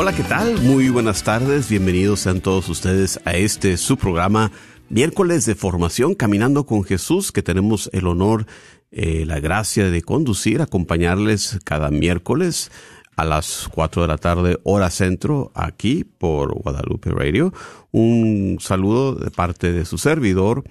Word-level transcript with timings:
Hola, 0.00 0.14
¿qué 0.14 0.22
tal? 0.22 0.60
Muy 0.62 0.90
buenas 0.90 1.24
tardes. 1.24 1.68
Bienvenidos 1.68 2.20
sean 2.20 2.40
todos 2.40 2.68
ustedes 2.68 3.18
a 3.24 3.34
este 3.34 3.76
su 3.76 3.96
programa 3.96 4.52
miércoles 4.88 5.44
de 5.44 5.56
formación 5.56 6.14
Caminando 6.14 6.66
con 6.66 6.84
Jesús, 6.84 7.32
que 7.32 7.42
tenemos 7.42 7.90
el 7.92 8.06
honor, 8.06 8.46
eh, 8.92 9.24
la 9.26 9.40
gracia 9.40 9.90
de 9.90 10.02
conducir, 10.02 10.62
acompañarles 10.62 11.58
cada 11.64 11.90
miércoles 11.90 12.70
a 13.18 13.24
las 13.24 13.68
4 13.74 14.02
de 14.02 14.08
la 14.08 14.16
tarde, 14.16 14.58
hora 14.62 14.90
centro, 14.90 15.50
aquí 15.56 16.04
por 16.04 16.54
Guadalupe 16.54 17.10
Radio. 17.10 17.52
Un 17.90 18.58
saludo 18.60 19.16
de 19.16 19.32
parte 19.32 19.72
de 19.72 19.84
su 19.84 19.98
servidor, 19.98 20.62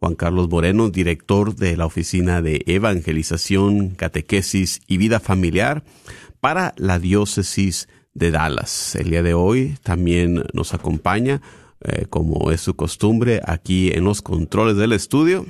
Juan 0.00 0.14
Carlos 0.14 0.50
Moreno, 0.50 0.90
director 0.90 1.56
de 1.56 1.78
la 1.78 1.86
Oficina 1.86 2.42
de 2.42 2.62
Evangelización, 2.66 3.94
Catequesis 3.94 4.82
y 4.86 4.98
Vida 4.98 5.18
Familiar 5.18 5.82
para 6.40 6.74
la 6.76 6.98
Diócesis 6.98 7.88
de 8.12 8.30
Dallas. 8.30 8.96
El 8.96 9.08
día 9.08 9.22
de 9.22 9.32
hoy 9.32 9.78
también 9.82 10.44
nos 10.52 10.74
acompaña, 10.74 11.40
eh, 11.80 12.04
como 12.10 12.50
es 12.50 12.60
su 12.60 12.76
costumbre, 12.76 13.40
aquí 13.46 13.90
en 13.94 14.04
los 14.04 14.20
controles 14.20 14.76
del 14.76 14.92
estudio. 14.92 15.46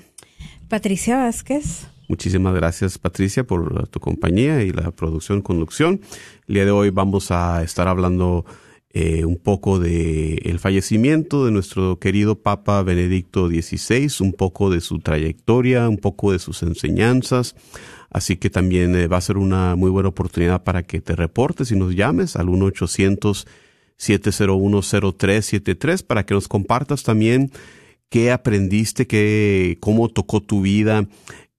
Patricia 0.68 1.16
Vázquez. 1.16 1.88
Muchísimas 2.08 2.54
gracias 2.54 2.98
Patricia 2.98 3.44
por 3.44 3.88
tu 3.88 3.98
compañía 3.98 4.62
y 4.62 4.70
la 4.70 4.90
producción 4.90 5.40
conducción. 5.40 6.00
El 6.46 6.54
día 6.54 6.64
de 6.66 6.70
hoy 6.70 6.90
vamos 6.90 7.30
a 7.30 7.62
estar 7.62 7.88
hablando 7.88 8.44
eh, 8.90 9.24
un 9.24 9.38
poco 9.38 9.78
de 9.78 10.34
el 10.44 10.58
fallecimiento 10.58 11.46
de 11.46 11.50
nuestro 11.50 11.98
querido 11.98 12.42
Papa 12.42 12.82
Benedicto 12.82 13.48
XVI, 13.48 14.10
un 14.20 14.34
poco 14.34 14.70
de 14.70 14.80
su 14.80 14.98
trayectoria, 14.98 15.88
un 15.88 15.96
poco 15.96 16.32
de 16.32 16.38
sus 16.38 16.62
enseñanzas. 16.62 17.56
Así 18.10 18.36
que 18.36 18.50
también 18.50 18.94
eh, 18.94 19.08
va 19.08 19.16
a 19.16 19.22
ser 19.22 19.38
una 19.38 19.74
muy 19.74 19.90
buena 19.90 20.10
oportunidad 20.10 20.62
para 20.62 20.82
que 20.82 21.00
te 21.00 21.16
reportes 21.16 21.72
y 21.72 21.76
nos 21.76 21.94
llames 21.94 22.36
al 22.36 22.50
1 22.50 22.66
800 22.66 23.46
7010373 23.96 26.04
para 26.04 26.26
que 26.26 26.34
nos 26.34 26.48
compartas 26.48 27.04
también 27.04 27.52
qué 28.08 28.32
aprendiste, 28.32 29.06
qué, 29.06 29.78
cómo 29.80 30.08
tocó 30.08 30.40
tu 30.40 30.62
vida 30.62 31.06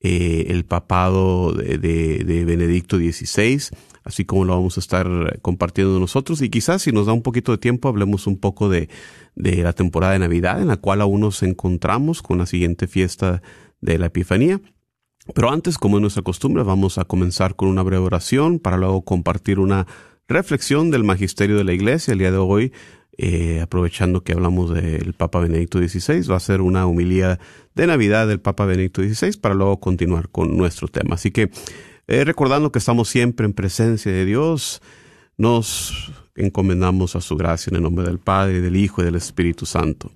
eh, 0.02 0.46
el 0.50 0.66
papado 0.66 1.52
de, 1.54 2.44
Benedicto 2.46 2.98
XVI, 2.98 3.76
así 4.04 4.26
como 4.26 4.46
lo 4.46 4.54
vamos 4.54 4.78
a 4.78 4.80
estar 4.80 5.40
compartiendo 5.42 6.00
nosotros. 6.00 6.42
Y 6.42 6.50
quizás 6.50 6.84
si 6.84 6.92
nos 6.92 7.08
da 7.08 7.14
un 7.14 7.24
poquito 7.24 7.52
de 7.52 7.58
tiempo, 7.58 7.88
hablemos 7.88 8.28
un 8.28 8.38
poco 8.38 8.70
de, 8.70 8.90
de 9.36 9.64
la 9.64 9.74
temporada 9.74 10.14
de 10.14 10.20
Navidad, 10.20 10.62
en 10.62 10.68
la 10.68 10.78
cual 10.78 11.02
aún 11.02 11.22
nos 11.22 11.44
encontramos 11.44 12.22
con 12.22 12.38
la 12.38 12.46
siguiente 12.46 12.88
fiesta 12.88 13.42
de 13.82 13.98
la 13.98 14.08
Epifanía. 14.08 14.62
Pero 15.34 15.52
antes, 15.52 15.78
como 15.78 15.98
es 15.98 16.02
nuestra 16.02 16.24
costumbre, 16.24 16.64
vamos 16.64 16.98
a 16.98 17.06
comenzar 17.06 17.56
con 17.56 17.70
una 17.70 17.82
breve 17.82 18.04
oración 18.04 18.60
para 18.60 18.78
luego 18.78 19.04
compartir 19.04 19.60
una 19.60 19.88
reflexión 20.28 20.92
del 20.92 21.04
magisterio 21.04 21.58
de 21.58 21.64
la 21.64 21.74
Iglesia. 21.74 22.12
El 22.12 22.20
día 22.20 22.32
de 22.32 22.38
hoy, 22.38 22.74
eh, 23.18 23.62
aprovechando 23.62 24.24
que 24.24 24.34
hablamos 24.34 24.74
del 24.74 25.14
Papa 25.14 25.40
Benedicto 25.40 25.80
XVI, 25.80 26.28
va 26.30 26.38
a 26.38 26.40
ser 26.40 26.62
una 26.62 26.86
humilía 26.86 27.40
de 27.74 27.88
Navidad 27.88 28.28
del 28.28 28.40
Papa 28.40 28.66
Benedicto 28.66 29.02
XVI 29.02 29.38
para 29.38 29.56
luego 29.56 29.80
continuar 29.80 30.30
con 30.30 30.58
nuestro 30.58 30.88
tema. 30.88 31.16
Así 31.16 31.32
que, 31.32 31.50
eh, 32.08 32.26
recordando 32.26 32.72
que 32.72 32.80
estamos 32.80 33.10
siempre 33.10 33.46
en 33.46 33.54
presencia 33.54 34.12
de 34.12 34.26
Dios, 34.26 34.82
nos 35.38 36.12
encomendamos 36.36 37.16
a 37.16 37.22
su 37.22 37.36
gracia 37.36 37.72
en 37.72 37.78
el 37.78 37.84
nombre 37.84 38.06
del 38.06 38.20
Padre, 38.20 38.62
del 38.62 38.76
Hijo 38.76 39.02
y 39.02 39.06
del 39.06 39.16
Espíritu 39.16 39.66
Santo. 39.66 40.12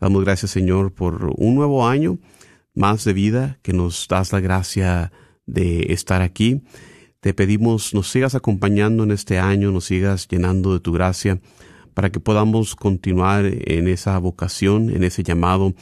Damos 0.00 0.24
gracias, 0.24 0.50
Señor, 0.50 0.92
por 0.92 1.32
un 1.36 1.54
nuevo 1.54 1.86
año 1.86 2.18
más 2.74 3.04
de 3.04 3.12
vida, 3.12 3.58
que 3.62 3.72
nos 3.72 4.08
das 4.08 4.32
la 4.32 4.40
gracia 4.40 5.12
de 5.46 5.92
estar 5.92 6.22
aquí. 6.22 6.62
Te 7.20 7.34
pedimos 7.34 7.94
nos 7.94 8.10
sigas 8.10 8.34
acompañando 8.34 9.04
en 9.04 9.12
este 9.12 9.38
año, 9.38 9.70
nos 9.70 9.84
sigas 9.84 10.26
llenando 10.26 10.72
de 10.72 10.80
tu 10.80 10.92
gracia, 10.92 11.38
para 11.94 12.10
que 12.10 12.20
podamos 12.20 12.74
continuar 12.74 13.44
en 13.46 13.88
esa 13.88 14.18
vocación, 14.18 14.90
en 14.90 15.04
ese 15.04 15.22
llamado 15.22 15.74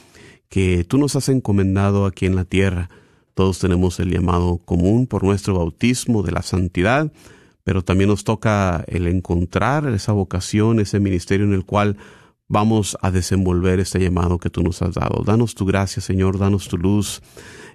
que 0.49 0.83
tú 0.83 0.97
nos 0.97 1.15
has 1.15 1.29
encomendado 1.29 2.05
aquí 2.05 2.25
en 2.25 2.35
la 2.35 2.45
tierra. 2.45 2.89
Todos 3.33 3.59
tenemos 3.59 3.99
el 3.99 4.11
llamado 4.11 4.57
común 4.57 5.07
por 5.07 5.23
nuestro 5.23 5.57
bautismo 5.57 6.23
de 6.23 6.33
la 6.33 6.41
santidad, 6.41 7.11
pero 7.63 7.83
también 7.83 8.09
nos 8.09 8.23
toca 8.23 8.83
el 8.87 9.07
encontrar 9.07 9.87
esa 9.87 10.11
vocación, 10.11 10.79
ese 10.79 10.99
ministerio 10.99 11.45
en 11.45 11.53
el 11.53 11.65
cual 11.65 11.97
vamos 12.49 12.97
a 13.01 13.11
desenvolver 13.11 13.79
este 13.79 13.99
llamado 13.99 14.37
que 14.37 14.49
tú 14.49 14.61
nos 14.61 14.81
has 14.81 14.95
dado. 14.95 15.23
Danos 15.23 15.55
tu 15.55 15.65
gracia, 15.65 16.01
Señor, 16.01 16.37
danos 16.37 16.67
tu 16.67 16.77
luz, 16.77 17.21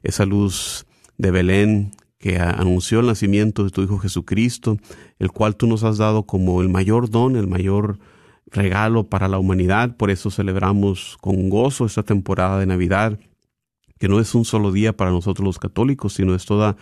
esa 0.02 0.26
luz 0.26 0.84
de 1.16 1.30
Belén 1.30 1.92
que 2.18 2.38
anunció 2.38 3.00
el 3.00 3.06
nacimiento 3.06 3.64
de 3.64 3.70
tu 3.70 3.82
Hijo 3.82 3.98
Jesucristo, 3.98 4.76
el 5.18 5.30
cual 5.32 5.56
tú 5.56 5.66
nos 5.66 5.82
has 5.84 5.96
dado 5.96 6.24
como 6.24 6.60
el 6.60 6.68
mayor 6.68 7.08
don, 7.08 7.36
el 7.36 7.46
mayor 7.46 7.98
regalo 8.50 9.08
para 9.08 9.28
la 9.28 9.38
humanidad. 9.38 9.96
Por 9.96 10.10
eso 10.10 10.30
celebramos 10.30 11.16
con 11.20 11.48
gozo 11.50 11.86
esta 11.86 12.02
temporada 12.02 12.58
de 12.58 12.66
Navidad, 12.66 13.18
que 13.98 14.08
no 14.08 14.20
es 14.20 14.34
un 14.34 14.44
solo 14.44 14.72
día 14.72 14.96
para 14.96 15.10
nosotros 15.10 15.44
los 15.44 15.58
católicos, 15.58 16.14
sino 16.14 16.34
es 16.34 16.44
toda 16.44 16.76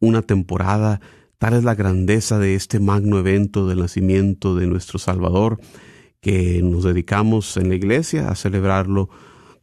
una 0.00 0.22
temporada. 0.22 1.00
Tal 1.38 1.54
es 1.54 1.64
la 1.64 1.74
grandeza 1.74 2.38
de 2.38 2.54
este 2.54 2.80
magno 2.80 3.18
evento 3.18 3.66
del 3.66 3.80
nacimiento 3.80 4.54
de 4.54 4.66
nuestro 4.66 4.98
Salvador, 4.98 5.60
que 6.20 6.62
nos 6.62 6.84
dedicamos 6.84 7.56
en 7.56 7.68
la 7.68 7.74
iglesia 7.74 8.28
a 8.28 8.34
celebrarlo 8.34 9.10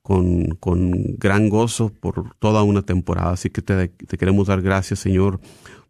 con, 0.01 0.55
con 0.59 1.17
gran 1.17 1.49
gozo 1.49 1.89
por 1.89 2.35
toda 2.37 2.63
una 2.63 2.83
temporada. 2.83 3.31
Así 3.31 3.49
que 3.49 3.61
te, 3.61 3.87
te 3.87 4.17
queremos 4.17 4.47
dar 4.47 4.61
gracias, 4.61 4.99
Señor, 4.99 5.39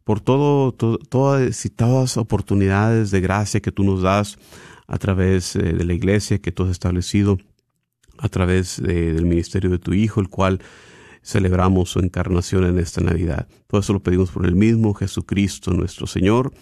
por 0.03 0.21
todo, 0.21 0.71
todas 0.73 1.65
y 1.65 1.69
todas 1.69 2.17
oportunidades 2.17 3.11
de 3.11 3.21
gracia 3.21 3.61
que 3.61 3.71
tú 3.71 3.83
nos 3.83 4.01
das 4.01 4.37
a 4.87 4.97
través 4.97 5.55
eh, 5.55 5.59
de 5.61 5.85
la 5.85 5.93
iglesia 5.93 6.39
que 6.39 6.51
tú 6.51 6.63
has 6.63 6.71
establecido, 6.71 7.37
a 8.17 8.29
través 8.29 8.81
del 8.81 9.25
ministerio 9.25 9.69
de 9.69 9.79
tu 9.79 9.93
Hijo, 9.93 10.21
el 10.21 10.29
cual 10.29 10.59
celebramos 11.23 11.89
su 11.89 11.99
encarnación 11.99 12.65
en 12.65 12.77
esta 12.77 13.01
Navidad. 13.01 13.47
Todo 13.67 13.81
eso 13.81 13.93
lo 13.93 14.03
pedimos 14.03 14.31
por 14.31 14.45
el 14.45 14.55
mismo 14.55 14.93
Jesucristo 14.93 15.71
nuestro 15.71 16.05
Señor. 16.05 16.53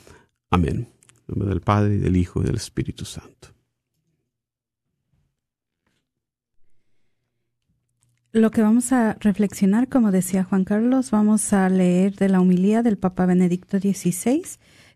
Amén. 0.49 0.87
En 1.27 1.35
nombre 1.35 1.49
del 1.49 1.61
Padre, 1.61 1.97
del 1.97 2.15
Hijo 2.15 2.41
y 2.41 2.45
del 2.45 2.55
Espíritu 2.55 3.05
Santo. 3.05 3.49
Lo 8.33 8.49
que 8.49 8.61
vamos 8.61 8.93
a 8.93 9.17
reflexionar, 9.19 9.89
como 9.89 10.11
decía 10.11 10.45
Juan 10.45 10.63
Carlos, 10.63 11.11
vamos 11.11 11.51
a 11.51 11.67
leer 11.67 12.15
de 12.15 12.29
la 12.29 12.39
humilía 12.39 12.81
del 12.81 12.97
Papa 12.97 13.25
Benedicto 13.25 13.77
XVI, 13.77 14.43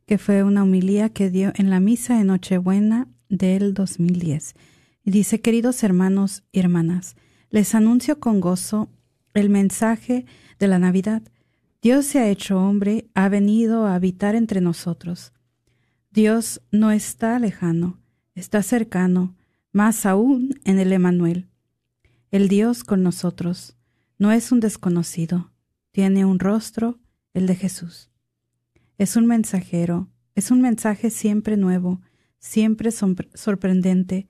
que 0.06 0.18
fue 0.18 0.44
una 0.44 0.64
humilía 0.64 1.10
que 1.10 1.30
dio 1.30 1.52
en 1.56 1.70
la 1.70 1.82
misa 1.82 2.18
de 2.18 2.24
Nochebuena 2.24 3.10
del 3.38 3.74
2010. 3.74 4.56
Y 5.04 5.12
dice, 5.12 5.42
queridos 5.42 5.84
hermanos 5.84 6.44
y 6.52 6.60
hermanas, 6.60 7.16
les 7.50 7.76
anuncio 7.76 8.20
con 8.20 8.42
gozo 8.42 8.90
el 9.34 9.50
mensaje 9.50 10.26
de 10.60 10.68
la 10.68 10.80
Navidad. 10.80 11.22
Dios 11.82 12.06
se 12.06 12.20
ha 12.20 12.30
hecho 12.30 12.60
hombre, 12.60 13.10
ha 13.14 13.30
venido 13.30 13.86
a 13.86 13.96
habitar 13.96 14.36
entre 14.36 14.62
nosotros. 14.62 15.34
Dios 16.12 16.62
no 16.72 16.92
está 16.92 17.38
lejano, 17.40 18.00
está 18.34 18.64
cercano, 18.64 19.36
más 19.72 20.06
aún 20.06 20.60
en 20.64 20.80
el 20.80 20.94
Emanuel. 20.94 21.48
El 22.32 22.48
Dios 22.48 22.84
con 22.84 23.04
nosotros 23.04 23.76
no 24.18 24.32
es 24.32 24.52
un 24.52 24.60
desconocido, 24.62 25.52
tiene 25.92 26.26
un 26.26 26.40
rostro, 26.40 27.00
el 27.34 27.48
de 27.48 27.56
Jesús. 27.56 28.10
Es 28.98 29.16
un 29.18 29.26
mensajero, 29.26 30.10
es 30.36 30.52
un 30.52 30.62
mensaje 30.62 31.10
siempre 31.10 31.58
nuevo, 31.58 32.02
siempre 32.46 32.92
sorprendente, 32.92 34.30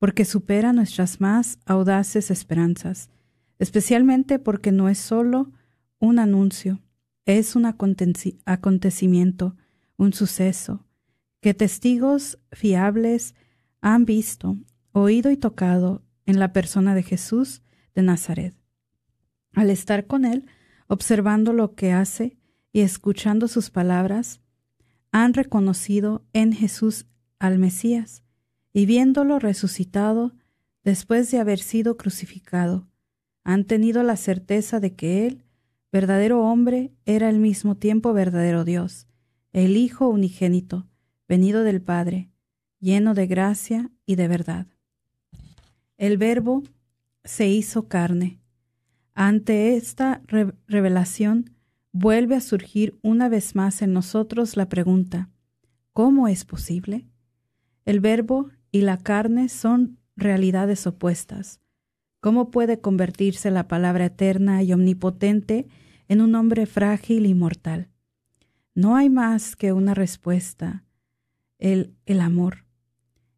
porque 0.00 0.24
supera 0.24 0.72
nuestras 0.72 1.20
más 1.20 1.60
audaces 1.64 2.32
esperanzas, 2.32 3.08
especialmente 3.60 4.40
porque 4.40 4.72
no 4.72 4.88
es 4.88 4.98
solo 4.98 5.52
un 6.00 6.18
anuncio, 6.18 6.80
es 7.24 7.54
un 7.54 7.66
acontecimiento, 7.66 9.56
un 9.96 10.12
suceso, 10.12 10.84
que 11.40 11.54
testigos 11.54 12.40
fiables 12.50 13.36
han 13.80 14.06
visto, 14.06 14.58
oído 14.90 15.30
y 15.30 15.36
tocado 15.36 16.02
en 16.26 16.40
la 16.40 16.52
persona 16.52 16.96
de 16.96 17.04
Jesús 17.04 17.62
de 17.94 18.02
Nazaret. 18.02 18.56
Al 19.54 19.70
estar 19.70 20.08
con 20.08 20.24
Él, 20.24 20.46
observando 20.88 21.52
lo 21.52 21.76
que 21.76 21.92
hace 21.92 22.36
y 22.72 22.80
escuchando 22.80 23.46
sus 23.46 23.70
palabras, 23.70 24.40
han 25.12 25.32
reconocido 25.32 26.24
en 26.32 26.52
Jesús 26.52 27.06
al 27.42 27.58
Mesías, 27.58 28.22
y 28.72 28.86
viéndolo 28.86 29.40
resucitado 29.40 30.32
después 30.84 31.28
de 31.32 31.40
haber 31.40 31.58
sido 31.58 31.96
crucificado, 31.96 32.86
han 33.42 33.64
tenido 33.64 34.04
la 34.04 34.16
certeza 34.16 34.78
de 34.78 34.94
que 34.94 35.26
Él, 35.26 35.42
verdadero 35.90 36.44
hombre, 36.44 36.92
era 37.04 37.28
al 37.28 37.40
mismo 37.40 37.76
tiempo 37.76 38.12
verdadero 38.12 38.64
Dios, 38.64 39.08
el 39.52 39.76
Hijo 39.76 40.08
unigénito, 40.08 40.86
venido 41.26 41.64
del 41.64 41.82
Padre, 41.82 42.30
lleno 42.78 43.12
de 43.12 43.26
gracia 43.26 43.90
y 44.06 44.14
de 44.14 44.28
verdad. 44.28 44.68
El 45.98 46.18
Verbo 46.18 46.62
se 47.24 47.48
hizo 47.48 47.88
carne. 47.88 48.40
Ante 49.14 49.76
esta 49.76 50.22
revelación 50.68 51.50
vuelve 51.90 52.36
a 52.36 52.40
surgir 52.40 53.00
una 53.02 53.28
vez 53.28 53.56
más 53.56 53.82
en 53.82 53.92
nosotros 53.92 54.56
la 54.56 54.68
pregunta, 54.68 55.28
¿cómo 55.92 56.28
es 56.28 56.44
posible? 56.44 57.08
El 57.84 58.00
Verbo 58.00 58.50
y 58.70 58.82
la 58.82 58.98
carne 58.98 59.48
son 59.48 59.98
realidades 60.16 60.86
opuestas. 60.86 61.60
¿Cómo 62.20 62.50
puede 62.50 62.80
convertirse 62.80 63.50
la 63.50 63.66
palabra 63.66 64.06
eterna 64.06 64.62
y 64.62 64.72
omnipotente 64.72 65.66
en 66.08 66.20
un 66.20 66.34
hombre 66.36 66.66
frágil 66.66 67.26
y 67.26 67.34
mortal? 67.34 67.88
No 68.74 68.96
hay 68.96 69.10
más 69.10 69.56
que 69.56 69.72
una 69.72 69.94
respuesta, 69.94 70.84
el, 71.58 71.94
el 72.06 72.20
amor. 72.20 72.64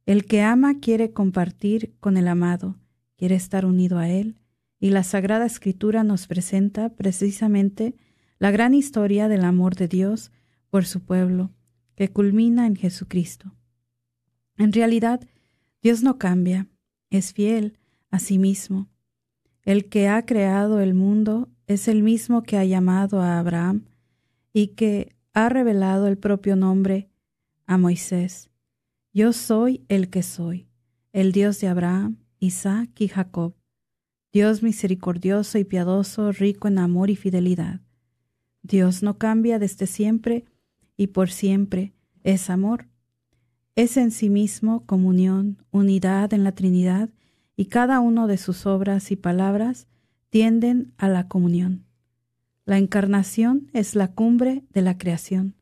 El 0.07 0.27
que 0.27 0.43
ama 0.43 0.81
quiere 0.81 1.13
compartir 1.13 1.95
con 1.99 2.19
el 2.19 2.29
amado, 2.29 2.77
quiere 3.17 3.35
estar 3.37 3.65
unido 3.65 3.99
a 3.99 4.11
él, 4.11 4.37
y 4.79 4.91
la 4.91 5.03
Sagrada 5.03 5.47
Escritura 5.47 6.05
nos 6.05 6.27
presenta 6.27 6.91
precisamente 6.91 7.97
la 8.39 8.51
gran 8.51 8.75
historia 8.75 9.29
del 9.29 9.45
amor 9.45 9.77
de 9.77 9.89
Dios 9.89 10.31
por 10.69 10.85
su 10.85 11.01
pueblo, 11.01 11.51
que 11.95 12.11
culmina 12.11 12.67
en 12.67 12.77
Jesucristo. 12.77 13.55
En 14.57 14.73
realidad, 14.73 15.21
Dios 15.83 16.03
no 16.03 16.19
cambia, 16.19 16.69
es 17.11 17.33
fiel 17.33 17.79
a 18.11 18.19
sí 18.19 18.39
mismo. 18.39 18.89
El 19.63 19.89
que 19.89 20.09
ha 20.09 20.25
creado 20.25 20.81
el 20.81 20.95
mundo 20.95 21.49
es 21.67 21.89
el 21.89 22.03
mismo 22.03 22.43
que 22.43 22.57
ha 22.57 22.65
llamado 22.65 23.21
a 23.21 23.39
Abraham 23.39 23.85
y 24.53 24.69
que 24.69 25.17
ha 25.33 25.49
revelado 25.49 26.07
el 26.07 26.19
propio 26.19 26.57
nombre 26.57 27.09
a 27.67 27.79
Moisés. 27.79 28.51
Yo 29.13 29.33
soy 29.33 29.85
el 29.89 30.11
que 30.11 30.23
soy, 30.23 30.69
el 31.13 31.33
Dios 31.33 31.61
de 31.61 31.69
Abraham, 31.69 32.19
Isaac 32.39 33.01
y 33.01 33.09
Jacob, 33.09 33.55
Dios 34.33 34.63
misericordioso 34.63 35.59
y 35.59 35.65
piadoso, 35.65 36.33
rico 36.33 36.67
en 36.69 36.79
amor 36.79 37.09
y 37.09 37.17
fidelidad. 37.17 37.81
Dios 38.63 39.03
no 39.03 39.17
cambia 39.17 39.59
desde 39.59 39.87
siempre 39.87 40.45
y 40.97 41.09
por 41.09 41.31
siempre, 41.31 41.93
es 42.23 42.51
amor. 42.51 42.89
Es 43.77 43.97
en 43.97 44.13
sí 44.13 44.31
mismo 44.31 44.87
comunión, 44.87 45.59
unidad 45.73 46.33
en 46.33 46.45
la 46.45 46.53
Trinidad, 46.53 47.11
y 47.57 47.67
cada 47.67 47.99
uno 48.01 48.27
de 48.27 48.37
sus 48.37 48.67
obras 48.67 49.11
y 49.11 49.17
palabras 49.17 49.89
tienden 50.31 50.93
a 50.97 51.09
la 51.09 51.27
comunión. 51.27 51.85
La 52.65 52.79
encarnación 52.79 53.71
es 53.73 53.95
la 53.95 54.13
cumbre 54.13 54.65
de 54.71 54.83
la 54.83 54.97
creación, 54.97 55.57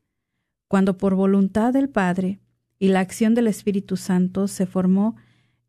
cuando 0.67 0.97
por 0.97 1.15
voluntad 1.15 1.73
del 1.73 1.89
Padre 1.89 2.39
y 2.79 2.89
la 2.89 2.99
acción 2.99 3.33
del 3.33 3.47
Espíritu 3.47 3.97
Santo 3.97 4.47
se 4.47 4.65
formó 4.65 5.15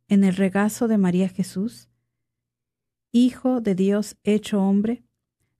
en 0.09 0.23
el 0.23 0.37
regazo 0.37 0.87
de 0.87 0.99
María 0.99 1.29
Jesús, 1.29 1.89
Hijo 3.11 3.61
de 3.61 3.77
Dios 3.77 4.17
hecho 4.25 4.61
hombre, 4.61 5.05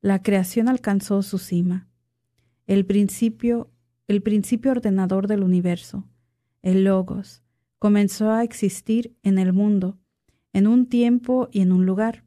la 0.01 0.23
creación 0.23 0.69
alcanzó 0.69 1.23
su 1.23 1.39
cima, 1.39 1.89
el 2.67 2.85
principio, 2.85 3.71
el 4.09 4.23
principio 4.23 4.73
ordenador 4.73 5.29
del 5.29 5.45
universo, 5.45 6.05
el 6.65 6.85
Logos, 6.85 7.43
comenzó 7.79 8.31
a 8.31 8.43
existir 8.43 9.15
en 9.23 9.39
el 9.39 9.53
mundo, 9.53 9.99
en 10.55 10.67
un 10.67 10.87
tiempo 10.87 11.49
y 11.53 11.61
en 11.61 11.73
un 11.73 11.85
lugar. 11.85 12.25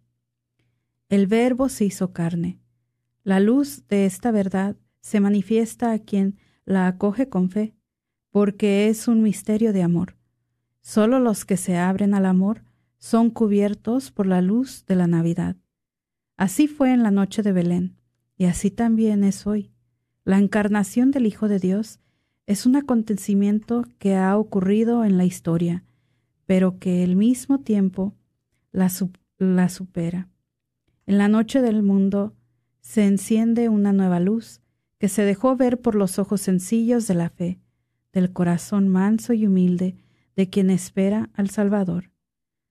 El 1.10 1.26
Verbo 1.26 1.70
se 1.70 1.86
hizo 1.86 2.14
carne. 2.14 2.60
La 3.24 3.40
luz 3.40 3.88
de 3.88 4.06
esta 4.06 4.30
verdad 4.30 4.78
se 5.02 5.20
manifiesta 5.20 5.92
a 5.92 5.98
quien 5.98 6.38
la 6.66 6.86
acoge 6.86 7.30
con 7.30 7.50
fe, 7.50 7.74
porque 8.30 8.90
es 8.90 9.08
un 9.08 9.24
misterio 9.24 9.74
de 9.74 9.82
amor. 9.82 10.16
Solo 10.82 11.20
los 11.20 11.44
que 11.44 11.58
se 11.58 11.78
abren 11.78 12.14
al 12.14 12.28
amor 12.28 12.64
son 13.00 13.32
cubiertos 13.32 14.12
por 14.12 14.28
la 14.28 14.44
luz 14.44 14.86
de 14.86 14.96
la 14.96 15.08
Navidad. 15.08 15.56
Así 16.36 16.68
fue 16.68 16.94
en 16.94 17.02
la 17.02 17.10
noche 17.10 17.42
de 17.42 17.54
Belén, 17.54 17.98
y 18.38 18.46
así 18.46 18.70
también 18.70 19.24
es 19.24 19.48
hoy. 19.48 19.72
La 20.26 20.38
encarnación 20.38 21.10
del 21.10 21.26
Hijo 21.26 21.48
de 21.48 21.58
Dios 21.58 22.00
es 22.48 22.66
un 22.66 22.78
acontecimiento 22.78 23.84
que 24.00 24.16
ha 24.16 24.38
ocurrido 24.38 25.04
en 25.04 25.18
la 25.18 25.26
historia, 25.26 25.84
pero 26.46 26.80
que 26.80 27.04
al 27.04 27.18
mismo 27.18 27.60
tiempo 27.60 28.16
la, 28.72 28.90
la 29.38 29.70
supera. 29.70 30.30
En 31.06 31.18
la 31.18 31.28
noche 31.28 31.62
del 31.62 31.84
mundo 31.84 32.34
se 32.80 33.06
enciende 33.06 33.68
una 33.68 33.92
nueva 33.92 34.22
luz 34.22 34.62
que 34.98 35.10
se 35.10 35.24
dejó 35.24 35.58
ver 35.58 35.82
por 35.82 35.94
los 35.94 36.20
ojos 36.20 36.40
sencillos 36.40 37.06
de 37.06 37.14
la 37.16 37.30
fe, 37.30 37.60
del 38.14 38.32
corazón 38.32 38.88
manso 38.88 39.34
y 39.34 39.46
humilde 39.46 39.98
de 40.38 40.50
quien 40.50 40.70
espera 40.70 41.30
al 41.34 41.50
Salvador. 41.50 42.12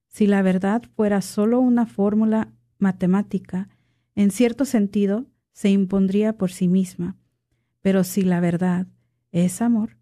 Si 0.08 0.26
la 0.26 0.40
verdad 0.40 0.82
fuera 0.94 1.20
sólo 1.20 1.60
una 1.60 1.84
fórmula 1.84 2.50
matemática, 2.78 3.68
en 4.14 4.30
cierto 4.30 4.64
sentido 4.64 5.26
se 5.52 5.68
impondría 5.68 6.38
por 6.38 6.50
sí 6.50 6.66
misma, 6.66 7.16
pero 7.82 8.04
si 8.04 8.22
la 8.22 8.40
verdad 8.40 8.86
es 9.32 9.62
amor, 9.62 9.96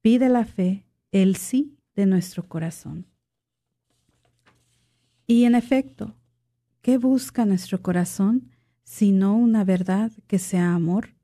pide 0.00 0.28
la 0.28 0.44
fe 0.44 0.86
el 1.12 1.36
sí 1.36 1.76
de 1.94 2.06
nuestro 2.06 2.48
corazón. 2.48 3.06
Y 5.26 5.44
en 5.44 5.54
efecto, 5.54 6.16
¿qué 6.82 6.98
busca 6.98 7.44
nuestro 7.44 7.82
corazón 7.82 8.50
sino 8.82 9.36
una 9.36 9.64
verdad 9.64 10.10
que 10.26 10.38
sea 10.38 10.74
amor? 10.74 11.14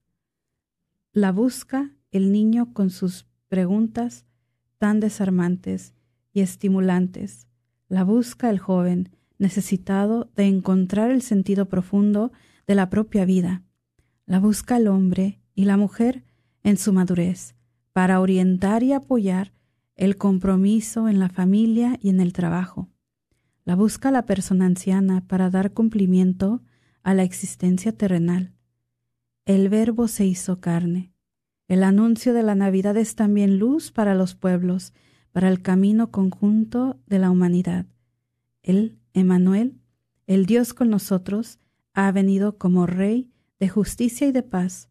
La 1.12 1.33
busca 1.33 1.90
el 2.12 2.31
niño 2.31 2.73
con 2.73 2.90
sus 2.90 3.26
preguntas 3.49 4.26
tan 4.78 5.00
desarmantes 5.00 5.95
y 6.33 6.40
estimulantes. 6.40 7.47
La 7.88 8.05
busca 8.05 8.50
el 8.50 8.59
joven 8.59 9.11
necesitado 9.38 10.31
de 10.37 10.45
encontrar 10.45 11.11
el 11.11 11.23
sentido 11.23 11.69
profundo 11.69 12.33
de 12.66 12.75
la 12.75 12.90
propia 12.90 13.25
vida. 13.25 13.62
La 14.26 14.40
busca 14.40 14.76
el 14.76 14.88
hombre 14.88 15.40
y 15.55 15.64
la 15.64 15.76
mujer 15.76 16.25
en 16.66 16.78
su 16.78 16.92
madurez, 16.92 17.54
para 17.92 18.18
orientar 18.18 18.82
y 18.82 18.92
apoyar 18.92 19.52
el 19.94 20.16
compromiso 20.16 21.08
en 21.08 21.20
la 21.20 21.28
familia 21.28 21.96
y 22.02 22.08
en 22.08 22.18
el 22.18 22.32
trabajo. 22.32 22.88
La 23.64 23.76
busca 23.76 24.11
la 24.11 24.26
persona 24.26 24.66
anciana 24.66 25.25
para 25.28 25.49
dar 25.49 25.73
cumplimiento 25.73 26.64
a 27.04 27.14
la 27.14 27.23
existencia 27.23 27.92
terrenal. 27.92 28.52
El 29.44 29.68
Verbo 29.68 30.08
se 30.08 30.26
hizo 30.26 30.58
carne. 30.58 31.12
El 31.68 31.85
anuncio 31.85 32.35
de 32.35 32.42
la 32.42 32.56
Navidad 32.56 32.96
es 32.96 33.14
también 33.14 33.61
luz 33.61 33.92
para 33.92 34.16
los 34.16 34.35
pueblos, 34.35 34.92
para 35.30 35.49
el 35.49 35.62
camino 35.62 36.11
conjunto 36.11 36.99
de 37.06 37.20
la 37.20 37.30
humanidad. 37.30 37.87
El 38.64 38.99
Emanuel, 39.14 39.78
el 40.26 40.46
Dios 40.46 40.75
con 40.75 40.90
nosotros, 40.90 41.61
ha 41.94 42.11
venido 42.11 42.58
como 42.58 42.87
Rey 42.87 43.30
de 43.61 43.68
justicia 43.68 44.26
y 44.26 44.32
de 44.32 44.42
paz. 44.42 44.90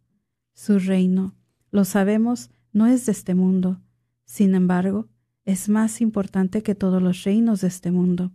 Su 0.53 0.79
reino, 0.79 1.35
lo 1.75 1.83
sabemos, 1.83 2.51
no 2.71 2.87
es 2.87 3.05
de 3.05 3.11
este 3.11 3.35
mundo. 3.35 3.81
Sin 4.23 4.55
embargo, 4.55 5.09
es 5.43 5.67
más 5.67 5.99
importante 5.99 6.63
que 6.63 6.73
todos 6.73 7.03
los 7.03 7.25
reinos 7.25 7.59
de 7.59 7.67
este 7.67 7.91
mundo. 7.91 8.31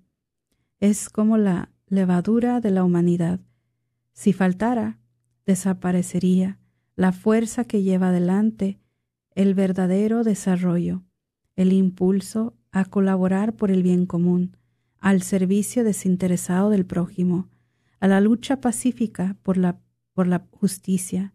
Es 0.78 1.08
como 1.08 1.38
la 1.38 1.72
levadura 1.86 2.60
de 2.60 2.70
la 2.70 2.84
humanidad. 2.84 3.40
Si 4.12 4.34
faltara, 4.34 4.98
desaparecería 5.46 6.58
la 6.96 7.12
fuerza 7.12 7.64
que 7.64 7.82
lleva 7.82 8.10
adelante 8.10 8.78
el 9.34 9.54
verdadero 9.54 10.22
desarrollo, 10.22 11.02
el 11.56 11.72
impulso 11.72 12.58
a 12.72 12.84
colaborar 12.84 13.56
por 13.56 13.70
el 13.70 13.82
bien 13.82 14.04
común, 14.04 14.58
al 14.98 15.22
servicio 15.22 15.82
desinteresado 15.82 16.68
del 16.68 16.84
prójimo, 16.84 17.48
a 18.00 18.06
la 18.06 18.20
lucha 18.20 18.60
pacífica 18.60 19.38
por 19.42 19.56
la, 19.56 19.80
por 20.12 20.26
la 20.26 20.46
justicia, 20.50 21.32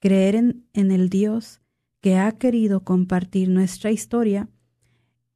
creer 0.00 0.34
en, 0.34 0.64
el 0.72 1.08
Dios 1.08 1.60
que 2.00 2.16
ha 2.16 2.32
querido 2.32 2.84
compartir 2.84 3.48
nuestra 3.48 3.90
historia 3.90 4.48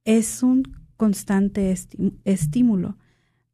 es 0.05 0.43
un 0.43 0.63
constante 0.97 1.73
estímulo 2.23 2.97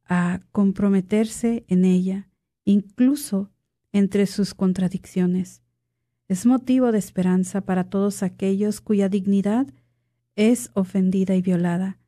a 0.04 0.40
comprometerse 0.52 1.64
en 1.68 1.84
ella, 1.84 2.28
incluso 2.64 3.50
entre 3.92 4.26
sus 4.26 4.54
contradicciones. 4.54 5.62
Es 6.28 6.46
motivo 6.46 6.92
de 6.92 6.98
esperanza 6.98 7.60
para 7.62 7.90
todos 7.90 8.22
aquellos 8.22 8.80
cuya 8.80 9.08
dignidad 9.08 9.66
es 10.36 10.70
ofendida 10.74 11.34
y 11.34 11.42
violada, 11.42 11.98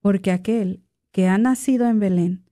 porque 0.00 0.30
aquel 0.30 0.82
que 1.10 1.28
ha 1.28 1.38
nacido 1.38 1.88
en 1.88 1.98
Belén 1.98 2.44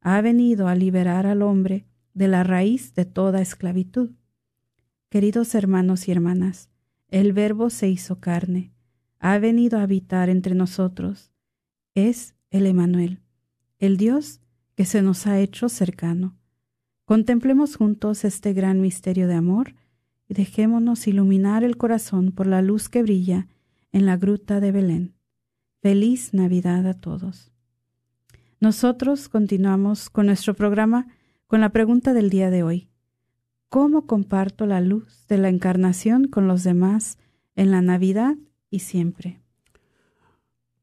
ha 0.00 0.20
venido 0.20 0.68
a 0.68 0.74
liberar 0.74 1.26
al 1.26 1.42
hombre 1.42 1.86
de 2.12 2.28
la 2.28 2.44
raíz 2.44 2.94
de 2.94 3.04
toda 3.04 3.40
esclavitud. 3.40 4.10
Queridos 5.14 5.54
hermanos 5.54 6.08
y 6.08 6.10
hermanas, 6.10 6.70
el 7.06 7.32
Verbo 7.32 7.70
se 7.70 7.88
hizo 7.88 8.18
carne, 8.18 8.72
ha 9.20 9.38
venido 9.38 9.78
a 9.78 9.82
habitar 9.82 10.28
entre 10.28 10.56
nosotros. 10.56 11.30
Es 11.94 12.34
el 12.50 12.66
Emanuel, 12.66 13.20
el 13.78 13.96
Dios 13.96 14.40
que 14.74 14.84
se 14.84 15.02
nos 15.02 15.28
ha 15.28 15.38
hecho 15.38 15.68
cercano. 15.68 16.36
Contemplemos 17.04 17.76
juntos 17.76 18.24
este 18.24 18.54
gran 18.54 18.80
misterio 18.80 19.28
de 19.28 19.34
amor 19.34 19.76
y 20.28 20.34
dejémonos 20.34 21.06
iluminar 21.06 21.62
el 21.62 21.76
corazón 21.76 22.32
por 22.32 22.48
la 22.48 22.60
luz 22.60 22.88
que 22.88 23.04
brilla 23.04 23.46
en 23.92 24.06
la 24.06 24.16
gruta 24.16 24.58
de 24.58 24.72
Belén. 24.72 25.14
Feliz 25.80 26.34
Navidad 26.34 26.88
a 26.88 26.94
todos. 26.94 27.52
Nosotros 28.58 29.28
continuamos 29.28 30.10
con 30.10 30.26
nuestro 30.26 30.54
programa 30.54 31.06
con 31.46 31.60
la 31.60 31.68
pregunta 31.68 32.14
del 32.14 32.30
día 32.30 32.50
de 32.50 32.64
hoy. 32.64 32.88
¿Cómo 33.74 34.06
comparto 34.06 34.66
la 34.66 34.80
luz 34.80 35.26
de 35.28 35.36
la 35.36 35.48
encarnación 35.48 36.28
con 36.28 36.46
los 36.46 36.62
demás 36.62 37.18
en 37.56 37.72
la 37.72 37.82
Navidad 37.82 38.36
y 38.70 38.78
siempre? 38.78 39.40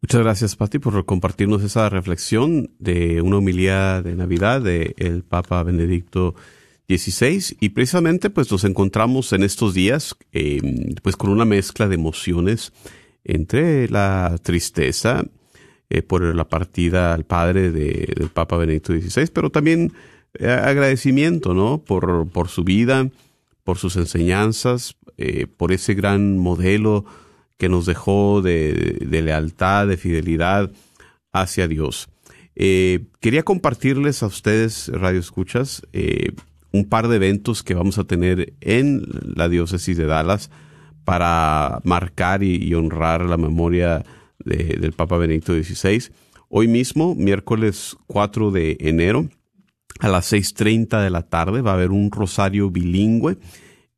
Muchas 0.02 0.20
gracias, 0.20 0.58
Patti, 0.58 0.78
por 0.78 1.06
compartirnos 1.06 1.64
esa 1.64 1.88
reflexión 1.88 2.72
de 2.80 3.22
una 3.22 3.38
homilía 3.38 4.02
de 4.02 4.18
Navidad 4.18 4.60
del 4.60 4.94
el 4.98 5.24
Papa 5.24 5.64
Benedicto 5.64 6.36
XVI. 6.90 7.56
Y 7.62 7.70
precisamente, 7.70 8.30
pues 8.30 8.52
nos 8.52 8.66
encontramos 8.66 9.32
en 9.32 9.44
estos 9.44 9.74
días, 9.74 10.14
em, 10.34 10.94
pues 11.02 11.16
con 11.16 11.30
una 11.30 11.46
mezcla 11.46 11.88
de 11.88 11.96
emociones 11.96 12.74
entre 13.24 13.88
la 13.88 14.38
tristeza, 14.44 15.24
eh, 15.90 16.02
por 16.02 16.36
la 16.36 16.50
partida 16.50 17.14
al 17.14 17.24
padre 17.24 17.72
de, 17.72 18.14
del 18.18 18.28
Papa 18.28 18.58
Benedicto 18.58 18.92
XVI, 18.92 19.32
pero 19.32 19.50
también 19.50 19.94
agradecimiento, 20.40 21.54
¿no? 21.54 21.80
Por, 21.80 22.28
por 22.30 22.48
su 22.48 22.64
vida, 22.64 23.10
por 23.64 23.78
sus 23.78 23.96
enseñanzas, 23.96 24.96
eh, 25.18 25.48
por 25.48 25.72
ese 25.72 25.94
gran 25.94 26.38
modelo 26.38 27.06
que 27.58 27.70
nos 27.70 27.86
dejó 27.86 28.42
de, 28.42 28.98
de 29.02 29.22
lealtad, 29.22 29.88
de 29.88 29.98
fidelidad 29.98 30.72
hacia 31.32 31.68
Dios. 31.68 32.10
quería 32.56 33.44
compartirles 33.44 34.24
a 34.24 34.28
ustedes, 34.28 34.90
Radio 34.90 35.20
Escuchas, 35.20 35.84
un 36.72 36.86
par 36.86 37.08
de 37.08 37.18
eventos 37.18 37.64
que 37.64 37.74
vamos 37.74 37.98
a 37.98 38.06
tener 38.06 38.54
en 38.62 39.04
la 39.36 39.50
diócesis 39.50 39.98
de 39.98 40.06
Dallas 40.06 40.50
para 41.04 41.80
marcar 41.84 42.44
y, 42.44 42.74
honrar 42.74 43.26
la 43.26 43.38
memoria 43.38 44.04
del 44.40 44.94
Papa 44.94 45.18
Benedicto 45.18 45.54
XVI. 45.54 46.12
Hoy 46.50 46.68
mismo, 46.68 47.16
miércoles 47.16 47.98
4 48.08 48.52
de 48.52 48.78
enero, 48.80 49.28
a 50.02 50.08
las 50.08 50.34
6.30 50.34 51.02
de 51.02 51.12
la 51.12 51.22
tarde, 51.22 51.62
va 51.62 51.72
a 51.72 51.74
haber 51.76 51.92
un 51.92 52.12
rosario 52.12 52.72
bilingüe 52.72 53.38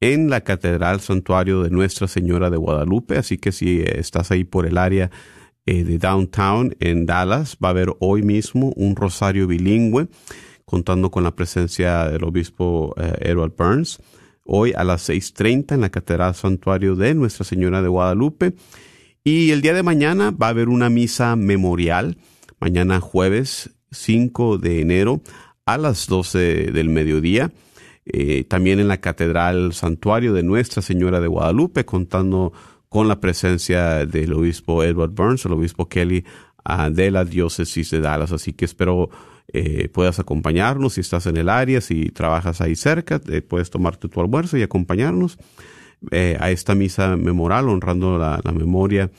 en 0.02 0.30
la 0.30 0.42
Catedral 0.42 1.00
Santuario 1.00 1.64
de 1.64 1.70
Nuestra 1.70 2.10
Señora 2.10 2.50
de 2.50 2.58
Guadalupe. 2.58 3.18
Así 3.18 3.38
que 3.38 3.54
si 3.54 3.82
estás 3.82 4.30
ahí 4.30 4.44
por 4.44 4.66
el 4.66 4.78
área 4.78 5.12
eh, 5.66 5.86
de 5.86 5.98
Downtown 5.98 6.76
en 6.82 7.06
Dallas, 7.06 7.58
va 7.64 7.70
a 7.70 7.72
haber 7.72 7.96
hoy 8.00 8.22
mismo 8.22 8.74
un 8.76 8.98
rosario 8.98 9.48
bilingüe, 9.48 10.10
contando 10.66 11.10
con 11.10 11.24
la 11.24 11.36
presencia 11.36 12.10
del 12.10 12.26
obispo 12.26 12.94
eh, 12.98 13.14
Edward 13.22 13.54
Burns. 13.58 14.02
Hoy 14.44 14.74
a 14.76 14.84
las 14.84 15.08
6.30 15.08 15.76
en 15.76 15.82
la 15.82 15.90
Catedral 15.90 16.36
Santuario 16.36 16.98
de 16.98 17.16
Nuestra 17.16 17.46
Señora 17.46 17.82
de 17.82 17.88
Guadalupe. 17.88 18.56
Y 19.24 19.52
el 19.52 19.62
día 19.62 19.74
de 19.74 19.84
mañana 19.84 20.32
va 20.32 20.48
a 20.48 20.50
haber 20.50 20.68
una 20.68 20.90
misa 20.90 21.38
memorial, 21.38 22.18
mañana 22.60 23.00
jueves 23.00 23.70
5 23.92 24.58
de 24.58 24.82
enero 24.82 25.22
a 25.66 25.78
las 25.78 26.08
12 26.08 26.72
del 26.72 26.90
mediodía. 26.90 27.52
Eh, 28.06 28.44
también 28.44 28.80
en 28.80 28.90
la 28.90 28.98
Catedral 28.98 29.74
Santuario 29.74 30.34
de 30.34 30.44
Nuestra 30.44 30.82
Señora 30.82 31.22
de 31.22 31.28
Guadalupe, 31.28 31.86
contando 31.86 32.52
con 32.90 33.08
la 33.08 33.20
presencia 33.20 34.06
del 34.06 34.34
obispo 34.34 34.84
Edward 34.84 35.12
Burns, 35.12 35.46
el 35.46 35.54
obispo 35.54 35.88
Kelly 35.88 36.26
ah, 36.64 36.90
de 36.90 37.12
la 37.12 37.26
diócesis 37.26 37.90
de 37.92 38.02
Dallas. 38.02 38.32
Así 38.32 38.54
que 38.54 38.66
espero 38.66 39.10
eh, 39.52 39.90
puedas 39.90 40.20
acompañarnos 40.20 40.94
si 40.94 41.02
estás 41.02 41.26
en 41.28 41.38
el 41.38 41.50
área, 41.50 41.82
si 41.82 42.10
trabajas 42.10 42.62
ahí 42.62 42.76
cerca, 42.76 43.22
eh, 43.28 43.42
puedes 43.42 43.70
tomarte 43.70 44.08
tu 44.08 44.22
almuerzo 44.22 44.58
y 44.58 44.64
acompañarnos. 44.64 45.38
Eh, 46.12 46.36
a 46.40 46.52
esta 46.52 46.76
misa 46.76 47.16
memorial, 47.16 47.70
honrando 47.70 48.18
la, 48.18 48.42
memoria, 48.54 49.10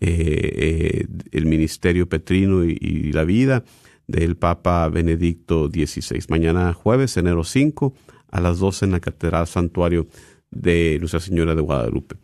el 0.00 1.44
ministerio 1.44 2.08
petrino 2.08 2.64
y, 2.64 3.12
la 3.12 3.24
vida 3.24 3.62
del 4.10 4.36
Papa 4.36 4.88
Benedicto 4.88 5.68
XVI. 5.68 6.24
Mañana 6.28 6.72
jueves, 6.72 7.16
enero 7.16 7.44
5, 7.44 7.94
a 8.30 8.40
las 8.40 8.58
12 8.58 8.86
en 8.86 8.90
la 8.92 9.00
Catedral 9.00 9.46
Santuario 9.46 10.06
de 10.50 10.96
Nuestra 11.00 11.20
Señora 11.20 11.54
de 11.54 11.62
Guadalupe. 11.62 12.16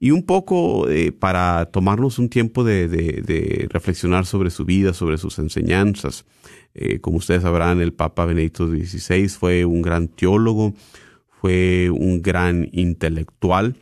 Y 0.00 0.10
un 0.10 0.24
poco 0.24 0.86
para 1.18 1.66
tomarnos 1.66 2.18
un 2.18 2.28
tiempo 2.28 2.64
de, 2.64 3.68
reflexionar 3.70 4.26
sobre 4.26 4.50
su 4.50 4.64
vida, 4.64 4.92
sobre 4.92 5.18
sus 5.18 5.38
enseñanzas. 5.38 6.24
como 7.00 7.18
ustedes 7.18 7.42
sabrán, 7.42 7.80
el 7.80 7.92
Papa 7.92 8.24
Benedicto 8.24 8.66
XVI 8.66 9.28
fue 9.28 9.64
un 9.64 9.82
gran 9.82 10.08
teólogo, 10.08 10.74
fue 11.40 11.90
un 11.90 12.22
gran 12.22 12.68
intelectual. 12.72 13.76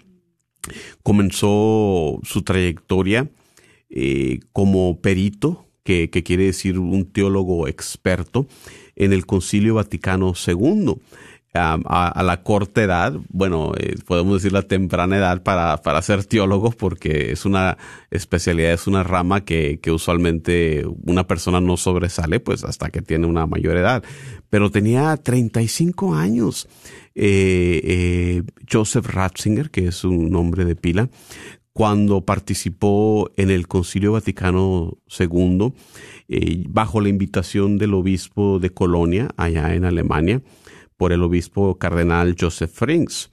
Comenzó 1.02 2.20
su 2.22 2.42
trayectoria 2.42 3.30
eh, 3.94 4.40
como 4.52 5.00
perito, 5.00 5.66
que, 5.84 6.08
quiere 6.10 6.44
decir 6.44 6.78
un 6.78 7.04
teólogo 7.06 7.68
experto, 7.68 8.46
en 8.96 9.12
el 9.12 9.26
Concilio 9.26 9.74
Vaticano 9.74 10.34
II. 10.46 10.96
A, 11.54 12.22
la 12.24 12.42
corta 12.42 12.82
edad, 12.82 13.12
bueno, 13.28 13.74
eh, 13.76 13.96
podemos 14.06 14.36
decir 14.36 14.52
la 14.52 14.62
temprana 14.62 15.18
edad 15.18 15.42
para, 15.42 15.76
para 15.82 16.00
ser 16.00 16.24
teólogo, 16.24 16.70
porque 16.70 17.30
es 17.30 17.44
una 17.44 17.76
especialidad, 18.10 18.72
es 18.72 18.86
una 18.86 19.02
rama 19.02 19.44
que, 19.44 19.78
que 19.78 19.90
usualmente 19.90 20.86
una 21.04 21.26
persona 21.26 21.60
no 21.60 21.76
sobresale, 21.76 22.40
pues 22.40 22.64
hasta 22.64 22.88
que 22.88 23.02
tiene 23.02 23.26
una 23.26 23.46
mayor 23.46 23.76
edad. 23.76 24.02
Pero 24.48 24.70
tenía 24.70 25.14
35 25.18 26.14
años 26.14 26.68
eh, 27.14 27.80
eh, 27.84 28.42
Joseph 28.70 29.06
Ratzinger, 29.06 29.70
que 29.70 29.88
es 29.88 30.04
un 30.04 30.30
nombre 30.30 30.64
de 30.64 30.76
pila, 30.76 31.10
cuando 31.72 32.24
participó 32.24 33.30
en 33.36 33.50
el 33.50 33.66
Concilio 33.66 34.12
Vaticano 34.12 34.98
II 35.18 35.72
eh, 36.28 36.64
bajo 36.68 37.00
la 37.00 37.08
invitación 37.08 37.78
del 37.78 37.94
obispo 37.94 38.58
de 38.58 38.70
Colonia, 38.70 39.30
allá 39.36 39.74
en 39.74 39.84
Alemania, 39.84 40.42
por 40.96 41.12
el 41.12 41.22
obispo 41.22 41.78
cardenal 41.78 42.36
Joseph 42.38 42.72
Frings. 42.72 43.30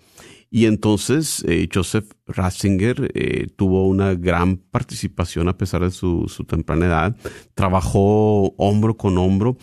Y 0.51 0.65
entonces 0.65 1.43
eh, 1.47 1.69
Joseph 1.71 2.11
Ratzinger 2.25 3.11
eh, 3.13 3.47
tuvo 3.55 3.87
una 3.87 4.15
gran 4.15 4.57
participación 4.57 5.47
a 5.47 5.57
pesar 5.57 5.83
de 5.83 5.91
su, 5.91 6.25
su, 6.27 6.43
temprana 6.45 6.87
edad. 6.87 7.15
Trabajó 7.53 8.55
hombro 8.57 8.97
con 8.97 9.17
hombro 9.19 9.57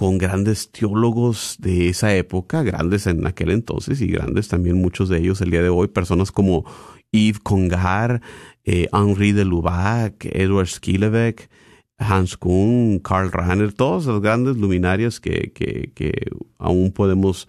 con 0.00 0.16
grandes 0.16 0.70
teólogos 0.70 1.56
de 1.58 1.90
esa 1.90 2.16
época, 2.16 2.62
grandes 2.62 3.06
en 3.06 3.26
aquel 3.26 3.50
entonces 3.50 4.00
y 4.00 4.06
grandes 4.06 4.48
también 4.48 4.78
muchos 4.78 5.10
de 5.10 5.18
ellos 5.18 5.42
el 5.42 5.50
día 5.50 5.60
de 5.60 5.68
hoy, 5.68 5.88
personas 5.88 6.32
como 6.32 6.64
Yves 7.12 7.40
Congar, 7.40 8.22
eh, 8.64 8.88
Henri 8.94 9.32
de 9.32 9.44
Lubac, 9.44 10.24
Edward 10.24 10.68
Skillebeck, 10.68 11.50
Hans 11.98 12.38
Kuhn, 12.38 13.00
Karl 13.00 13.30
Rahner, 13.30 13.74
todos 13.74 14.06
los 14.06 14.22
grandes 14.22 14.56
luminarios 14.56 15.20
que, 15.20 15.52
que, 15.52 15.92
que 15.94 16.30
aún 16.56 16.92
podemos 16.92 17.46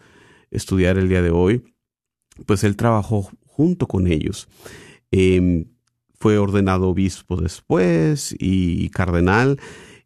estudiar 0.50 0.98
el 0.98 1.08
día 1.08 1.22
de 1.22 1.32
hoy 1.32 1.64
pues 2.46 2.66
él 2.66 2.76
trabajó 2.76 3.32
junto 3.46 3.88
con 3.88 4.08
ellos. 4.08 4.50
Em, 5.10 5.68
fue 6.20 6.38
ordenado 6.38 6.90
obispo 6.90 7.38
después 7.40 8.36
y 8.38 8.90
cardenal. 8.90 9.58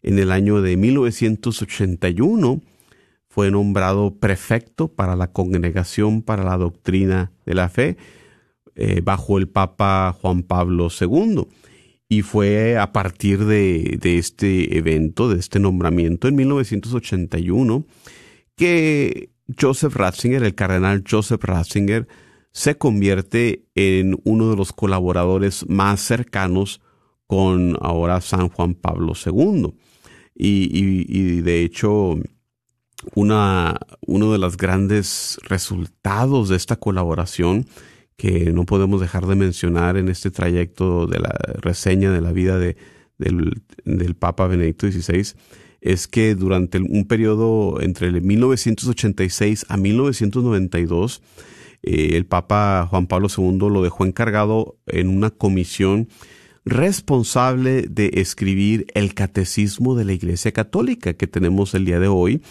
En 0.06 0.20
el 0.20 0.32
año 0.32 0.62
de 0.62 0.78
1981 0.78 2.62
fue 3.28 3.50
nombrado 3.50 4.14
prefecto 4.20 4.88
para 4.88 5.16
la 5.16 5.32
Congregación 5.32 6.22
para 6.22 6.44
la 6.44 6.58
Doctrina 6.58 7.32
de 7.44 7.56
la 7.56 7.70
Fe 7.70 7.98
eh, 8.76 9.02
bajo 9.04 9.40
el 9.40 9.48
Papa 9.48 10.16
Juan 10.22 10.44
Pablo 10.44 10.90
II. 10.90 11.48
Y 12.08 12.22
fue 12.22 12.78
a 12.78 12.94
partir 12.94 13.46
de, 13.46 13.98
de 14.00 14.20
este 14.20 14.78
evento, 14.78 15.28
de 15.28 15.40
este 15.40 15.60
nombramiento 15.60 16.28
en 16.28 16.36
1981, 16.36 17.88
que 18.56 19.32
Joseph 19.60 19.96
Ratzinger, 19.96 20.44
el 20.44 20.54
cardenal 20.54 21.04
Joseph 21.10 21.44
Ratzinger, 21.44 22.08
se 22.52 22.78
convierte 22.78 23.66
en 23.74 24.20
uno 24.24 24.52
de 24.52 24.56
los 24.56 24.72
colaboradores 24.72 25.68
más 25.68 26.00
cercanos 26.00 26.80
con 27.26 27.76
ahora 27.82 28.22
San 28.22 28.50
Juan 28.50 28.76
Pablo 28.76 29.14
II. 29.26 29.74
Y, 30.36 31.42
de 31.42 31.64
hecho, 31.64 32.20
una, 33.14 33.80
uno 34.06 34.32
de 34.32 34.38
los 34.38 34.58
grandes 34.58 35.40
resultados 35.44 36.50
de 36.50 36.58
esta 36.58 36.76
colaboración 36.76 37.66
que 38.18 38.52
no 38.52 38.66
podemos 38.66 39.02
dejar 39.02 39.26
de 39.28 39.36
mencionar 39.36 39.98
en 39.98 40.10
este 40.10 40.32
trayecto 40.32 41.08
de 41.08 41.20
la 41.20 41.38
reseña 41.62 42.12
de 42.12 42.22
la 42.22 42.32
vida 42.32 42.58
de, 42.58 42.78
del, 43.18 43.62
del 43.84 44.16
Papa 44.16 44.48
Benedicto 44.48 44.90
XVI 44.90 45.36
es 45.86 46.08
que 46.08 46.34
durante 46.34 46.80
un 46.80 47.06
periodo 47.06 47.80
entre 47.80 48.12
1986 48.12 49.68
a 49.70 49.78
1992 49.78 51.22
eh, 51.84 52.18
el 52.18 52.26
Papa 52.26 52.88
Juan 52.90 53.06
Pablo 53.06 53.28
II 53.36 53.70
lo 53.70 53.84
dejó 53.84 54.06
encargado 54.06 54.78
en 54.88 55.10
una 55.10 55.30
comisión 55.30 56.10
responsable 56.66 57.84
de 57.84 58.10
escribir 58.16 58.88
el 58.96 59.14
catecismo 59.14 59.96
de 59.96 60.06
la 60.06 60.14
Iglesia 60.14 60.52
Católica 60.52 61.14
que 61.14 61.28
tenemos 61.28 61.76
el 61.76 61.86
día 61.86 62.00
de 62.00 62.08
hoy 62.08 62.42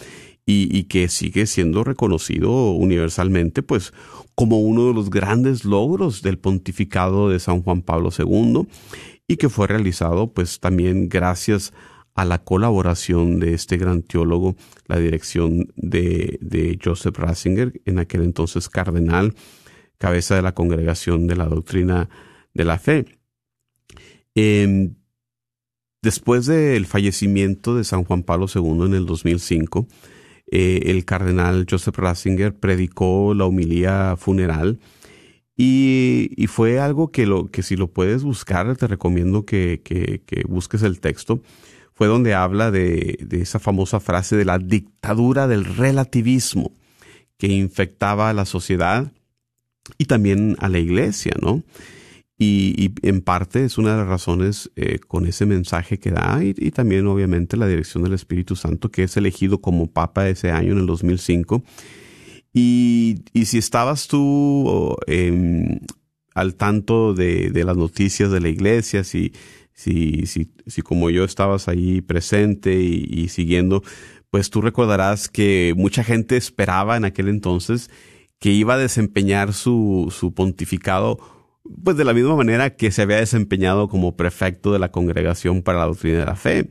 y, 0.47 0.85
que 0.85 1.09
sigue 1.09 1.47
siendo 1.47 1.85
reconocido 1.85 2.73
universalmente 2.73 3.63
pues 3.63 3.93
como 4.35 4.61
uno 4.61 4.89
de 4.89 4.95
los 4.95 5.11
grandes 5.11 5.65
logros 5.65 6.23
del 6.23 6.39
pontificado 6.39 7.31
de 7.31 7.41
San 7.41 7.63
Juan 7.63 7.83
Pablo 7.83 8.11
II 8.17 8.69
y 9.27 9.37
que 9.37 9.49
fue 9.49 9.67
realizado 9.67 10.33
pues 10.33 10.61
también 10.61 11.09
gracias 11.09 11.73
a 12.15 12.25
la 12.25 12.39
colaboración 12.45 13.41
de 13.41 13.55
este 13.55 13.77
gran 13.77 14.03
teólogo, 14.03 14.55
la 14.87 14.99
dirección 14.99 15.73
de, 15.75 16.39
de 16.41 16.79
Joseph 16.83 17.19
Ratzinger, 17.19 17.81
en 17.87 17.99
aquel 17.99 18.23
entonces 18.23 18.69
cardenal, 18.69 19.35
cabeza 19.99 20.37
de 20.37 20.43
la 20.43 20.53
congregación 20.53 21.27
de 21.27 21.37
la 21.37 21.47
doctrina 21.47 22.09
de 22.53 22.65
la 22.65 22.79
fe. 22.79 23.07
Em, 24.35 24.95
después 26.03 26.47
del 26.47 26.87
fallecimiento 26.87 27.77
de 27.77 27.85
San 27.85 28.05
Juan 28.05 28.23
Pablo 28.23 28.47
II 28.53 28.87
en 28.87 28.95
el 28.95 29.07
2005, 29.07 29.87
eh, 30.51 30.83
el 30.87 31.05
cardenal 31.05 31.67
Joseph 31.69 31.97
Ratzinger 31.97 32.55
predicó 32.55 33.35
la 33.35 33.47
humilía 33.47 34.17
funeral 34.19 34.79
y, 35.57 36.47
fue 36.49 36.81
algo 36.81 37.11
que, 37.11 37.63
si 37.63 37.77
lo 37.77 37.89
puedes 37.89 38.25
buscar, 38.25 38.77
te 38.77 38.87
recomiendo 38.87 39.47
que, 39.47 39.81
que, 39.85 40.23
que 40.27 40.45
busques 40.45 40.83
el 40.83 41.01
texto 41.01 41.41
fue 41.95 42.09
donde 42.09 42.35
habla 42.35 42.71
de, 42.71 43.27
esa 43.31 43.61
famosa 43.61 44.01
frase 44.01 44.37
de 44.37 44.45
la 44.45 44.59
dictadura 44.59 45.47
del 45.47 45.65
relativismo 45.65 46.73
que 47.39 47.47
infectaba 47.47 48.29
a 48.29 48.33
la 48.33 48.45
sociedad 48.45 49.13
y 49.97 50.07
también 50.07 50.57
a 50.59 50.69
la 50.69 50.79
iglesia, 50.79 51.35
¿no? 51.41 51.63
Y, 52.45 52.93
en 53.03 53.21
parte 53.23 53.65
es 53.65 53.79
una 53.79 53.93
de 53.93 53.99
las 53.99 54.09
razones 54.09 54.71
eh, 54.77 54.99
con 54.99 55.27
ese 55.27 55.47
mensaje 55.47 55.99
que 55.99 56.11
da 56.11 56.41
y, 56.43 56.53
también 56.71 57.07
obviamente 57.07 57.57
la 57.57 57.67
dirección 57.67 58.03
del 58.05 58.13
Espíritu 58.13 58.57
Santo 58.57 58.91
que 58.91 59.05
es 59.05 59.17
elegido 59.17 59.61
como 59.61 59.91
Papa 59.91 60.29
ese 60.29 60.51
año 60.51 60.73
en 60.73 60.79
el 60.79 60.87
2005. 60.87 61.65
Y, 62.53 63.23
y 63.33 63.47
si 63.47 63.59
estabas 63.59 64.07
tú 64.09 64.97
em, 65.07 65.81
al 66.35 66.55
tanto 66.55 67.15
de, 67.15 67.51
las 67.65 67.77
noticias 67.77 68.31
de 68.31 68.41
la 68.41 68.49
iglesia, 68.49 69.05
si, 69.05 69.33
si, 69.73 70.27
si, 70.27 70.83
como 70.83 71.11
yo 71.11 71.25
estabas 71.25 71.69
ahí 71.69 72.01
presente 72.01 72.81
y, 72.81 73.29
siguiendo, 73.29 73.83
pues 74.31 74.51
tú 74.51 74.61
recordarás 74.61 75.29
que 75.29 75.75
mucha 75.77 76.05
gente 76.05 76.37
esperaba 76.37 76.97
en 76.97 77.05
aquel 77.05 77.29
entonces 77.29 77.91
que 78.39 78.51
iba 78.51 78.75
a 78.75 78.79
desempeñar 78.79 79.53
su 79.55 80.33
pontificado 80.37 81.34
pues 81.83 81.97
de 81.97 82.05
la 82.05 82.13
misma 82.13 82.37
manera 82.37 82.77
que 82.77 82.91
se 82.91 83.03
había 83.03 83.17
desempeñado 83.17 83.89
como 83.89 84.17
prefecto 84.17 84.73
de 84.73 84.79
la 84.79 84.91
Congregación 84.91 85.63
para 85.63 85.79
la 85.79 85.87
Doctrina 85.87 86.19
de 86.19 86.27
la 86.27 86.37
Fe. 86.37 86.69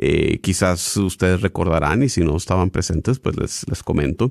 Eh, 0.00 0.38
quizás 0.40 0.96
ustedes 0.96 1.42
recordarán, 1.42 2.04
y 2.04 2.08
si 2.08 2.20
no 2.20 2.36
estaban 2.36 2.70
presentes, 2.70 3.18
pues 3.18 3.36
les, 3.36 3.82
comento, 3.82 4.30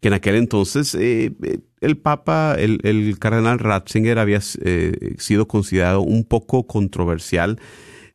que 0.00 0.08
en 0.08 0.14
aquel 0.14 0.36
entonces 0.36 0.94
eh, 0.94 1.32
el 1.80 1.96
Papa, 1.96 2.54
el, 2.56 2.78
el, 2.84 3.18
cardenal 3.18 3.58
Ratzinger 3.58 4.20
había 4.20 4.40
eh, 4.62 5.14
sido 5.18 5.48
considerado 5.48 6.02
un 6.02 6.24
poco 6.24 6.68
controversial 6.68 7.58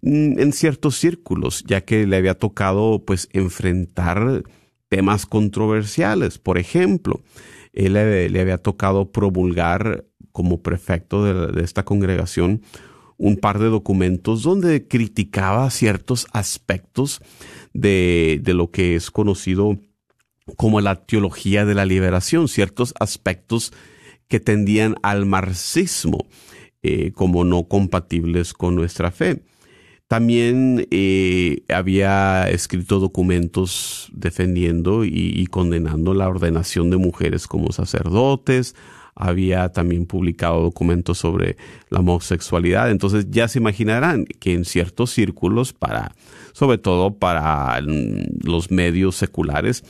mm, 0.01 0.39
en 0.39 0.53
ciertos 0.53 0.95
círculos, 0.95 1.65
ya 1.65 1.81
que 1.81 2.07
le 2.07 2.15
había 2.15 2.35
tocado 2.35 3.03
pues 3.05 3.27
enfrentar 3.33 4.43
temas 4.87 5.25
controversiales. 5.25 6.37
Por 6.37 6.57
ejemplo, 6.57 7.21
él 7.73 7.93
le, 7.93 8.39
había 8.39 8.59
tocado 8.59 9.11
promulgar 9.11 10.05
como 10.33 10.61
prefecto 10.61 11.23
de, 11.23 11.63
esta 11.63 11.85
congregación 11.85 12.61
un 13.17 13.37
par 13.37 13.59
de 13.59 13.67
documentos 13.69 14.43
donde 14.43 14.85
criticaba 14.89 15.69
ciertos 15.69 16.27
aspectos 16.33 17.21
de, 17.73 18.41
de 18.43 18.53
lo 18.53 18.71
que 18.71 18.95
es 18.95 19.09
conocido 19.09 19.79
como 20.57 20.81
la 20.81 21.05
teología 21.05 21.63
de 21.63 21.75
la 21.75 21.85
liberación, 21.85 22.49
ciertos 22.49 22.93
aspectos 22.99 23.71
que 24.27 24.41
tendían 24.41 24.95
al 25.03 25.25
marxismo 25.25 26.27
eh, 26.85 27.13
como 27.13 27.45
no 27.45 27.69
compatibles 27.69 28.53
con 28.53 28.75
nuestra 28.75 29.11
fe. 29.11 29.43
También 30.09 30.85
eh, 30.91 31.63
había 31.69 32.49
escrito 32.49 32.99
documentos 32.99 34.11
defendiendo 34.13 35.05
y, 35.05 35.47
condenando 35.47 36.13
la 36.13 36.27
ordenación 36.27 36.89
de 36.89 36.97
mujeres 36.97 37.47
como 37.47 37.71
sacerdotes. 37.71 38.75
Había 39.15 39.69
también 39.69 40.05
publicado 40.05 40.61
documentos 40.61 41.17
sobre 41.17 41.57
la 41.89 41.99
homosexualidad. 41.99 42.89
Entonces 42.89 43.27
ya 43.29 43.47
se 43.47 43.59
imaginarán 43.59 44.25
que 44.25 44.53
en 44.53 44.65
ciertos 44.65 45.11
círculos, 45.11 45.73
para, 45.73 46.15
sobre 46.53 46.77
todo 46.77 47.17
para 47.17 47.79
los 47.81 48.71
medios 48.71 49.15
seculares, 49.15 49.83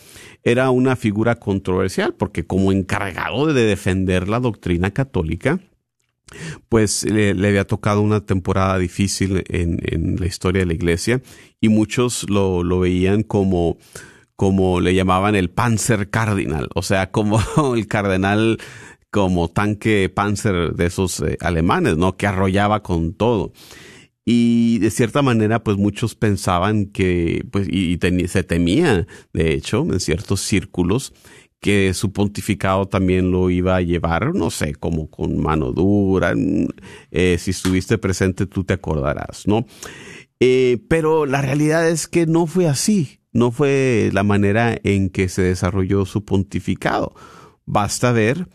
era 0.44 0.70
una 0.72 0.96
figura 0.96 1.36
controversial 1.36 2.14
porque 2.14 2.46
como 2.46 2.72
encargado 2.72 3.48
de 3.48 3.64
defender 3.66 4.28
la 4.28 4.40
doctrina 4.40 4.92
católica, 4.92 5.60
pues 6.70 7.04
le, 7.04 7.30
había 7.32 7.66
tocado 7.66 8.02
una 8.02 8.26
temporada 8.26 8.78
difícil 8.78 9.44
en, 9.50 9.80
en, 9.84 10.18
la 10.20 10.26
historia 10.26 10.62
de 10.62 10.66
la 10.66 10.74
iglesia 10.74 11.22
y 11.60 11.70
muchos 11.70 12.30
lo, 12.30 12.64
lo 12.64 12.80
veían 12.80 13.24
como, 13.24 13.78
como 14.36 14.82
le 14.82 14.96
llamaban 14.96 15.36
el 15.36 15.50
Panzer 15.50 16.10
Cardinal, 16.10 16.70
o 16.76 16.82
sea, 16.82 17.12
como 17.12 17.40
el 17.76 17.88
cardenal 17.88 18.58
como 19.14 19.48
tanque 19.48 20.10
Panzer 20.10 20.74
de 20.74 20.88
esos 20.88 21.20
eh, 21.20 21.38
alemanes, 21.40 21.98
¿no? 21.98 22.18
Que 22.18 22.26
arrollaba 22.26 22.82
con 22.82 23.14
todo. 23.14 23.54
Y 24.26 24.80
de 24.80 24.90
cierta 24.90 25.22
manera, 25.22 25.64
pues 25.64 25.78
muchos 25.78 26.16
pensaban 26.16 26.88
que, 26.88 27.46
pues, 27.52 27.68
y, 27.70 28.00
se 28.28 28.44
temía, 28.44 29.06
de 29.32 29.54
hecho, 29.54 29.84
en 29.84 30.00
ciertos 30.00 30.42
círculos, 30.42 31.14
que 31.60 31.94
su 31.94 32.12
pontificado 32.12 32.88
también 32.88 33.30
lo 33.30 33.52
iba 33.52 33.76
a 33.76 33.82
llevar, 33.82 34.34
no 34.34 34.50
sé, 34.50 34.74
como 34.74 35.12
con 35.12 35.40
mano 35.40 35.74
dura. 35.74 36.34
Eh, 37.12 37.38
si 37.38 37.52
estuviste 37.52 38.00
presente, 38.00 38.48
tú 38.48 38.64
te 38.64 38.74
acordarás, 38.74 39.46
¿no? 39.46 39.68
Eh, 40.40 40.84
pero 40.88 41.28
la 41.28 41.44
realidad 41.44 41.88
es 41.88 42.08
que 42.08 42.26
no 42.26 42.48
fue 42.48 42.68
así, 42.68 43.20
no 43.32 43.52
fue 43.52 44.10
la 44.12 44.24
manera 44.24 44.76
en 44.84 45.12
que 45.12 45.30
se 45.30 45.44
desarrolló 45.44 46.08
su 46.08 46.26
pontificado. 46.26 47.14
Basta 47.66 48.12
ver 48.12 48.48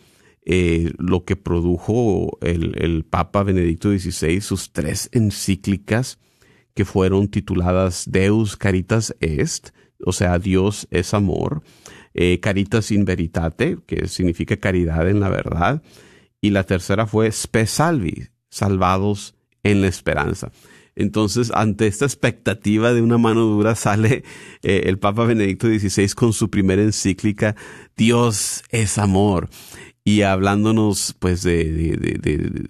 eh, 0.50 0.92
lo 0.96 1.26
que 1.26 1.36
produjo 1.36 2.38
el, 2.40 2.72
el 2.82 3.04
Papa 3.04 3.42
Benedicto 3.42 3.90
XVI, 3.90 4.40
sus 4.40 4.72
tres 4.72 5.10
encíclicas 5.12 6.18
que 6.72 6.86
fueron 6.86 7.28
tituladas 7.28 8.06
Deus 8.10 8.56
Caritas 8.56 9.14
Est, 9.20 9.70
o 10.02 10.12
sea, 10.12 10.38
Dios 10.38 10.88
es 10.90 11.12
amor, 11.12 11.62
eh, 12.14 12.40
Caritas 12.40 12.90
in 12.92 13.04
Veritate, 13.04 13.76
que 13.86 14.08
significa 14.08 14.56
caridad 14.56 15.06
en 15.10 15.20
la 15.20 15.28
verdad, 15.28 15.82
y 16.40 16.48
la 16.48 16.64
tercera 16.64 17.06
fue 17.06 17.30
Spe 17.30 17.66
Salvi, 17.66 18.28
salvados 18.48 19.34
en 19.62 19.82
la 19.82 19.88
esperanza. 19.88 20.50
Entonces, 20.98 21.52
ante 21.54 21.86
esta 21.86 22.06
expectativa 22.06 22.92
de 22.92 23.02
una 23.02 23.18
mano 23.18 23.42
dura, 23.42 23.76
sale 23.76 24.24
eh, 24.62 24.84
el 24.86 24.98
Papa 24.98 25.24
Benedicto 25.24 25.68
XVI 25.68 26.08
con 26.08 26.32
su 26.32 26.50
primera 26.50 26.82
encíclica, 26.82 27.54
Dios 27.96 28.64
es 28.70 28.98
amor, 28.98 29.48
y 30.08 30.22
hablándonos 30.22 31.14
pues 31.18 31.42
de, 31.42 32.16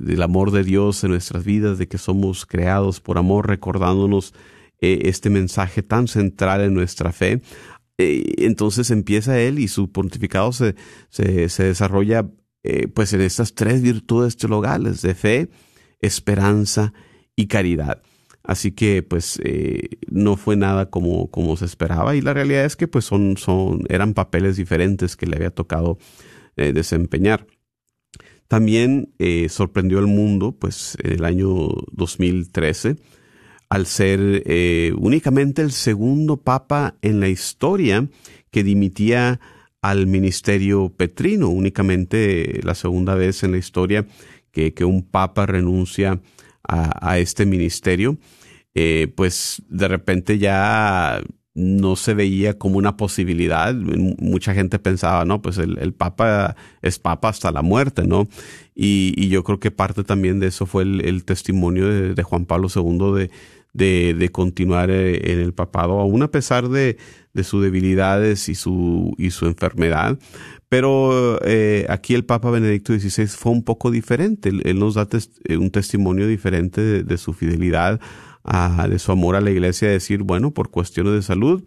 del 0.01 0.23
amor 0.23 0.51
de 0.51 0.65
Dios 0.65 1.05
en 1.05 1.13
nuestras 1.13 1.45
vidas, 1.45 1.79
de 1.79 1.87
que 1.87 1.97
somos 1.97 2.45
creados 2.45 2.99
por 3.01 3.17
amor, 3.17 3.47
recordándonos 3.47 4.35
eh, 4.81 5.03
este 5.05 5.31
mensaje 5.31 5.85
tan 5.85 6.09
central 6.09 6.63
en 6.63 6.75
nuestra 6.75 7.13
fe, 7.13 7.41
eh, 7.97 8.25
entonces 8.39 8.91
empieza 8.91 9.39
él 9.39 9.61
y 9.61 9.69
su 9.69 9.93
pontificado 9.93 10.51
se, 10.51 10.75
se, 11.11 11.63
desarrolla 11.63 12.29
eh, 12.65 12.89
pues 12.89 13.13
en 13.13 13.21
estas 13.21 13.55
tres 13.55 13.83
virtudes 13.83 14.37
teologales 14.37 15.01
de 15.03 15.15
fe, 15.15 15.49
esperanza 16.01 16.93
y 17.37 17.47
caridad. 17.47 18.03
Así 18.43 18.73
que 18.73 19.05
pues 19.05 19.41
no 20.11 20.37
fue 20.37 20.57
nada 20.57 20.91
como, 20.91 21.31
como 21.31 21.57
se 21.57 21.67
esperaba 21.67 22.17
y 22.17 22.21
la 22.21 22.35
realidad 22.35 22.65
es 22.65 22.75
que 22.75 22.89
pues 22.89 23.05
son, 23.05 23.37
son, 23.37 23.85
eran 23.91 24.13
papeles 24.13 24.57
diferentes 24.57 25.15
que 25.15 25.27
le 25.27 25.37
había 25.37 25.51
tocado 25.51 25.99
desempeñar. 26.73 27.47
También 28.49 29.15
sorprendió 29.49 29.99
al 29.99 30.07
mundo 30.07 30.53
pues 30.53 30.97
en 31.03 31.13
el 31.13 31.25
año 31.25 31.69
2013 31.93 32.97
al 33.69 33.87
ser 33.87 34.43
eh, 34.47 34.93
únicamente 34.99 35.63
el 35.63 35.73
segundo 35.73 36.39
papa 36.39 36.97
en 37.03 37.21
la 37.21 37.29
historia 37.29 38.09
que 38.51 38.65
dimitía 38.65 39.41
al 39.83 40.07
ministerio 40.07 40.91
petrino, 40.97 41.49
únicamente 41.49 42.61
la 42.63 42.75
segunda 42.75 43.15
vez 43.15 43.43
en 43.43 43.53
la 43.53 43.59
historia 43.59 44.07
que, 44.51 44.73
un 44.85 45.05
papa 45.05 45.47
renuncia 45.47 46.21
a, 46.65 47.19
este 47.19 47.47
ministerio, 47.47 48.19
eh, 48.75 49.07
pues 49.15 49.63
de 49.69 49.87
repente 49.87 50.39
ya 50.39 51.23
no 51.59 51.97
se 51.97 52.15
veía 52.15 52.57
como 52.57 52.79
una 52.79 52.97
posibilidad. 52.97 53.75
Mucha 53.75 54.55
gente 54.55 54.79
pensaba, 54.79 55.25
no, 55.25 55.43
pues 55.43 55.59
el, 55.59 55.93
Papa 55.93 56.55
es 56.83 57.01
Papa 57.01 57.31
hasta 57.31 57.51
la 57.51 57.63
muerte, 57.63 58.07
¿no? 58.07 58.29
Y, 58.77 59.29
yo 59.29 59.43
creo 59.43 59.59
que 59.59 59.73
parte 59.73 60.05
también 60.05 60.39
de 60.39 60.47
eso 60.47 60.67
fue 60.67 60.85
el, 60.85 61.25
testimonio 61.25 62.15
de, 62.15 62.23
Juan 62.23 62.47
Pablo 62.47 62.69
II 62.73 63.29
de, 63.73 64.15
de, 64.15 64.29
continuar 64.31 64.89
eh, 64.91 65.33
en 65.33 65.41
el 65.41 65.53
papado, 65.53 65.99
aún 65.99 66.23
a 66.23 66.31
pesar 66.31 66.69
de, 66.69 66.97
de 67.35 67.45
sus 67.45 67.63
debilidades 67.63 68.49
y 68.49 68.55
su, 68.55 69.15
y 69.19 69.31
su 69.31 69.47
enfermedad. 69.47 70.17
Pero 70.69 71.41
eh, 71.45 71.87
aquí 71.89 72.15
el 72.15 72.25
Papa 72.25 72.51
Benedicto 72.51 72.93
XVI 72.99 73.27
fue 73.27 73.53
un 73.53 73.63
poco 73.63 73.91
diferente. 73.91 74.51
Él, 74.51 74.79
nos 74.79 74.95
da 74.95 75.09
eh, 75.45 75.57
un 75.57 75.71
testimonio 75.71 76.29
diferente 76.29 77.03
de, 77.03 77.19
su 77.19 77.33
fidelidad, 77.33 78.01
a, 78.49 78.89
de 78.89 78.99
su 78.99 79.13
amor 79.13 79.37
a 79.37 79.41
la 79.41 79.51
iglesia, 79.51 79.89
decir, 79.89 80.23
bueno, 80.23 80.53
por 80.53 80.71
cuestiones 80.71 81.13
de 81.13 81.23
salud, 81.23 81.63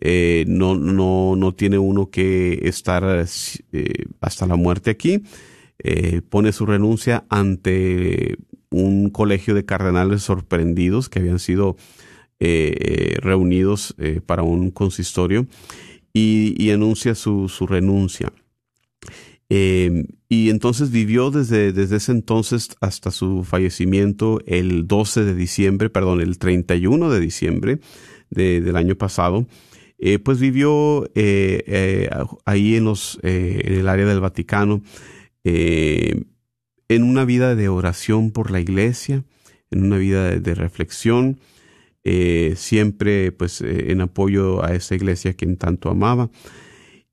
eh, 0.00 0.44
no, 0.48 0.74
no, 0.74 1.36
no 1.36 1.54
tiene 1.54 1.78
uno 1.78 2.10
que 2.10 2.60
estar 2.64 3.04
hasta 4.20 4.46
la 4.46 4.56
muerte 4.56 4.90
aquí. 4.90 5.22
pone 6.30 6.52
su 6.52 6.66
renuncia 6.66 7.24
ante 7.28 8.36
un 8.70 9.10
colegio 9.10 9.54
de 9.54 9.64
cardenales 9.64 10.22
sorprendidos 10.22 11.08
que 11.08 11.20
habían 11.20 11.38
sido 11.38 11.76
eh, 12.40 13.16
reunidos 13.20 13.94
eh, 13.96 14.20
para 14.24 14.42
un 14.42 14.70
consistorio 14.70 15.46
y, 16.12 16.70
anuncia 16.70 17.14
su, 17.14 17.48
renuncia. 17.66 18.32
Em, 19.56 20.06
y 20.28 20.50
entonces 20.50 20.90
vivió 20.90 21.30
desde, 21.30 21.72
desde 21.72 21.96
ese 21.96 22.10
entonces 22.10 22.70
hasta 22.80 23.10
su 23.10 23.44
fallecimiento 23.44 24.40
el 24.46 24.88
12 24.88 25.24
de 25.24 25.34
diciembre, 25.34 25.90
perdón, 25.90 26.20
el 26.20 26.38
31 26.38 27.10
de 27.10 27.20
diciembre 27.20 27.80
del 28.30 28.76
año 28.76 28.96
pasado. 28.96 29.46
Eh, 29.98 30.18
pues 30.18 30.40
vivió 30.40 31.08
ahí 32.44 32.74
en, 32.74 32.84
los, 32.84 33.20
el 33.22 33.88
área 33.88 34.06
del 34.06 34.20
Vaticano 34.20 34.82
en 36.88 37.02
una 37.02 37.24
vida 37.24 37.54
de 37.54 37.68
oración 37.68 38.30
por 38.30 38.50
la 38.50 38.60
iglesia, 38.60 39.24
en 39.70 39.84
una 39.84 39.96
vida 39.96 40.38
de, 40.38 40.54
reflexión, 40.54 41.40
eh, 42.04 42.54
siempre 42.56 43.32
pues 43.32 43.60
eh, 43.60 43.90
en 43.90 44.00
apoyo 44.00 44.64
a 44.64 44.74
esa 44.74 44.94
iglesia 44.94 45.34
quien 45.34 45.56
tanto 45.56 45.90
amaba. 45.90 46.30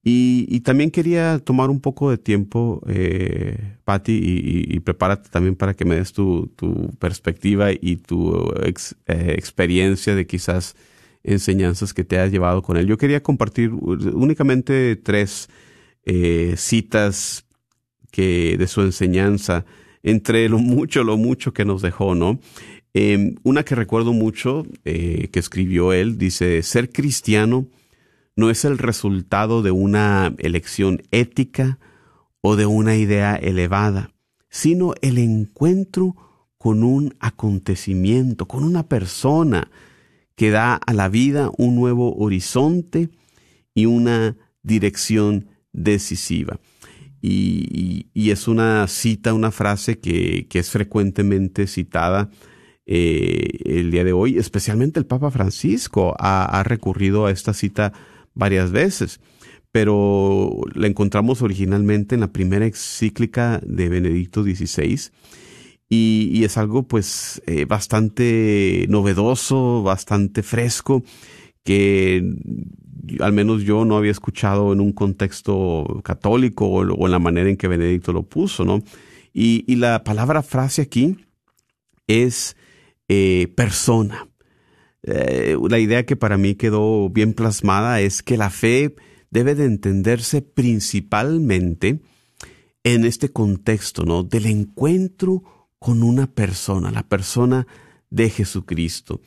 Y, 0.04 0.62
también 0.62 0.90
quería 0.90 1.38
tomar 1.40 1.70
un 1.70 1.80
poco 1.80 2.10
de 2.10 2.18
tiempo, 2.18 2.82
eh, 2.88 3.76
Patti, 3.84 4.20
y, 4.68 4.80
prepárate 4.80 5.30
también 5.30 5.56
para 5.56 5.76
que 5.76 5.86
me 5.86 5.96
des 5.96 6.12
tu, 6.12 6.52
perspectiva 7.00 7.72
y 7.72 7.98
tu 7.98 8.52
eh, 8.64 9.36
experiencia 9.38 10.16
de 10.16 10.26
quizás 10.26 10.76
enseñanzas 11.24 11.94
que 11.94 12.04
te 12.04 12.18
has 12.18 12.32
llevado 12.32 12.64
con 12.64 12.78
él. 12.78 12.88
Yo 12.88 12.98
quería 12.98 13.22
compartir 13.22 13.72
únicamente 13.72 14.96
tres 14.96 15.50
citas 16.56 17.46
que 18.12 18.58
de 18.58 18.68
su 18.68 18.82
enseñanza, 18.82 19.66
entre 20.04 20.50
lo 20.50 20.60
mucho, 20.60 21.04
lo 21.04 21.18
mucho 21.18 21.54
que 21.54 21.66
nos 21.66 21.82
dejó, 21.82 22.16
¿no? 22.16 22.40
Em, 22.94 23.36
una 23.44 23.64
que 23.64 23.76
recuerdo 23.76 24.12
mucho, 24.14 24.66
eh, 24.84 25.30
que 25.32 25.40
escribió 25.40 25.94
él, 25.94 26.18
dice, 26.18 26.62
ser 26.62 26.92
cristiano 26.92 27.68
no 28.42 28.50
es 28.50 28.66
el 28.66 28.80
resultado 28.80 29.62
de 29.62 29.70
una 29.70 30.34
elección 30.40 31.04
ética 31.12 31.78
o 32.42 32.56
de 32.56 32.66
una 32.66 32.96
idea 32.96 33.36
elevada, 33.36 34.14
sino 34.50 34.96
el 35.04 35.20
encuentro 35.20 36.16
con 36.58 36.84
un 36.84 37.14
acontecimiento, 37.20 38.48
con 38.48 38.64
una 38.64 38.88
persona 38.88 39.70
que 40.36 40.50
da 40.50 40.74
a 40.74 40.94
la 40.94 41.08
vida 41.08 41.52
un 41.60 41.76
nuevo 41.76 42.16
horizonte 42.16 43.10
y 43.76 43.86
una 43.86 44.36
dirección 44.64 45.46
decisiva. 45.72 46.60
Y, 47.22 48.08
es 48.16 48.48
una 48.48 48.88
cita, 48.88 49.36
una 49.36 49.52
frase 49.52 50.00
que, 50.00 50.48
es 50.52 50.70
frecuentemente 50.72 51.68
citada 51.68 52.32
eh, 52.88 53.60
el 53.66 53.92
día 53.92 54.04
de 54.04 54.14
hoy, 54.14 54.40
especialmente 54.40 55.00
el 55.00 55.06
Papa 55.06 55.30
Francisco 55.30 56.16
ha, 56.18 56.64
recurrido 56.64 57.28
a 57.28 57.32
esta 57.32 57.54
cita 57.54 57.94
varias 58.34 58.72
veces, 58.72 59.20
pero 59.72 60.62
la 60.74 60.88
encontramos 60.88 61.42
originalmente 61.42 62.16
en 62.16 62.22
la 62.22 62.32
primera 62.32 62.66
encíclica 62.66 63.62
de 63.66 63.90
Benedicto 63.90 64.44
XVI 64.44 65.12
y, 65.94 66.46
es 66.46 66.58
algo 66.58 66.84
pues 66.84 67.42
eh, 67.48 67.66
bastante 67.66 68.86
novedoso, 68.88 69.84
bastante 69.84 70.42
fresco, 70.42 71.04
que 71.66 72.24
al 73.20 73.34
menos 73.34 73.64
yo 73.64 73.84
no 73.84 73.98
había 73.98 74.12
escuchado 74.12 74.72
en 74.72 74.80
un 74.80 74.94
contexto 74.94 76.00
católico 76.04 76.66
o, 76.66 77.06
en 77.06 77.12
la 77.12 77.20
manera 77.20 77.50
en 77.50 77.58
que 77.58 77.68
Benedicto 77.68 78.14
lo 78.14 78.24
puso, 78.24 78.64
¿no? 78.64 78.82
Y, 79.34 79.76
la 79.76 80.06
palabra 80.06 80.44
frase 80.44 80.82
aquí 80.82 81.18
es 82.08 82.56
eh, 83.10 83.52
persona. 83.56 84.31
Eh, 85.04 85.58
la 85.70 85.80
idea 85.80 86.06
que 86.06 86.16
para 86.16 86.38
mí 86.38 86.56
quedó 86.56 87.10
bien 87.10 87.34
plasmada 87.34 88.02
es 88.02 88.22
que 88.22 88.38
la 88.38 88.50
fe 88.50 88.96
debe 89.30 89.56
de 89.56 89.66
entenderse 89.66 90.42
principalmente 90.42 92.02
en 92.84 93.06
este 93.06 93.32
contexto, 93.32 94.04
¿no? 94.04 94.24
Del 94.24 94.46
encuentro 94.46 95.70
con 95.80 96.04
una 96.04 96.28
persona, 96.28 96.92
la 96.92 97.08
persona 97.08 97.66
de 98.10 98.30
Jesucristo. 98.30 99.22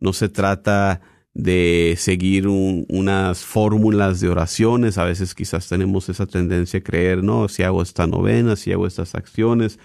No 0.00 0.12
se 0.12 0.28
trata 0.28 1.00
de 1.38 1.94
seguir 1.96 2.48
unas 2.48 3.44
fórmulas 3.44 4.18
de 4.20 4.28
oraciones. 4.28 4.98
A 4.98 5.04
veces 5.04 5.36
quizás 5.36 5.68
tenemos 5.68 6.08
esa 6.08 6.26
tendencia 6.26 6.80
a 6.80 6.82
creer, 6.82 7.22
no, 7.22 7.48
si 7.48 7.62
hago 7.62 7.80
esta 7.80 8.08
novena, 8.08 8.56
si 8.56 8.72
hago 8.72 8.88
estas 8.88 9.14
acciones, 9.14 9.78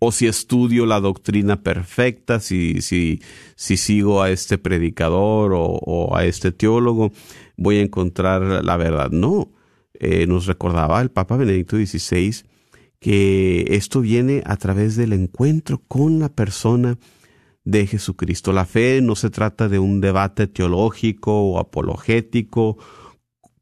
o 0.00 0.10
si 0.10 0.26
estudio 0.26 0.84
la 0.84 0.98
doctrina 0.98 1.62
perfecta, 1.62 2.40
si, 2.40 2.82
si, 2.82 3.22
si 3.54 3.76
sigo 3.76 4.20
a 4.20 4.30
este 4.30 4.58
predicador 4.58 5.52
o, 5.54 6.16
a 6.16 6.24
este 6.24 6.50
teólogo, 6.50 7.12
voy 7.56 7.76
a 7.78 7.82
encontrar 7.82 8.64
la 8.64 8.76
verdad. 8.76 9.10
No. 9.12 9.52
eh, 9.94 10.26
nos 10.26 10.46
recordaba 10.46 11.00
el 11.00 11.10
Papa 11.12 11.36
Benedicto 11.36 11.76
XVI 11.76 12.34
que 12.98 13.64
esto 13.70 14.00
viene 14.00 14.42
a 14.44 14.56
través 14.56 14.96
del 14.96 15.12
encuentro 15.12 15.80
con 15.86 16.18
la 16.18 16.30
persona 16.30 16.98
de 17.66 17.86
Jesucristo. 17.86 18.54
La 18.54 18.64
fe 18.64 19.02
no 19.02 19.14
se 19.14 19.28
trata 19.28 19.68
de 19.68 19.78
un 19.78 20.00
debate 20.00 20.46
teológico 20.46 21.38
o 21.50 21.58
apologético 21.58 22.78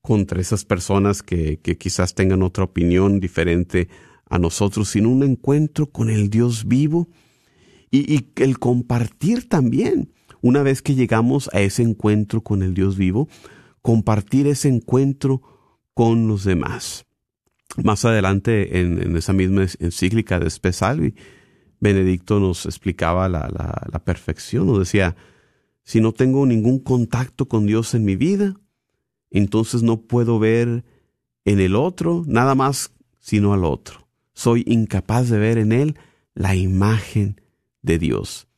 contra 0.00 0.40
esas 0.40 0.64
personas 0.64 1.24
que, 1.24 1.58
que 1.58 1.76
quizás 1.76 2.14
tengan 2.14 2.42
otra 2.42 2.62
opinión 2.62 3.18
diferente 3.18 3.88
a 4.28 4.38
nosotros, 4.38 4.88
sino 4.90 5.08
un 5.08 5.24
encuentro 5.24 5.90
con 5.90 6.10
el 6.10 6.30
Dios 6.30 6.68
vivo 6.68 7.08
y, 7.90 8.26
el 8.36 8.58
compartir 8.58 9.48
también. 9.48 10.12
Una 10.40 10.62
vez 10.62 10.82
que 10.82 10.94
llegamos 10.94 11.48
a 11.52 11.60
ese 11.60 11.82
encuentro 11.82 12.42
con 12.42 12.62
el 12.62 12.74
Dios 12.74 12.96
vivo, 12.98 13.28
compartir 13.80 14.46
ese 14.46 14.68
encuentro 14.68 15.40
con 15.94 16.28
los 16.28 16.44
demás. 16.44 17.06
Más 17.82 18.04
adelante, 18.04 18.80
en, 18.80 19.16
esa 19.16 19.32
misma 19.32 19.66
encíclica 19.78 20.38
de 20.38 20.50
Spesalvi, 20.50 21.14
Benedicto 21.84 22.40
nos 22.40 22.64
explicaba 22.64 23.28
la, 23.28 24.02
perfección, 24.06 24.66
nos 24.66 24.78
decía, 24.78 25.16
si 25.82 26.00
no 26.00 26.12
tengo 26.12 26.46
ningún 26.46 26.78
contacto 26.78 27.46
con 27.46 27.66
Dios 27.66 27.92
en 27.92 28.06
mi 28.06 28.16
vida, 28.16 28.54
entonces 29.30 29.82
no 29.82 30.00
puedo 30.00 30.38
ver 30.38 30.82
en 31.44 31.60
el 31.60 31.76
otro 31.76 32.24
nada 32.26 32.54
más 32.54 32.94
sino 33.20 33.52
al 33.52 33.66
otro. 33.66 34.08
Soy 34.32 34.64
incapaz 34.66 35.28
de 35.28 35.38
ver 35.38 35.58
en 35.58 35.72
él 35.72 35.98
la 36.32 36.56
imagen 36.56 37.38
de 37.82 37.98
Dios. 37.98 38.48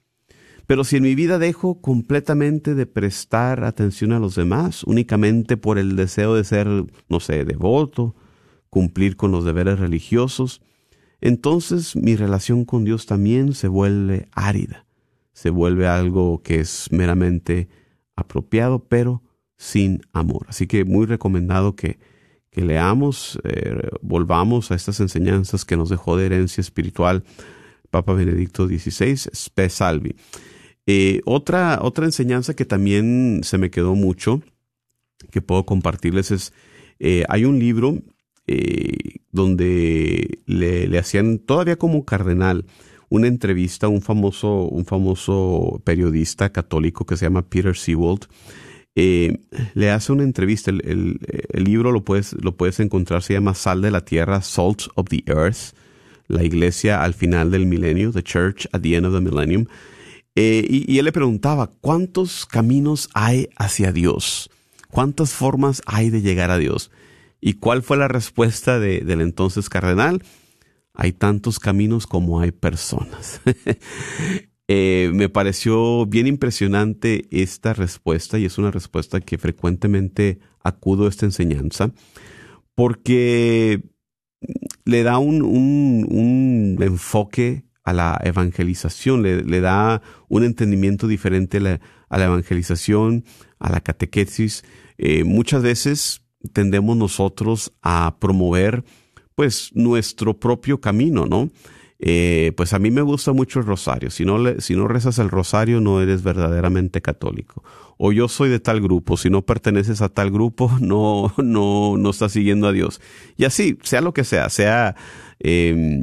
Pero 0.69 0.85
si 0.85 0.99
en 0.99 1.03
mi 1.03 1.17
vida 1.17 1.41
dejo 1.41 1.81
completamente 1.81 2.77
de 2.77 2.87
prestar 2.87 3.65
atención 3.65 4.13
a 4.13 4.21
los 4.21 4.37
demás, 4.37 4.85
únicamente 4.85 5.57
por 5.57 5.79
el 5.79 5.97
deseo 5.97 6.37
de 6.37 6.45
ser, 6.45 6.69
no 7.09 7.19
sé, 7.19 7.45
devoto, 7.45 8.15
cumplir 8.71 9.17
con 9.17 9.33
los 9.33 9.45
deberes 9.45 9.81
religiosos, 9.81 10.63
entonces 11.27 11.97
mi 11.97 12.17
relación 12.17 12.65
con 12.65 12.85
Dios 12.85 13.07
también 13.07 13.55
se 13.55 13.69
vuelve 13.69 14.29
árida, 14.33 14.87
se 15.33 15.51
vuelve 15.51 15.87
algo 15.87 16.43
que 16.43 16.61
es 16.61 16.89
meramente 16.93 17.69
apropiado, 18.15 18.79
pero 18.79 19.23
sin 19.57 20.03
amor. 20.13 20.47
Así 20.49 20.67
que 20.67 20.85
muy 20.85 21.07
recomendado 21.07 21.75
que, 21.75 21.99
que 22.51 22.63
leamos, 22.63 23.39
eh, 23.45 23.89
volvamos 24.03 24.71
a 24.71 24.75
estas 24.75 25.01
enseñanzas 25.01 25.65
que 25.65 25.77
nos 25.77 25.89
dejó 25.89 26.17
de 26.17 26.27
herencia 26.27 26.61
espiritual 26.61 27.25
Papa 27.91 28.13
Benedicto 28.13 28.67
XVI, 28.67 29.31
Spe 29.33 29.69
Salvi. 29.69 30.15
Eh, 30.87 31.21
otra, 31.25 31.81
otra 31.83 32.05
enseñanza 32.05 32.55
que 32.55 32.65
también 32.65 33.41
se 33.43 33.59
me 33.59 33.71
quedó 33.71 33.95
mucho, 33.95 34.43
que 35.31 35.43
puedo 35.43 35.67
compartirles, 35.67 36.31
es, 36.31 36.53
eh, 36.99 37.25
hay 37.29 37.45
un 37.45 37.59
libro 37.59 37.99
eh, 38.47 39.17
donde 39.33 40.39
le, 40.47 40.99
hacían 40.99 41.39
todavía 41.39 41.77
como 41.77 42.05
cardenal 42.05 42.65
una 43.09 43.27
entrevista 43.29 43.87
a 43.87 43.91
un 43.91 44.03
famoso, 44.03 44.65
un 44.65 44.85
famoso 44.85 45.81
periodista 45.85 46.51
católico 46.51 47.07
que 47.07 47.17
se 47.17 47.27
llama 47.27 47.49
Peter 47.49 47.77
Seawold. 47.77 48.27
Eh, 48.95 49.39
le 49.75 49.91
hace 49.91 50.13
una 50.13 50.23
entrevista, 50.23 50.71
el, 50.71 51.21
el, 51.53 51.65
libro 51.65 51.93
lo 51.93 52.03
puedes, 52.03 52.33
lo 52.43 52.57
puedes 52.57 52.81
encontrar, 52.81 53.23
se 53.23 53.35
llama 53.35 53.55
Sal 53.55 53.83
de 53.83 53.91
la 53.91 54.05
Tierra, 54.05 54.41
Salt 54.41 54.85
of 54.95 55.09
the 55.09 55.23
Earth, 55.27 55.75
la 56.29 56.43
iglesia 56.43 57.03
al 57.03 57.13
final 57.13 57.51
del 57.51 57.67
milenio, 57.67 58.11
The 58.11 58.23
Church 58.23 58.67
at 58.73 58.81
the 58.81 58.97
End 58.97 59.07
of 59.07 59.15
the 59.15 59.21
Millennium. 59.21 59.67
Eh, 60.35 60.67
y 60.69 60.99
él 60.99 61.05
le 61.05 61.13
preguntaba, 61.13 61.71
¿cuántos 61.81 62.47
caminos 62.47 63.09
hay 63.15 63.49
hacia 63.57 63.93
Dios? 63.93 64.51
¿Cuántas 64.91 65.33
formas 65.33 65.83
hay 65.87 66.11
de 66.11 66.23
llegar 66.23 66.51
a 66.51 66.59
Dios? 66.59 66.91
¿Y 67.47 67.53
cuál 67.53 67.85
fue 67.85 67.97
la 67.97 68.09
respuesta 68.09 68.81
de, 68.81 69.03
del 69.03 69.21
entonces 69.21 69.69
cardenal? 69.69 70.21
Hay 70.95 71.13
tantos 71.13 71.61
caminos 71.61 72.09
como 72.09 72.41
hay 72.41 72.51
personas. 72.51 73.41
eh, 74.67 75.13
me 75.15 75.29
pareció 75.29 76.07
bien 76.07 76.27
impresionante 76.27 77.29
esta 77.31 77.73
respuesta 77.73 78.37
y 78.41 78.47
es 78.47 78.59
una 78.59 78.73
respuesta 78.73 79.21
que 79.21 79.39
frecuentemente 79.39 80.41
acudo 80.65 81.07
a 81.07 81.09
esta 81.09 81.25
enseñanza 81.25 81.93
porque 82.75 83.81
le 84.85 85.05
da 85.05 85.19
un, 85.19 85.43
un, 85.43 86.77
enfoque 86.81 87.65
a 87.85 87.93
la 87.93 88.21
evangelización, 88.25 89.23
le, 89.23 89.61
da 89.61 90.03
un 90.29 90.43
entendimiento 90.43 91.07
diferente 91.07 91.59
a 91.59 91.61
la, 91.61 91.81
a 92.09 92.19
la 92.19 92.25
evangelización, 92.25 93.25
a 93.61 93.71
la 93.71 93.83
catequesis. 93.83 94.65
Eh, 94.99 95.23
muchas 95.23 95.63
veces 95.63 96.26
tendemos 96.53 96.97
nosotros 96.97 97.73
a 97.83 98.17
promover 98.21 98.85
pues 99.35 99.71
nuestro 99.75 100.39
propio 100.39 100.81
camino, 100.81 101.27
¿no? 101.27 101.51
Eh, 101.99 102.53
pues 102.57 102.75
a 102.75 102.79
mí 102.79 102.91
me 102.91 103.01
gusta 103.01 103.33
mucho 103.33 103.59
el 103.59 103.67
rosario. 103.67 104.11
Si 104.11 104.25
no, 104.25 104.39
le, 104.39 104.61
si 104.61 104.75
no 104.75 104.87
rezas 104.87 105.19
el 105.19 105.31
rosario, 105.31 105.81
no 105.81 106.03
eres 106.03 106.23
verdaderamente 106.23 107.01
católico. 107.01 107.65
O 107.97 108.13
yo 108.13 108.29
soy 108.29 108.51
de 108.51 108.61
tal 108.61 108.81
grupo. 108.81 109.17
Si 109.17 109.31
no 109.31 109.43
perteneces 109.43 110.03
a 110.03 110.09
tal 110.11 110.31
grupo, 110.31 110.71
no, 110.81 111.33
no, 111.39 111.97
no 111.97 112.11
estás 112.11 112.33
siguiendo 112.33 112.67
a 112.69 112.73
Dios. 112.73 113.01
Y 113.37 113.45
así, 113.45 113.79
sea 113.83 114.01
lo 114.01 114.13
que 114.13 114.25
sea, 114.25 114.49
sea 114.51 114.95
eh, 115.41 116.01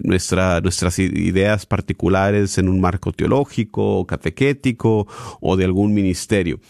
nuestra, 0.00 0.60
nuestras 0.60 0.98
ideas 0.98 1.66
particulares 1.66 2.58
en 2.58 2.68
un 2.68 2.80
marco 2.80 3.12
teológico, 3.12 4.06
catequético 4.06 5.06
o 5.40 5.56
de 5.56 5.64
algún 5.64 5.92
ministerio. 5.92 6.60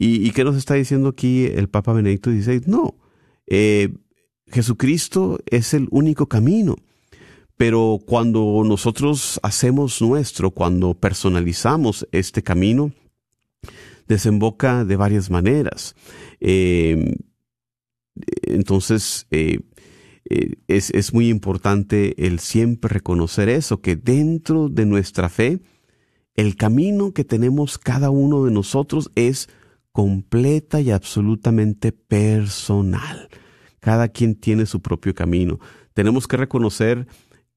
¿Y, 0.00 0.30
qué 0.30 0.44
nos 0.44 0.56
está 0.56 0.74
diciendo 0.74 1.08
aquí 1.08 1.46
el 1.46 1.68
Papa 1.68 1.92
Benedicto 1.92 2.30
XVI? 2.30 2.62
No, 2.66 2.94
eh, 3.48 3.88
Jesucristo 4.46 5.40
es 5.46 5.74
el 5.74 5.88
único 5.90 6.26
camino. 6.26 6.76
Pero 7.56 7.98
cuando 8.06 8.62
nosotros 8.64 9.40
hacemos 9.42 10.00
nuestro, 10.00 10.52
cuando 10.52 10.94
personalizamos 10.94 12.06
este 12.12 12.44
camino, 12.44 12.92
desemboca 14.06 14.84
de 14.84 14.94
varias 14.94 15.28
maneras. 15.28 15.96
Eh, 16.38 17.16
entonces, 18.42 19.26
eh, 19.32 19.58
es, 20.68 20.90
es, 20.90 21.12
muy 21.12 21.28
importante 21.28 22.24
el 22.24 22.38
siempre 22.38 22.88
reconocer 22.88 23.48
eso, 23.48 23.80
que 23.80 23.96
dentro 23.96 24.68
de 24.68 24.86
nuestra 24.86 25.28
fe, 25.28 25.58
el 26.36 26.54
camino 26.54 27.12
que 27.12 27.24
tenemos 27.24 27.76
cada 27.76 28.10
uno 28.10 28.44
de 28.44 28.52
nosotros 28.52 29.10
es 29.16 29.48
completa 29.92 30.80
y 30.80 30.90
absolutamente 30.90 31.92
personal. 31.92 33.28
Cada 33.80 34.08
quien 34.08 34.34
tiene 34.34 34.66
su 34.66 34.80
propio 34.80 35.14
camino. 35.14 35.58
Tenemos 35.94 36.26
que 36.26 36.36
reconocer 36.36 37.06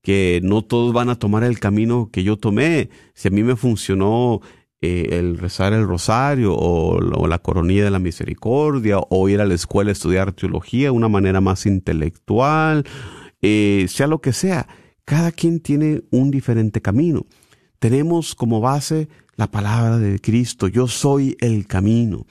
que 0.02 0.40
no 0.44 0.64
todos 0.64 0.94
van 0.94 1.10
a 1.10 1.16
tomar 1.16 1.44
el 1.44 1.60
camino 1.60 2.10
que 2.12 2.24
yo 2.24 2.38
tomé. 2.38 2.90
Si 3.14 3.28
a 3.28 3.32
mí 3.32 3.44
me 3.44 3.56
funcionó 3.56 4.42
eh, 4.84 5.20
el 5.20 5.38
rezar 5.38 5.74
el 5.74 5.86
rosario 5.86 6.56
o, 6.56 7.00
la 7.28 7.38
coronilla 7.38 7.84
de 7.84 7.92
la 7.92 8.00
misericordia 8.00 8.98
o 8.98 9.30
ir 9.30 9.40
a 9.40 9.46
la 9.46 9.54
escuela 9.54 9.90
a 9.90 9.94
estudiar 9.94 10.34
teología, 10.34 10.92
una 10.92 11.08
manera 11.08 11.40
más 11.40 11.68
intelectual, 11.68 12.86
eh, 13.44 13.86
sea 13.90 14.08
lo 14.08 14.22
que 14.22 14.34
sea, 14.34 14.68
cada 15.06 15.32
quien 15.32 15.60
tiene 15.60 16.02
un 16.10 16.32
diferente 16.32 16.82
camino. 16.82 17.26
Tenemos 17.78 18.34
como 18.34 18.60
base 18.60 19.08
la 19.42 19.50
palabra 19.50 19.98
de 19.98 20.20
Cristo, 20.20 20.68
yo 20.68 20.88
soy 20.88 21.36
el 21.40 21.66
camino. 21.66 22.28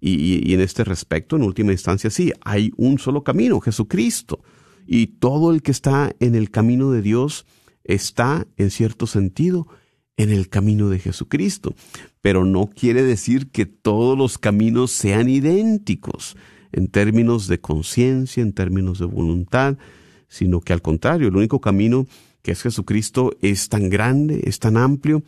Y, 0.00 0.42
y, 0.44 0.54
en 0.54 0.60
este 0.60 0.82
respecto, 0.82 1.36
en 1.36 1.44
última 1.44 1.70
instancia, 1.70 2.10
sí, 2.10 2.32
hay 2.40 2.72
un 2.76 2.98
solo 2.98 3.22
camino, 3.22 3.60
Jesucristo. 3.60 4.40
Y 4.84 5.06
todo 5.06 5.52
el 5.52 5.62
que 5.62 5.70
está 5.70 6.12
en 6.18 6.34
el 6.34 6.50
camino 6.50 6.90
de 6.90 7.00
Dios 7.00 7.46
está, 7.84 8.44
en 8.56 8.72
cierto 8.72 9.06
sentido, 9.06 9.68
en 10.16 10.30
el 10.30 10.48
camino 10.48 10.88
de 10.88 10.98
Jesucristo. 10.98 11.76
Pero 12.22 12.44
no 12.44 12.68
quiere 12.68 13.04
decir 13.04 13.50
que 13.52 13.64
todos 13.64 14.18
los 14.18 14.36
caminos 14.36 14.90
sean 14.90 15.28
idénticos 15.28 16.36
en 16.72 16.88
términos 16.88 17.46
de 17.46 17.60
conciencia, 17.60 18.42
en 18.42 18.52
términos 18.52 18.98
de 18.98 19.06
voluntad, 19.06 19.78
sino 20.26 20.60
que 20.60 20.72
al 20.72 20.82
contrario, 20.82 21.28
el 21.28 21.36
único 21.36 21.60
camino 21.60 22.08
que 22.42 22.50
es 22.50 22.62
Jesucristo 22.62 23.36
es 23.42 23.68
tan 23.68 23.90
grande, 23.90 24.40
es 24.42 24.58
tan 24.58 24.76
amplio, 24.76 25.22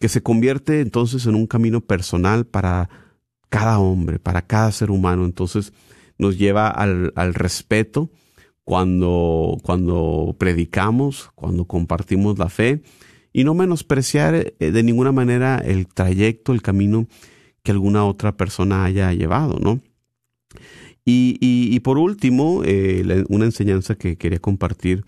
que 0.00 0.08
se 0.08 0.22
convierte 0.22 0.80
entonces 0.80 1.26
en 1.26 1.36
un 1.36 1.46
camino 1.46 1.82
personal 1.82 2.46
para 2.46 2.88
cada 3.50 3.78
hombre, 3.78 4.18
para 4.18 4.42
cada 4.42 4.72
ser 4.72 4.90
humano. 4.90 5.26
Entonces 5.26 5.72
nos 6.18 6.38
lleva 6.38 6.68
al, 6.68 7.12
respeto 7.34 8.10
cuando, 8.64 9.58
cuando 9.62 10.34
predicamos, 10.38 11.30
cuando 11.34 11.66
compartimos 11.66 12.38
la 12.38 12.48
fe 12.48 12.82
y 13.32 13.44
no 13.44 13.54
menospreciar 13.54 14.54
eh, 14.58 14.70
de 14.70 14.82
ninguna 14.82 15.12
manera 15.12 15.58
el 15.58 15.86
trayecto, 15.86 16.52
el 16.52 16.62
camino 16.62 17.06
que 17.62 17.72
alguna 17.72 18.06
otra 18.06 18.36
persona 18.36 18.84
haya 18.84 19.12
llevado, 19.12 19.58
¿no? 19.60 19.80
Y, 21.04 21.36
y, 21.40 21.74
y 21.74 21.80
por 21.80 21.98
último, 21.98 22.62
eh, 22.64 23.24
una 23.28 23.44
enseñanza 23.44 23.96
que 23.96 24.16
quería 24.16 24.38
compartir, 24.38 25.04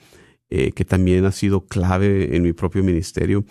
eh, 0.50 0.72
que 0.72 0.84
también 0.84 1.24
ha 1.24 1.32
sido 1.32 1.64
clave 1.64 2.36
en 2.36 2.42
mi 2.42 2.52
propio 2.52 2.82
ministerio, 2.82 3.44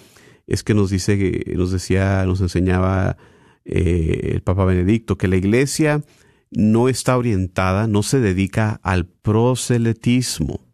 es 0.51 0.63
que 0.63 0.73
nos 0.73 0.89
dice, 0.89 1.45
nos 1.55 1.71
decía, 1.71 2.25
nos 2.25 2.41
enseñaba 2.41 3.15
eh, 3.63 4.31
el 4.33 4.41
Papa 4.41 4.65
Benedicto, 4.65 5.17
que 5.17 5.29
la 5.29 5.37
iglesia 5.37 6.03
no 6.51 6.89
está 6.89 7.17
orientada, 7.17 7.87
no 7.87 8.03
se 8.03 8.19
dedica 8.19 8.81
al 8.83 9.05
proselitismo, 9.05 10.67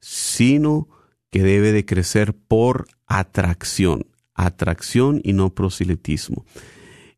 sino 0.00 0.88
que 1.30 1.42
debe 1.42 1.72
de 1.72 1.86
crecer 1.86 2.34
por 2.34 2.88
atracción, 3.06 4.06
atracción 4.34 5.22
y 5.24 5.32
no 5.32 5.54
proselitismo. 5.54 6.44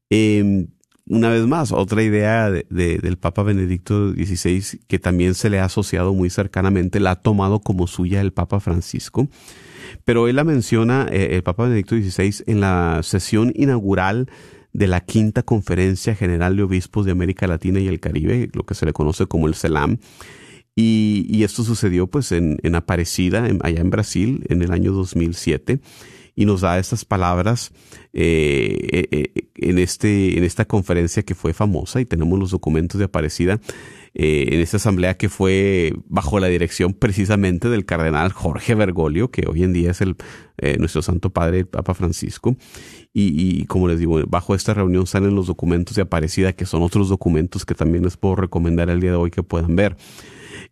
Em, 0.09 0.69
una 1.07 1.31
vez 1.31 1.47
más, 1.49 1.73
otra 1.73 2.05
idea 2.05 2.49
del 2.49 3.19
Papa 3.19 3.43
Benedicto 3.43 4.13
XVI 4.13 4.83
que 4.87 5.01
también 5.01 5.35
se 5.35 5.51
le 5.51 5.59
ha 5.59 5.65
asociado 5.65 6.15
muy 6.15 6.31
cercanamente, 6.31 7.01
la 7.01 7.13
ha 7.13 7.21
tomado 7.21 7.59
como 7.59 7.89
suya 7.89 8.21
el 8.21 8.33
Papa 8.33 8.61
Francisco, 8.61 9.29
pero 10.05 10.29
él 10.29 10.37
la 10.37 10.45
menciona, 10.45 11.07
eh, 11.11 11.31
el 11.33 11.43
Papa 11.43 11.65
Benedicto 11.65 11.97
XVI, 11.97 12.45
en 12.47 12.61
la 12.61 13.01
sesión 13.03 13.53
inaugural 13.55 14.29
de 14.73 14.87
la 14.87 15.01
quinta 15.01 15.43
conferencia 15.43 16.15
general 16.15 16.57
de 16.57 16.63
obispos 16.63 17.07
de 17.07 17.13
América 17.13 17.47
Latina 17.47 17.81
y 17.81 17.89
el 17.89 18.01
Caribe, 18.01 18.51
lo 18.53 18.65
que 18.65 18.75
se 18.75 18.87
le 18.87 18.93
conoce 18.93 19.27
como 19.27 19.49
el 19.49 19.55
CELAM. 19.55 19.99
Y, 20.77 21.43
esto 21.43 21.65
sucedió 21.65 22.07
pues 22.07 22.31
en, 22.31 22.75
Aparecida, 22.77 23.49
allá 23.63 23.81
en 23.81 23.91
Brasil, 23.91 24.45
en 24.49 24.63
el 24.63 24.71
año 24.71 24.93
2007 24.93 25.81
y 26.39 26.45
nos 26.45 26.61
da 26.61 26.79
estas 26.79 27.05
palabras 27.05 27.73
eh, 28.13 28.79
eh, 28.93 29.09
eh, 29.11 29.49
en, 29.57 29.79
este, 29.81 30.39
en 30.39 30.45
esta 30.45 30.67
conferencia 30.67 31.25
que 31.25 31.35
fue 31.35 31.53
famosa 31.53 32.01
y 32.01 32.05
tenemos 32.05 32.39
los 32.39 32.53
documentos 32.53 33.01
de 33.01 33.07
Aparecida 33.07 33.61
en 34.15 34.61
esta 34.61 34.77
asamblea 34.79 35.17
que 35.17 35.29
fue 35.29 35.93
bajo 36.07 36.39
la 36.39 36.47
dirección 36.47 36.93
precisamente 36.93 37.69
del 37.69 37.85
cardenal 37.85 38.33
Jorge 38.33 38.75
Bergoglio, 38.75 39.31
que 39.31 39.47
hoy 39.49 39.63
en 39.65 39.73
día 39.73 39.91
es 39.91 40.01
el, 40.01 40.17
nuestro 40.79 41.03
Santo 41.03 41.31
Padre, 41.31 41.61
el 41.61 41.67
Papa 41.67 41.95
Francisco. 41.95 42.57
Y, 43.13 43.65
como 43.67 43.87
les 43.87 44.01
digo, 44.01 44.21
bajo 44.27 44.57
esta 44.57 44.75
reunión 44.75 45.07
salen 45.07 45.37
los 45.37 45.47
documentos 45.47 45.95
de 45.95 46.03
Aparecida, 46.03 46.53
que 46.53 46.67
son 46.67 46.83
otros 46.83 47.09
documentos 47.09 47.65
que 47.65 47.75
también 47.75 48.03
les 48.03 48.17
puedo 48.17 48.35
recomendar 48.35 48.91
el 48.91 49.01
día 49.01 49.11
de 49.11 49.17
hoy 49.17 49.31
que 49.31 49.45
puedan 49.45 49.77
ver. 49.77 49.97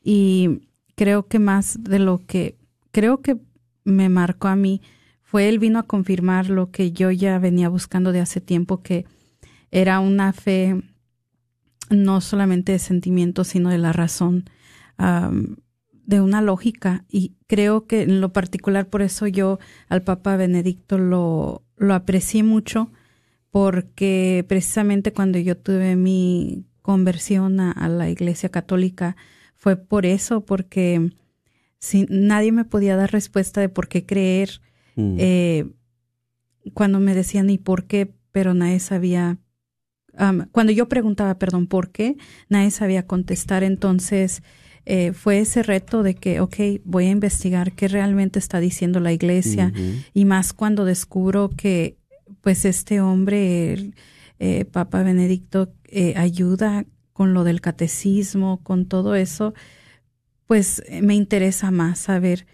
Y 0.03 0.69
creo 0.97 1.27
que 1.27 1.39
más 1.39 1.79
de 1.83 1.99
lo 1.99 2.25
que, 2.27 2.57
creo 2.91 3.21
que 3.21 3.37
me 3.85 4.09
marcó 4.09 4.49
a 4.49 4.57
mí 4.57 4.81
fue 5.23 5.49
él 5.49 5.59
vino 5.59 5.79
a 5.79 5.85
confirmar 5.85 6.49
lo 6.49 6.71
que 6.71 6.93
yo 6.93 7.11
ya 7.11 7.39
venía 7.39 7.69
buscando 7.69 8.13
de 8.13 8.21
hace 8.21 8.41
tiempo, 8.41 8.83
que 8.83 9.05
era 9.71 10.01
una 10.01 10.33
fe 10.33 10.83
no 11.91 12.21
solamente 12.21 12.73
de 12.73 12.79
sentimientos, 12.79 13.49
sino 13.49 13.71
de 13.71 13.79
la 13.79 13.93
razón 13.93 14.45
de 16.07 16.21
una 16.21 16.41
lógica 16.41 17.05
y 17.11 17.33
creo 17.49 17.87
que 17.87 18.03
en 18.03 18.21
lo 18.21 18.33
particular 18.33 18.89
por 18.89 19.03
eso 19.03 19.27
yo 19.27 19.59
al 19.89 20.03
Papa 20.03 20.37
Benedicto 20.37 20.99
lo, 20.99 21.65
lo 21.77 21.95
aprecié 21.95 22.45
mucho 22.45 22.93
porque 23.51 24.45
precisamente 24.49 25.13
cuando 25.13 25.39
yo 25.39 25.57
tuve 25.57 25.97
mi 25.97 26.65
conversión 26.83 27.61
a, 27.61 27.89
la 27.89 28.11
Iglesia 28.11 28.49
Católica 28.49 29.17
fue 29.55 29.77
por 29.77 30.05
eso, 30.05 30.45
porque 30.45 31.13
si, 31.79 32.05
nadie 32.11 32.51
me 32.51 32.65
podía 32.65 32.97
dar 32.97 33.13
respuesta 33.13 33.61
de 33.61 33.69
por 33.69 33.87
qué 33.87 34.05
creer 34.05 34.61
mm. 34.97 35.17
eh, 35.19 35.67
cuando 36.73 36.99
me 36.99 37.15
decían 37.15 37.49
y 37.49 37.57
por 37.57 37.85
qué, 37.85 38.13
pero 38.33 38.55
nadie 38.55 38.81
sabía. 38.81 39.39
Cuando 40.53 40.73
yo 40.73 40.89
preguntaba, 40.89 41.39
perdón, 41.39 41.67
por 41.67 41.91
qué, 41.91 42.17
nadie 42.49 42.71
sabía 42.71 43.07
contestar. 43.07 43.63
Entonces, 43.65 44.43
eh, 44.87 45.13
fue 45.13 45.39
ese 45.39 45.63
reto 45.63 46.03
de 46.03 46.15
que, 46.15 46.41
ok, 46.41 46.57
voy 46.85 47.07
a 47.07 47.11
investigar 47.11 47.73
qué 47.73 47.89
realmente 47.89 48.39
está 48.39 48.61
diciendo 48.61 49.01
la 49.01 49.13
iglesia 49.13 49.73
y 50.13 50.27
más 50.27 50.53
cuando 50.53 50.85
descubro 50.85 51.51
que 51.51 51.97
pues 52.43 52.67
este 52.67 53.01
hombre, 53.01 53.93
eh, 54.39 54.65
Papa 54.67 55.03
Benedicto, 55.03 55.73
eh, 55.87 56.13
ayuda 56.17 56.85
con 57.15 57.33
lo 57.33 57.45
del 57.45 57.63
catecismo, 57.63 58.61
con 58.63 58.87
todo 58.87 59.15
eso, 59.15 59.55
pues 60.47 60.83
me 61.01 61.15
interesa 61.15 61.71
más 61.71 62.01
saber 62.01 62.47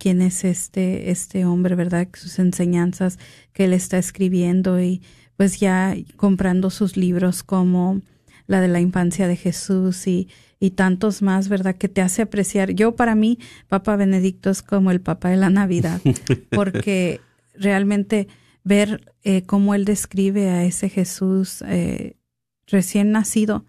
quién 0.00 0.20
es 0.20 0.42
este, 0.42 1.12
este 1.12 1.44
hombre, 1.44 1.76
¿verdad? 1.76 2.08
Sus 2.14 2.40
enseñanzas 2.40 3.20
que 3.52 3.66
él 3.66 3.72
está 3.72 3.98
escribiendo 3.98 4.80
y 4.80 5.00
pues 5.40 5.58
ya 5.58 5.96
comprando 6.16 6.68
sus 6.68 6.98
libros 6.98 7.42
como 7.42 8.02
la 8.46 8.60
de 8.60 8.68
la 8.68 8.78
infancia 8.78 9.26
de 9.26 9.36
Jesús 9.36 10.06
y 10.06 10.28
y 10.60 10.72
tantos 10.72 11.22
más, 11.22 11.48
¿verdad? 11.48 11.76
Que 11.76 11.88
te 11.88 12.02
hace 12.02 12.20
apreciar. 12.20 12.72
Yo 12.72 12.94
para 12.94 13.14
mí, 13.14 13.38
Papa 13.66 13.96
Benedicto 13.96 14.50
es 14.50 14.60
como 14.60 14.90
el 14.90 15.00
Papa 15.00 15.30
de 15.30 15.38
la 15.38 15.48
Navidad, 15.48 16.02
porque 16.50 17.22
realmente 17.54 18.28
ver 18.64 19.14
eh, 19.22 19.40
cómo 19.46 19.74
él 19.74 19.86
describe 19.86 20.50
a 20.50 20.64
ese 20.64 20.90
Jesús 20.90 21.64
eh, 21.66 22.18
recién 22.66 23.10
nacido 23.10 23.64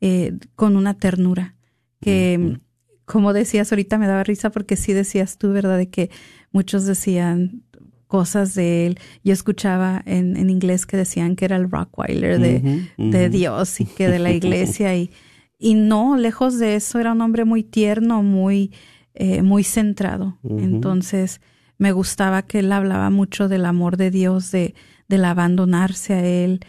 eh, 0.00 0.32
con 0.54 0.74
una 0.74 0.94
ternura, 0.94 1.54
que 2.00 2.58
como 3.04 3.34
decías 3.34 3.70
ahorita 3.70 3.98
me 3.98 4.06
daba 4.06 4.24
risa 4.24 4.48
porque 4.48 4.76
sí 4.76 4.94
decías 4.94 5.36
tú, 5.36 5.52
¿verdad? 5.52 5.76
De 5.76 5.90
que 5.90 6.10
muchos 6.50 6.86
decían 6.86 7.64
cosas 8.10 8.54
de 8.54 8.86
él. 8.86 8.98
Yo 9.24 9.32
escuchaba 9.32 10.02
en, 10.04 10.36
en 10.36 10.50
inglés 10.50 10.84
que 10.84 10.98
decían 10.98 11.36
que 11.36 11.46
era 11.46 11.56
el 11.56 11.70
Rockweiler 11.70 12.38
de, 12.38 12.90
de 12.98 13.28
Dios 13.30 13.80
y 13.80 13.86
que 13.86 14.08
de 14.08 14.18
la 14.18 14.32
iglesia 14.40 14.94
y 14.94 15.10
y 15.62 15.74
no, 15.74 16.16
lejos 16.16 16.58
de 16.58 16.74
eso, 16.74 16.98
era 16.98 17.12
un 17.12 17.20
hombre 17.20 17.44
muy 17.44 17.62
tierno, 17.62 18.22
muy, 18.22 18.72
eh, 19.12 19.42
muy 19.42 19.62
centrado. 19.62 20.38
Entonces, 20.42 21.42
me 21.76 21.92
gustaba 21.92 22.42
que 22.42 22.60
él 22.60 22.72
hablaba 22.72 23.10
mucho 23.10 23.46
del 23.46 23.66
amor 23.66 23.98
de 23.98 24.10
Dios, 24.10 24.50
de, 24.52 24.74
del 25.06 25.26
abandonarse 25.26 26.14
a 26.14 26.24
él, 26.24 26.60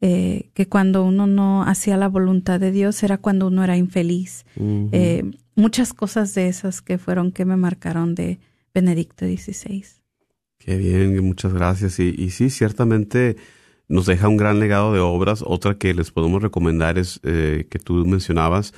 eh, 0.00 0.50
que 0.52 0.68
cuando 0.68 1.04
uno 1.04 1.28
no 1.28 1.62
hacía 1.62 1.96
la 1.96 2.08
voluntad 2.08 2.58
de 2.58 2.72
Dios 2.72 3.00
era 3.04 3.18
cuando 3.18 3.46
uno 3.46 3.62
era 3.62 3.76
infeliz. 3.76 4.44
Eh, 4.56 5.30
muchas 5.54 5.92
cosas 5.92 6.34
de 6.34 6.48
esas 6.48 6.82
que 6.82 6.98
fueron 6.98 7.30
que 7.30 7.44
me 7.44 7.56
marcaron 7.56 8.16
de 8.16 8.40
Benedicto 8.74 9.26
XVI. 9.26 9.84
Qué 10.60 10.76
bien, 10.76 11.22
muchas 11.24 11.52
gracias. 11.52 11.98
Y, 11.98 12.14
y 12.16 12.30
sí, 12.30 12.50
ciertamente 12.50 13.36
nos 13.90 14.06
deja 14.06 14.28
un 14.28 14.36
gran 14.36 14.60
legado 14.60 14.94
de 14.94 15.00
obras. 15.00 15.42
Otra 15.44 15.76
que 15.76 15.92
les 15.92 16.12
podemos 16.12 16.40
recomendar 16.40 16.96
es 16.96 17.20
eh, 17.24 17.66
que 17.68 17.80
tú 17.80 18.06
mencionabas, 18.06 18.72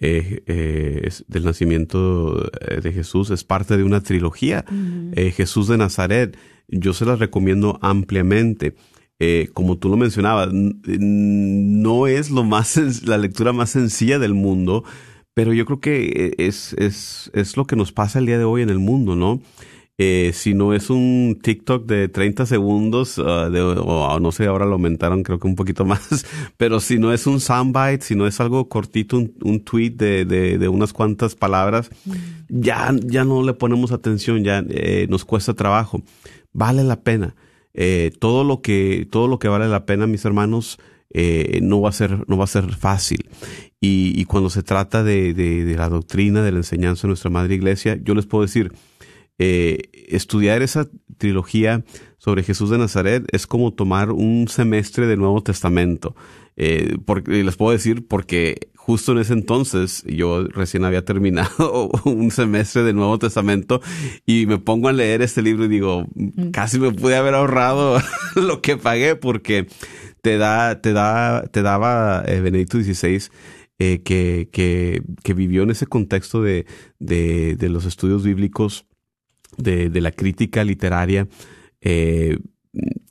eh, 0.00 0.42
eh, 0.46 1.02
es 1.04 1.24
del 1.28 1.44
nacimiento 1.44 2.50
de 2.82 2.92
Jesús, 2.92 3.30
es 3.30 3.44
parte 3.44 3.76
de 3.76 3.84
una 3.84 4.00
trilogía, 4.00 4.64
Jesús 5.14 5.68
de 5.68 5.76
Nazaret. 5.76 6.36
Yo 6.66 6.94
se 6.94 7.04
las 7.04 7.18
recomiendo 7.18 7.78
ampliamente. 7.82 8.74
como 9.52 9.76
tú 9.76 9.90
lo 9.90 9.98
mencionabas, 9.98 10.48
no 10.52 12.06
es 12.06 12.30
lo 12.30 12.42
más 12.42 13.04
la 13.06 13.18
lectura 13.18 13.52
más 13.52 13.70
sencilla 13.70 14.18
del 14.18 14.32
mundo, 14.32 14.82
pero 15.34 15.52
yo 15.52 15.66
creo 15.66 15.80
que 15.80 16.34
es, 16.38 16.72
es, 16.78 17.30
es 17.34 17.56
lo 17.58 17.66
que 17.66 17.76
nos 17.76 17.92
pasa 17.92 18.18
el 18.18 18.26
día 18.26 18.38
de 18.38 18.44
hoy 18.44 18.62
en 18.62 18.70
el 18.70 18.78
mundo, 18.78 19.14
¿no? 19.14 19.42
Eh, 19.96 20.32
si 20.34 20.54
no 20.54 20.74
es 20.74 20.90
un 20.90 21.38
TikTok 21.40 21.86
de 21.86 22.08
30 22.08 22.46
segundos, 22.46 23.16
uh, 23.16 23.48
de, 23.48 23.60
o 23.62 24.18
no 24.18 24.32
sé, 24.32 24.46
ahora 24.46 24.66
lo 24.66 24.72
aumentaron 24.72 25.22
creo 25.22 25.38
que 25.38 25.46
un 25.46 25.54
poquito 25.54 25.84
más, 25.86 26.26
pero 26.56 26.80
si 26.80 26.98
no 26.98 27.12
es 27.12 27.28
un 27.28 27.38
soundbite, 27.38 28.04
si 28.04 28.16
no 28.16 28.26
es 28.26 28.40
algo 28.40 28.68
cortito, 28.68 29.16
un, 29.16 29.34
un 29.42 29.62
tweet 29.62 29.90
de, 29.90 30.24
de, 30.24 30.58
de, 30.58 30.68
unas 30.68 30.92
cuantas 30.92 31.36
palabras, 31.36 31.90
ya, 32.48 32.92
ya 33.04 33.24
no 33.24 33.44
le 33.44 33.54
ponemos 33.54 33.92
atención, 33.92 34.42
ya 34.42 34.64
eh, 34.68 35.06
nos 35.08 35.24
cuesta 35.24 35.54
trabajo. 35.54 36.02
Vale 36.52 36.82
la 36.82 37.00
pena. 37.02 37.36
Eh, 37.72 38.10
todo 38.18 38.42
lo 38.42 38.62
que, 38.62 39.06
todo 39.10 39.28
lo 39.28 39.38
que 39.38 39.48
vale 39.48 39.68
la 39.68 39.86
pena, 39.86 40.08
mis 40.08 40.24
hermanos, 40.24 40.78
eh, 41.10 41.60
no 41.62 41.80
va 41.80 41.90
a 41.90 41.92
ser, 41.92 42.28
no 42.28 42.36
va 42.36 42.44
a 42.44 42.48
ser 42.48 42.74
fácil. 42.74 43.28
Y, 43.80 44.12
y 44.16 44.24
cuando 44.24 44.50
se 44.50 44.64
trata 44.64 45.04
de, 45.04 45.34
de, 45.34 45.64
de, 45.64 45.76
la 45.76 45.88
doctrina, 45.88 46.42
de 46.42 46.50
la 46.50 46.58
enseñanza 46.58 47.02
de 47.02 47.08
nuestra 47.08 47.30
madre 47.30 47.54
iglesia, 47.54 47.98
yo 48.02 48.14
les 48.14 48.26
puedo 48.26 48.42
decir, 48.42 48.72
eh, 49.38 49.90
estudiar 50.08 50.62
esa 50.62 50.88
trilogía 51.18 51.84
sobre 52.18 52.42
Jesús 52.42 52.70
de 52.70 52.78
Nazaret 52.78 53.24
es 53.32 53.46
como 53.46 53.72
tomar 53.72 54.10
un 54.10 54.48
semestre 54.48 55.06
del 55.06 55.18
Nuevo 55.18 55.42
Testamento. 55.42 56.14
Eh, 56.56 56.98
porque, 57.04 57.42
les 57.42 57.56
puedo 57.56 57.72
decir 57.72 58.06
porque 58.06 58.70
justo 58.76 59.12
en 59.12 59.18
ese 59.18 59.32
entonces 59.32 60.04
yo 60.06 60.44
recién 60.44 60.84
había 60.84 61.04
terminado 61.04 61.90
un 62.04 62.30
semestre 62.30 62.82
del 62.84 62.96
Nuevo 62.96 63.18
Testamento 63.18 63.80
y 64.24 64.46
me 64.46 64.58
pongo 64.58 64.88
a 64.88 64.92
leer 64.92 65.22
este 65.22 65.42
libro 65.42 65.64
y 65.64 65.68
digo, 65.68 66.06
casi 66.52 66.78
me 66.78 66.92
pude 66.92 67.16
haber 67.16 67.34
ahorrado 67.34 67.98
lo 68.36 68.60
que 68.60 68.76
pagué 68.76 69.16
porque 69.16 69.66
te 70.22 70.38
da, 70.38 70.80
te 70.80 70.92
da, 70.92 71.44
te 71.50 71.62
daba 71.62 72.22
eh, 72.26 72.40
Benedicto 72.40 72.80
XVI 72.80 73.22
eh, 73.78 74.02
que, 74.04 74.48
que, 74.52 75.02
que, 75.24 75.34
vivió 75.34 75.64
en 75.64 75.70
ese 75.70 75.86
contexto 75.86 76.42
de, 76.42 76.64
de, 77.00 77.56
de 77.56 77.68
los 77.68 77.86
estudios 77.86 78.22
bíblicos 78.22 78.86
de, 79.58 79.90
de 79.90 80.00
la 80.00 80.12
crítica 80.12 80.64
literaria 80.64 81.28
eh, 81.80 82.38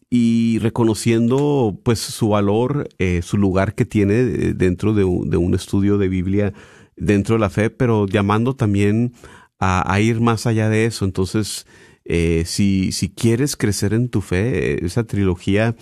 y 0.09 0.59
reconociendo 0.59 1.79
pues 1.83 1.99
su 1.99 2.29
valor, 2.29 2.87
eh, 2.99 3.21
su 3.23 3.37
lugar 3.37 3.75
que 3.75 3.85
tiene 3.85 4.15
dentro 4.53 4.93
de 4.93 5.03
un, 5.03 5.29
de 5.29 5.37
un, 5.37 5.55
estudio 5.55 5.97
de 5.97 6.07
Biblia 6.07 6.53
dentro 6.95 7.35
de 7.35 7.39
la 7.39 7.49
fe, 7.49 7.69
pero 7.69 8.05
llamando 8.05 8.55
también 8.55 9.13
a, 9.59 9.91
a 9.91 9.99
ir 10.01 10.21
más 10.21 10.45
allá 10.45 10.69
de 10.69 10.85
eso. 10.85 11.05
Entonces, 11.05 11.65
eh, 12.05 12.43
si, 12.45 12.91
si 12.91 13.09
quieres 13.09 13.55
crecer 13.55 13.93
en 13.93 14.09
tu 14.09 14.21
fe, 14.21 14.85
esa 14.85 15.05
trilogía 15.05 15.75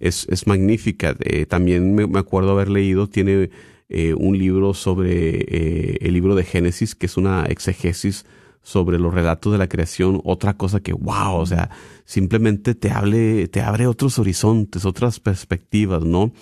es, 0.00 0.26
es 0.30 0.46
magnífica. 0.46 1.16
Eh, 1.20 1.46
también 1.46 1.94
me, 1.94 2.06
me, 2.06 2.18
acuerdo 2.18 2.50
haber 2.50 2.68
leído, 2.68 3.08
tiene 3.08 3.50
eh, 3.88 4.14
un 4.14 4.36
libro 4.38 4.74
sobre 4.74 5.96
el 6.04 6.12
libro 6.12 6.34
de 6.34 6.44
Génesis, 6.44 6.94
que 6.94 7.06
es 7.06 7.16
una 7.16 7.44
exegesis 7.46 8.26
sobre 8.68 8.98
los 8.98 9.14
relatos 9.14 9.50
de 9.50 9.58
la 9.58 9.66
creación, 9.66 10.20
otra 10.24 10.58
cosa 10.58 10.80
que, 10.80 10.92
wow, 10.92 11.36
o 11.36 11.46
sea, 11.46 11.70
simplemente 12.04 12.74
te 12.74 12.90
hable, 12.90 13.48
te 13.48 13.62
abre 13.62 13.86
otros 13.86 14.18
horizontes, 14.18 14.84
otras 14.84 15.20
perspectivas, 15.20 16.04
¿no? 16.04 16.32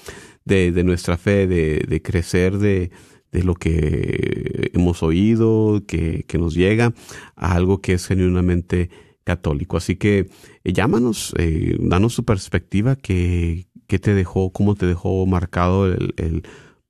De, 0.44 0.72
de 0.72 0.82
nuestra 0.82 1.18
fe, 1.18 1.46
de, 1.46 1.84
de 1.88 2.02
crecer 2.02 2.58
de, 2.58 2.90
de 3.30 3.42
lo 3.44 3.54
que 3.54 4.72
hemos 4.74 5.04
oído, 5.04 5.84
que, 5.86 6.24
que 6.26 6.36
nos 6.38 6.54
llega 6.54 6.94
a 7.36 7.54
algo 7.54 7.80
que 7.80 7.92
es 7.92 8.08
genuinamente 8.08 8.90
católico. 9.22 9.76
Así 9.76 9.94
que 9.94 10.28
eh, 10.64 10.72
llámanos, 10.72 11.32
eh, 11.38 11.76
danos 11.78 12.16
tu 12.16 12.24
perspectiva, 12.24 12.96
que, 12.96 13.68
que 13.86 14.00
te 14.00 14.14
dejó, 14.14 14.50
cómo 14.50 14.74
te 14.74 14.86
dejó 14.86 15.24
marcado 15.26 15.86
el, 15.86 16.12
el 16.16 16.42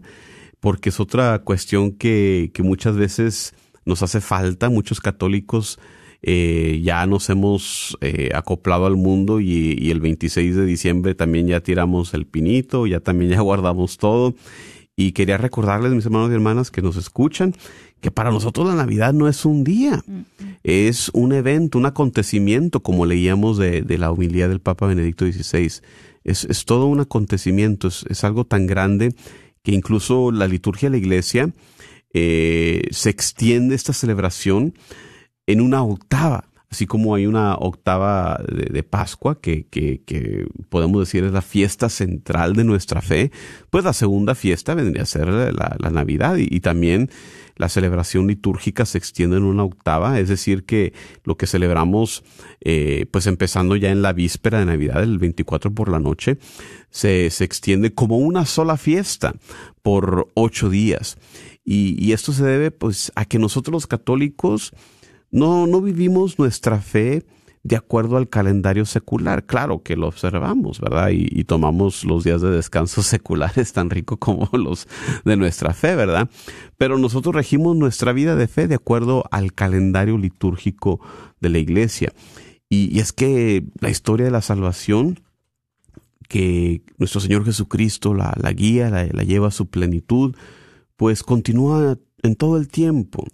porque 0.60 0.90
es 0.90 1.00
otra 1.00 1.40
cuestión 1.40 1.94
que, 1.94 2.52
que 2.54 2.62
muchas 2.62 2.96
veces 2.96 3.56
nos 3.86 4.04
hace 4.04 4.22
falta, 4.22 4.70
muchos 4.70 5.02
católicos 5.02 5.80
eh, 6.24 6.82
ya 6.84 7.08
nos 7.08 7.32
hemos 7.32 7.98
eh, 8.02 8.30
acoplado 8.36 8.86
al 8.86 8.96
mundo 8.96 9.40
y, 9.40 9.76
y, 9.80 9.90
el 9.90 10.02
26 10.02 10.56
de 10.56 10.66
diciembre 10.66 11.16
también 11.16 11.48
ya 11.48 11.62
tiramos 11.62 12.14
el 12.14 12.28
pinito, 12.28 12.86
ya 12.86 13.00
también 13.00 13.32
ya 13.32 13.40
guardamos 13.42 13.98
todo 13.98 14.36
y 15.08 15.12
quería 15.14 15.38
recordarles, 15.38 15.94
mis 15.94 16.06
hermanos 16.06 16.32
y 16.32 16.34
hermanas 16.34 16.72
que 16.72 16.82
nos 16.82 16.98
escuchan, 16.98 17.54
que 18.02 18.12
para 18.12 18.32
nosotros 18.32 18.68
la 18.68 18.76
Navidad 18.76 19.14
no 19.14 19.28
es 19.28 19.46
un 19.46 19.64
día, 19.64 20.04
mm 20.06 20.22
es 20.64 21.10
un 21.14 21.34
evento, 21.34 21.78
un 21.78 21.86
acontecimiento, 21.86 22.82
como 22.82 23.06
leíamos 23.06 23.58
de, 23.58 23.82
de 23.82 23.98
la 23.98 24.12
humildad 24.12 24.50
del 24.50 24.60
Papa 24.60 24.88
Benedicto 24.88 25.26
XVI. 25.26 25.82
Es, 26.24 26.44
es 26.44 26.66
todo 26.66 26.86
un 26.86 27.00
acontecimiento, 27.00 27.88
es, 27.88 28.06
es, 28.10 28.24
algo 28.24 28.46
tan 28.46 28.68
grande 28.68 29.16
que 29.64 29.72
incluso 29.72 30.32
la 30.32 30.48
liturgia 30.48 30.90
de 30.90 30.92
la 30.92 30.98
iglesia 30.98 31.52
eh, 32.14 32.84
se 32.92 33.10
extiende 33.10 33.74
esta 33.74 33.94
celebración 33.94 34.76
en 35.48 35.62
una 35.62 35.84
octava 35.84 36.46
así 36.72 36.88
como 36.88 37.14
hay 37.16 37.28
una 37.28 37.56
octava 37.56 38.42
de, 38.48 38.82
Pascua 38.82 39.40
que, 39.40 39.68
que, 39.68 40.02
que, 40.06 40.48
podemos 40.70 41.02
decir 41.02 41.24
es 41.26 41.34
la 41.34 41.42
fiesta 41.42 41.90
central 41.90 42.56
de 42.56 42.64
nuestra 42.64 43.02
fe, 43.02 43.32
pues 43.70 43.84
la 43.84 43.94
segunda 43.94 44.36
fiesta 44.36 44.74
vendría 44.74 45.04
a 45.04 45.06
ser 45.06 45.28
la, 45.28 45.90
Navidad 45.92 46.38
y, 46.38 46.48
y, 46.50 46.62
también 46.62 47.10
la 47.58 47.68
celebración 47.68 48.28
litúrgica 48.28 48.86
se 48.86 48.98
extiende 48.98 49.38
en 49.38 49.44
una 49.44 49.66
octava, 49.66 50.18
es 50.20 50.30
decir 50.30 50.64
que 50.64 50.94
lo 51.26 51.36
que 51.36 51.46
celebramos, 51.46 52.24
eh, 52.62 53.06
pues 53.12 53.28
empezando 53.28 53.76
ya 53.76 53.92
en 53.92 54.02
la 54.02 54.14
víspera 54.14 54.60
de 54.60 54.66
Navidad, 54.66 55.04
el 55.04 55.20
24 55.20 55.74
por 55.74 55.90
la 55.90 56.00
noche, 56.00 56.38
se, 56.90 57.30
se 57.30 57.44
extiende 57.44 57.94
como 57.94 58.18
una 58.18 58.46
sola 58.46 58.78
fiesta 58.78 59.36
por 59.82 60.30
ocho 60.34 60.70
días. 60.70 61.18
Y, 61.64 62.04
y 62.04 62.14
esto 62.14 62.32
se 62.32 62.44
debe 62.44 62.72
pues 62.72 63.12
a 63.16 63.26
que 63.26 63.38
nosotros 63.38 63.74
los 63.74 63.88
católicos 63.88 64.74
no, 65.32 65.66
no 65.68 65.82
vivimos 65.82 66.38
nuestra 66.38 66.80
fe 66.80 67.26
de 67.64 67.76
acuerdo 67.76 68.18
al 68.18 68.28
calendario 68.30 68.86
secular. 68.86 69.46
Claro 69.46 69.84
que 69.84 69.96
lo 69.96 70.08
observamos, 70.08 70.80
¿verdad? 70.80 71.10
Y, 71.12 71.44
tomamos 71.44 72.04
los 72.06 72.24
días 72.24 72.42
de 72.42 72.50
descanso 72.50 73.04
seculares 73.04 73.74
tan 73.74 73.90
ricos 73.90 74.18
como 74.20 74.50
los 74.54 74.88
de 75.26 75.38
nuestra 75.38 75.74
fe, 75.74 75.96
¿verdad? 75.96 76.30
Pero 76.78 76.98
nosotros 76.98 77.36
regimos 77.36 77.76
nuestra 77.76 78.14
vida 78.14 78.36
de 78.36 78.48
fe 78.48 78.68
de 78.68 78.76
acuerdo 78.76 79.26
al 79.32 79.54
calendario 79.54 80.18
litúrgico 80.18 81.00
de 81.40 81.50
la 81.50 81.60
iglesia. 81.60 82.14
Y, 82.70 83.00
es 83.00 83.14
que 83.14 83.66
la 83.80 83.90
historia 83.90 84.26
de 84.26 84.32
la 84.32 84.42
salvación, 84.42 85.20
que 86.28 86.82
nuestro 86.98 87.20
Señor 87.20 87.46
Jesucristo 87.46 88.14
la, 88.14 88.34
guía, 88.54 88.90
la 88.90 89.24
lleva 89.24 89.50
a 89.50 89.52
su 89.52 89.68
plenitud, 89.68 90.36
pues 90.96 91.24
continúa 91.24 91.98
en 92.24 92.36
todo 92.36 92.58
el 92.58 92.70
tiempo 92.70 93.26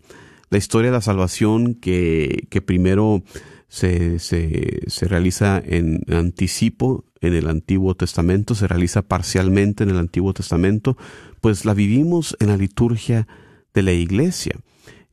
la 0.50 0.58
historia 0.58 0.92
de 0.92 0.98
la 0.98 1.02
salvación 1.02 1.76
que, 1.76 2.48
que 2.50 2.62
primero 2.62 3.24
se, 3.68 4.20
se, 4.20 4.82
se, 4.88 5.08
realiza 5.08 5.62
en 5.64 6.04
anticipo 6.10 7.06
en 7.20 7.34
el 7.34 7.50
Antiguo 7.50 7.96
Testamento, 7.96 8.56
se 8.56 8.68
realiza 8.68 9.02
parcialmente 9.02 9.84
en 9.84 9.90
el 9.90 9.98
Antiguo 9.98 10.34
Testamento, 10.34 10.98
pues 11.42 11.66
la 11.66 11.74
vivimos 11.74 12.38
en 12.40 12.48
la 12.48 12.58
liturgia 12.58 13.28
de 13.74 13.82
la 13.84 13.92
iglesia. 13.92 14.56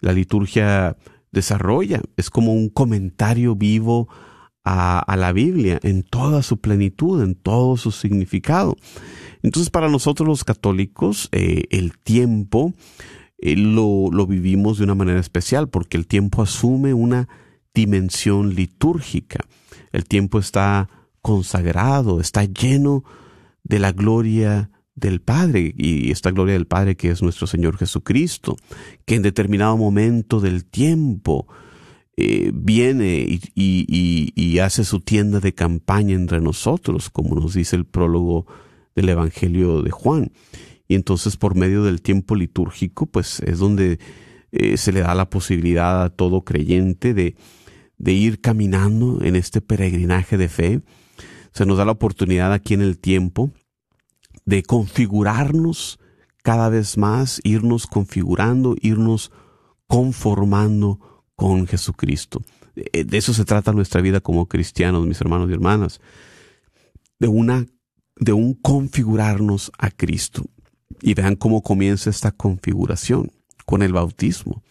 La 0.00 0.12
liturgia 0.12 0.96
desarrolla, 1.32 2.00
es 2.16 2.30
como 2.30 2.52
un 2.52 2.68
comentario 2.68 3.56
vivo 3.56 4.08
a, 4.64 5.00
a 5.00 5.16
la 5.16 5.32
Biblia 5.32 5.80
en 5.82 6.02
toda 6.04 6.42
su 6.42 6.58
plenitud, 6.58 7.22
en 7.22 7.34
todo 7.34 7.76
su 7.76 7.90
significado. 7.90 8.76
Entonces 9.42 9.68
para 9.68 9.90
nosotros 9.90 10.26
los 10.26 10.42
católicos 10.42 11.28
eh, 11.30 11.64
el 11.70 11.98
tiempo 11.98 12.72
eh, 13.44 13.56
lo, 13.56 14.08
lo 14.10 14.26
vivimos 14.26 14.78
de 14.78 14.84
una 14.84 14.94
manera 14.94 15.20
especial 15.20 15.68
porque 15.68 15.98
el 15.98 16.06
tiempo 16.06 16.42
asume 16.42 16.94
una 16.94 17.28
dimensión 17.74 18.54
litúrgica. 18.54 19.44
El 19.92 20.06
tiempo 20.06 20.38
está 20.38 20.88
consagrado, 21.20 22.20
está 22.20 22.44
lleno 22.44 23.04
de 23.62 23.78
la 23.80 23.92
gloria 23.92 24.70
del 24.94 25.20
Padre 25.20 25.74
y 25.76 26.10
esta 26.10 26.30
gloria 26.30 26.54
del 26.54 26.66
Padre 26.66 26.96
que 26.96 27.10
es 27.10 27.20
nuestro 27.22 27.46
Señor 27.46 27.76
Jesucristo, 27.76 28.56
que 29.04 29.16
en 29.16 29.22
determinado 29.22 29.76
momento 29.76 30.40
del 30.40 30.64
tiempo 30.64 31.46
eh, 32.16 32.50
viene 32.54 33.26
y, 33.28 33.40
y, 33.54 34.32
y, 34.34 34.58
hace 34.60 34.84
su 34.84 35.00
tienda 35.00 35.40
de 35.40 35.52
campaña 35.52 36.14
entre 36.14 36.40
nosotros, 36.40 37.10
como 37.10 37.34
nos 37.34 37.54
dice 37.54 37.76
el 37.76 37.84
prólogo 37.84 38.46
del 38.94 39.10
Evangelio 39.10 39.82
de 39.82 39.90
Juan. 39.90 40.32
Y 40.94 40.96
entonces 40.96 41.36
por 41.36 41.56
medio 41.56 41.82
del 41.82 42.00
tiempo 42.00 42.36
litúrgico, 42.36 43.06
pues 43.06 43.40
es 43.40 43.58
donde 43.58 43.98
eh, 44.52 44.76
se 44.76 44.92
le 44.92 45.00
da 45.00 45.16
la 45.16 45.28
posibilidad 45.28 46.04
a 46.04 46.08
todo 46.08 46.44
creyente 46.44 47.14
de, 47.14 47.34
de 47.98 48.12
ir 48.12 48.40
caminando 48.40 49.18
en 49.24 49.34
este 49.34 49.60
peregrinaje 49.60 50.36
de 50.36 50.48
fe. 50.48 50.82
Se 51.52 51.66
nos 51.66 51.78
da 51.78 51.84
la 51.84 51.90
oportunidad 51.90 52.52
aquí 52.52 52.74
en 52.74 52.80
el 52.80 53.00
tiempo 53.00 53.50
de 54.44 54.62
configurarnos 54.62 55.98
cada 56.44 56.68
vez 56.68 56.96
más, 56.96 57.40
irnos 57.42 57.88
configurando, 57.88 58.76
irnos 58.80 59.32
conformando 59.88 61.24
con 61.34 61.66
Jesucristo. 61.66 62.40
De 62.76 63.18
eso 63.18 63.34
se 63.34 63.44
trata 63.44 63.72
nuestra 63.72 64.00
vida 64.00 64.20
como 64.20 64.46
cristianos, 64.46 65.08
mis 65.08 65.20
hermanos 65.20 65.50
y 65.50 65.54
hermanas. 65.54 66.00
De 67.18 67.26
una, 67.26 67.66
de 68.14 68.32
un 68.32 68.54
configurarnos 68.54 69.72
a 69.76 69.90
Cristo. 69.90 70.44
Y 71.06 71.12
vean 71.12 71.36
cómo 71.36 71.62
comienza 71.62 72.08
esta 72.08 72.32
configuración 72.32 73.30
con 73.66 73.82
el 73.82 73.92
bautismo, 73.92 74.62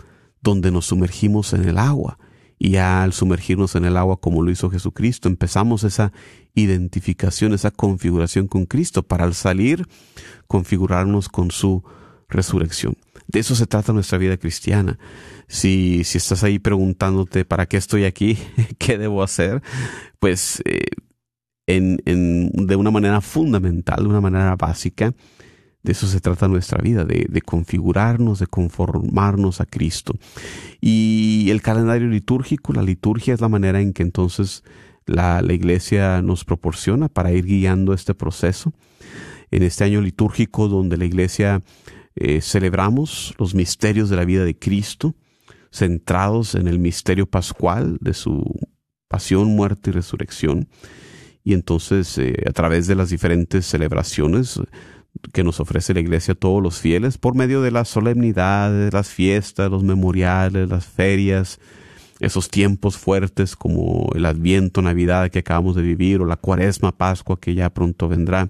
donde 0.42 0.72
nos 0.72 0.88
sumergimos 0.88 1.54
en 1.54 1.64
el 1.70 1.78
agua. 1.78 2.18
Y 2.58 2.78
al 2.78 3.14
sumergirnos 3.14 3.76
en 3.76 3.86
el 3.86 3.98
agua 3.98 4.20
como 4.20 4.42
lo 4.42 4.50
hizo 4.50 4.72
Jesucristo, 4.72 5.30
empezamos 5.30 5.84
esa 5.84 6.12
identificación, 6.56 7.54
esa 7.54 7.70
configuración 7.70 8.48
con 8.48 8.66
Cristo 8.66 9.04
para 9.04 9.26
al 9.26 9.36
salir 9.36 9.88
configurarnos 10.48 11.30
con 11.30 11.52
su 11.52 11.84
resurrección. 12.30 12.98
De 13.28 13.40
eso 13.40 13.54
se 13.54 13.68
trata 13.68 13.94
nuestra 13.94 14.18
vida 14.18 14.38
cristiana. 14.38 14.98
Si, 15.48 16.04
si 16.04 16.18
estás 16.18 16.44
ahí 16.44 16.58
preguntándote 16.58 17.46
para 17.46 17.68
qué 17.68 17.78
estoy 17.78 18.06
aquí, 18.06 18.40
qué 18.80 18.98
debo 18.98 19.22
hacer, 19.22 19.62
pues 20.18 20.64
eh, 20.66 20.88
en, 21.68 22.02
en, 22.06 22.50
de 22.66 22.76
una 22.76 22.90
manera 22.90 23.22
fundamental, 23.22 24.02
de 24.02 24.10
una 24.10 24.22
manera 24.22 24.56
básica, 24.56 25.14
de 25.84 25.92
eso 25.92 26.08
se 26.08 26.22
trata 26.22 26.48
nuestra 26.48 26.82
vida, 26.82 27.04
de, 27.04 27.42
configurarnos, 27.42 28.40
de 28.40 28.48
conformarnos 28.48 29.60
a 29.60 29.66
Cristo. 29.66 30.14
Y 30.80 31.48
el 31.50 31.62
calendario 31.62 32.08
litúrgico, 32.08 32.72
la 32.72 32.84
liturgia 32.84 33.34
es 33.34 33.42
la 33.42 33.50
manera 33.50 33.82
en 33.82 33.92
que 33.92 34.02
entonces 34.02 34.64
la, 35.06 35.42
la 35.42 35.54
iglesia 35.54 36.22
nos 36.22 36.46
proporciona 36.46 37.10
para 37.10 37.34
ir 37.34 37.46
guiando 37.46 37.94
este 37.94 38.16
proceso. 38.16 38.74
En 39.52 39.62
este 39.62 39.84
año 39.84 40.02
litúrgico 40.02 40.70
donde 40.70 40.98
la 40.98 41.06
iglesia 41.06 41.62
eh, 42.16 42.42
celebramos 42.42 43.34
los 43.40 43.56
misterios 43.56 44.10
de 44.10 44.16
la 44.16 44.26
vida 44.26 44.46
de 44.46 44.58
Cristo, 44.58 45.16
centrados 45.72 46.56
en 46.56 46.68
el 46.68 46.80
misterio 46.80 47.26
pascual 47.26 47.98
de 48.00 48.14
su 48.14 48.44
pasión, 49.08 49.56
muerte 49.56 49.90
y 49.90 49.94
resurrección. 49.94 50.70
Y 51.44 51.54
entonces, 51.54 52.18
eh, 52.20 52.44
a 52.48 52.52
través 52.52 52.88
de 52.88 52.96
las 52.96 53.10
diferentes 53.10 53.66
celebraciones 53.66 54.60
que 55.32 55.44
nos 55.44 55.60
ofrece 55.60 55.94
la 55.94 56.02
iglesia 56.02 56.34
a 56.34 56.36
todos 56.36 56.62
los 56.62 56.80
fieles, 56.80 57.18
por 57.18 57.36
medio 57.36 57.62
de 57.62 57.72
las 57.72 57.88
solemnidades, 57.88 58.94
las 58.94 59.10
fiestas, 59.10 59.72
los 59.72 59.84
memoriales, 59.84 60.70
las 60.70 60.86
ferias, 60.86 61.60
esos 62.20 62.50
tiempos 62.50 62.98
fuertes 62.98 63.56
como 63.56 64.10
el 64.16 64.26
Adviento, 64.26 64.82
Navidad 64.82 65.30
que 65.30 65.40
acabamos 65.40 65.76
de 65.76 65.82
vivir, 65.82 66.22
o 66.22 66.26
la 66.26 66.38
Cuaresma, 66.38 66.92
Pascua 66.92 67.40
que 67.40 67.56
ya 67.56 67.70
pronto 67.70 68.10
vendrá, 68.10 68.50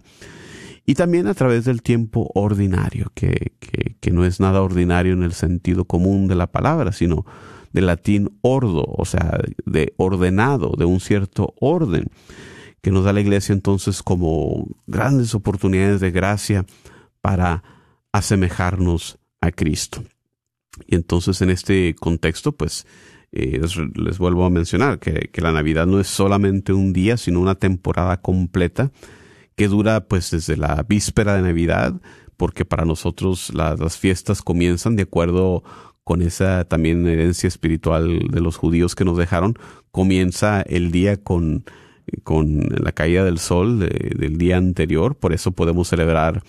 y 0.86 0.96
también 0.96 1.28
a 1.28 1.34
través 1.34 1.66
del 1.66 1.82
tiempo 1.82 2.30
ordinario, 2.34 3.12
que, 3.14 3.54
que, 4.02 4.12
no 4.12 4.26
es 4.26 4.40
nada 4.40 4.62
ordinario 4.62 5.14
en 5.14 5.24
el 5.24 5.34
sentido 5.34 5.86
común 5.86 6.28
de 6.28 6.36
la 6.36 6.48
palabra, 6.48 6.92
sino 6.92 7.26
del 7.72 7.86
latín 7.86 8.38
ordo, 8.42 8.84
o 8.86 9.06
sea, 9.06 9.40
de 9.66 9.94
ordenado, 9.98 10.74
de 10.78 10.86
un 10.86 11.00
cierto 11.00 11.54
orden, 11.60 12.08
que 12.84 12.92
nos 12.92 13.06
da 13.06 13.14
la 13.14 13.22
iglesia 13.22 13.54
entonces 13.54 14.04
como 14.04 14.68
grandes 14.88 15.34
oportunidades 15.34 16.02
de 16.02 16.12
gracia 16.12 16.66
para 17.22 17.64
asemejarnos 18.12 19.18
a 19.40 19.52
Cristo. 19.52 20.04
Y 20.86 20.96
entonces 20.96 21.42
en 21.42 21.50
este 21.50 21.96
contexto, 21.96 22.52
pues, 22.52 22.86
eh, 23.32 23.62
les, 23.96 24.18
vuelvo 24.18 24.44
a 24.44 24.50
mencionar 24.50 25.00
que, 25.00 25.30
que 25.32 25.42
la 25.42 25.54
Navidad 25.54 25.88
no 25.88 26.02
es 26.02 26.08
solamente 26.08 26.74
un 26.74 26.92
día, 26.92 27.16
sino 27.16 27.40
una 27.40 27.56
temporada 27.56 28.22
completa 28.22 28.92
que 29.56 29.70
dura 29.70 30.06
pues 30.06 30.32
desde 30.32 30.58
la 30.58 30.84
víspera 30.84 31.36
de 31.38 31.42
Navidad, 31.42 32.02
porque 32.36 32.66
para 32.66 32.84
nosotros 32.84 33.54
la, 33.54 33.78
las 33.78 33.98
fiestas 33.98 34.42
comienzan 34.42 34.98
de 34.98 35.04
acuerdo 35.04 35.64
con 36.04 36.22
esa 36.22 36.66
también 36.66 37.08
herencia 37.08 37.48
espiritual 37.48 38.28
de 38.30 38.42
los 38.42 38.58
judíos 38.58 38.94
que 38.94 39.06
nos 39.06 39.18
dejaron, 39.18 39.58
comienza 39.92 40.62
el 40.64 40.92
día 40.92 41.16
con, 41.16 41.64
con 42.24 42.62
la 42.70 42.92
caída 42.92 43.24
del 43.24 43.40
sol 43.40 43.80
de, 43.80 44.16
del 44.18 44.38
día 44.38 44.58
anterior, 44.58 45.16
por 45.16 45.34
eso 45.34 45.52
podemos 45.52 45.88
celebrar 45.88 46.44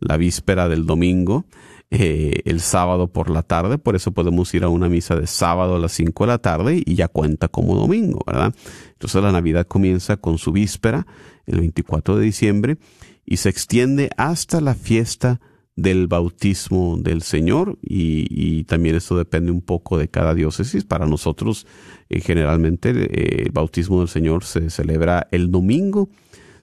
la 0.00 0.16
víspera 0.16 0.68
del 0.68 0.86
domingo, 0.86 1.44
eh, 1.90 2.42
el 2.44 2.60
sábado 2.60 3.08
por 3.08 3.30
la 3.30 3.42
tarde, 3.42 3.78
por 3.78 3.96
eso 3.96 4.12
podemos 4.12 4.52
ir 4.52 4.62
a 4.64 4.68
una 4.68 4.88
misa 4.88 5.16
de 5.16 5.26
sábado 5.26 5.76
a 5.76 5.78
las 5.78 5.92
5 5.92 6.24
de 6.24 6.28
la 6.28 6.38
tarde 6.38 6.82
y 6.84 6.94
ya 6.94 7.08
cuenta 7.08 7.48
como 7.48 7.74
domingo, 7.74 8.22
¿verdad? 8.26 8.54
Entonces 8.92 9.22
la 9.22 9.32
Navidad 9.32 9.66
comienza 9.66 10.18
con 10.18 10.36
su 10.36 10.52
víspera, 10.52 11.06
el 11.46 11.60
24 11.60 12.16
de 12.16 12.24
diciembre, 12.24 12.76
y 13.24 13.38
se 13.38 13.48
extiende 13.48 14.10
hasta 14.18 14.60
la 14.60 14.74
fiesta 14.74 15.40
del 15.78 16.08
bautismo 16.08 16.96
del 16.98 17.22
Señor 17.22 17.78
y, 17.80 18.64
también 18.64 18.96
esto 18.96 19.16
depende 19.16 19.52
un 19.52 19.62
poco 19.62 19.96
de 19.96 20.08
cada 20.08 20.34
diócesis. 20.34 20.84
Para 20.84 21.06
nosotros 21.06 21.66
eh, 22.08 22.20
generalmente 22.20 22.90
eh, 22.90 23.44
el 23.44 23.52
bautismo 23.52 24.00
del 24.00 24.08
Señor 24.08 24.44
se 24.44 24.70
celebra 24.70 25.28
el 25.30 25.52
domingo 25.52 26.10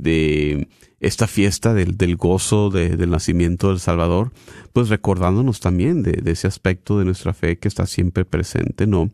de 0.00 0.68
esta 1.00 1.26
fiesta 1.26 1.72
del, 1.72 1.96
del 1.96 2.16
gozo 2.16 2.68
de, 2.68 2.96
del 2.96 3.10
nacimiento 3.10 3.70
del 3.70 3.80
Salvador, 3.80 4.32
pues 4.72 4.90
recordándonos 4.90 5.58
también 5.60 6.02
de, 6.02 6.30
ese 6.30 6.46
aspecto 6.46 6.98
de 6.98 7.06
nuestra 7.06 7.32
fe 7.32 7.58
que 7.58 7.68
está 7.68 7.86
siempre 7.86 8.26
presente, 8.26 8.86
¿no? 8.86 9.10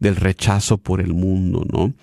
Del 0.00 0.16
rechazo 0.16 0.78
por 0.78 1.00
el 1.00 1.14
mundo, 1.14 1.64
¿no? 1.72 1.94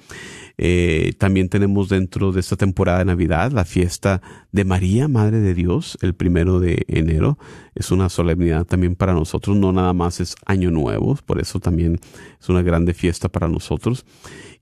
Eh, 0.58 1.14
también 1.18 1.50
tenemos 1.50 1.90
dentro 1.90 2.32
de 2.32 2.40
esta 2.40 2.56
temporada 2.56 3.00
de 3.00 3.06
Navidad 3.06 3.52
la 3.52 3.66
fiesta 3.66 4.22
de 4.54 4.64
María, 4.64 5.10
Madre 5.10 5.42
de 5.42 5.54
Dios, 5.54 5.98
el 6.02 6.14
primero 6.14 6.62
de 6.62 6.86
enero. 6.88 7.38
Es 7.76 7.92
una 7.92 8.08
solemnidad 8.08 8.64
también 8.64 8.96
para 8.96 9.14
nosotros, 9.14 9.58
no 9.58 9.74
nada 9.74 9.92
más 9.92 10.22
es 10.22 10.36
Año 10.46 10.72
Nuevo, 10.72 11.18
por 11.26 11.42
eso 11.42 11.60
también 11.60 12.00
es 12.40 12.48
una 12.48 12.62
grande 12.62 12.94
fiesta 12.94 13.28
para 13.28 13.50
nosotros. 13.50 14.06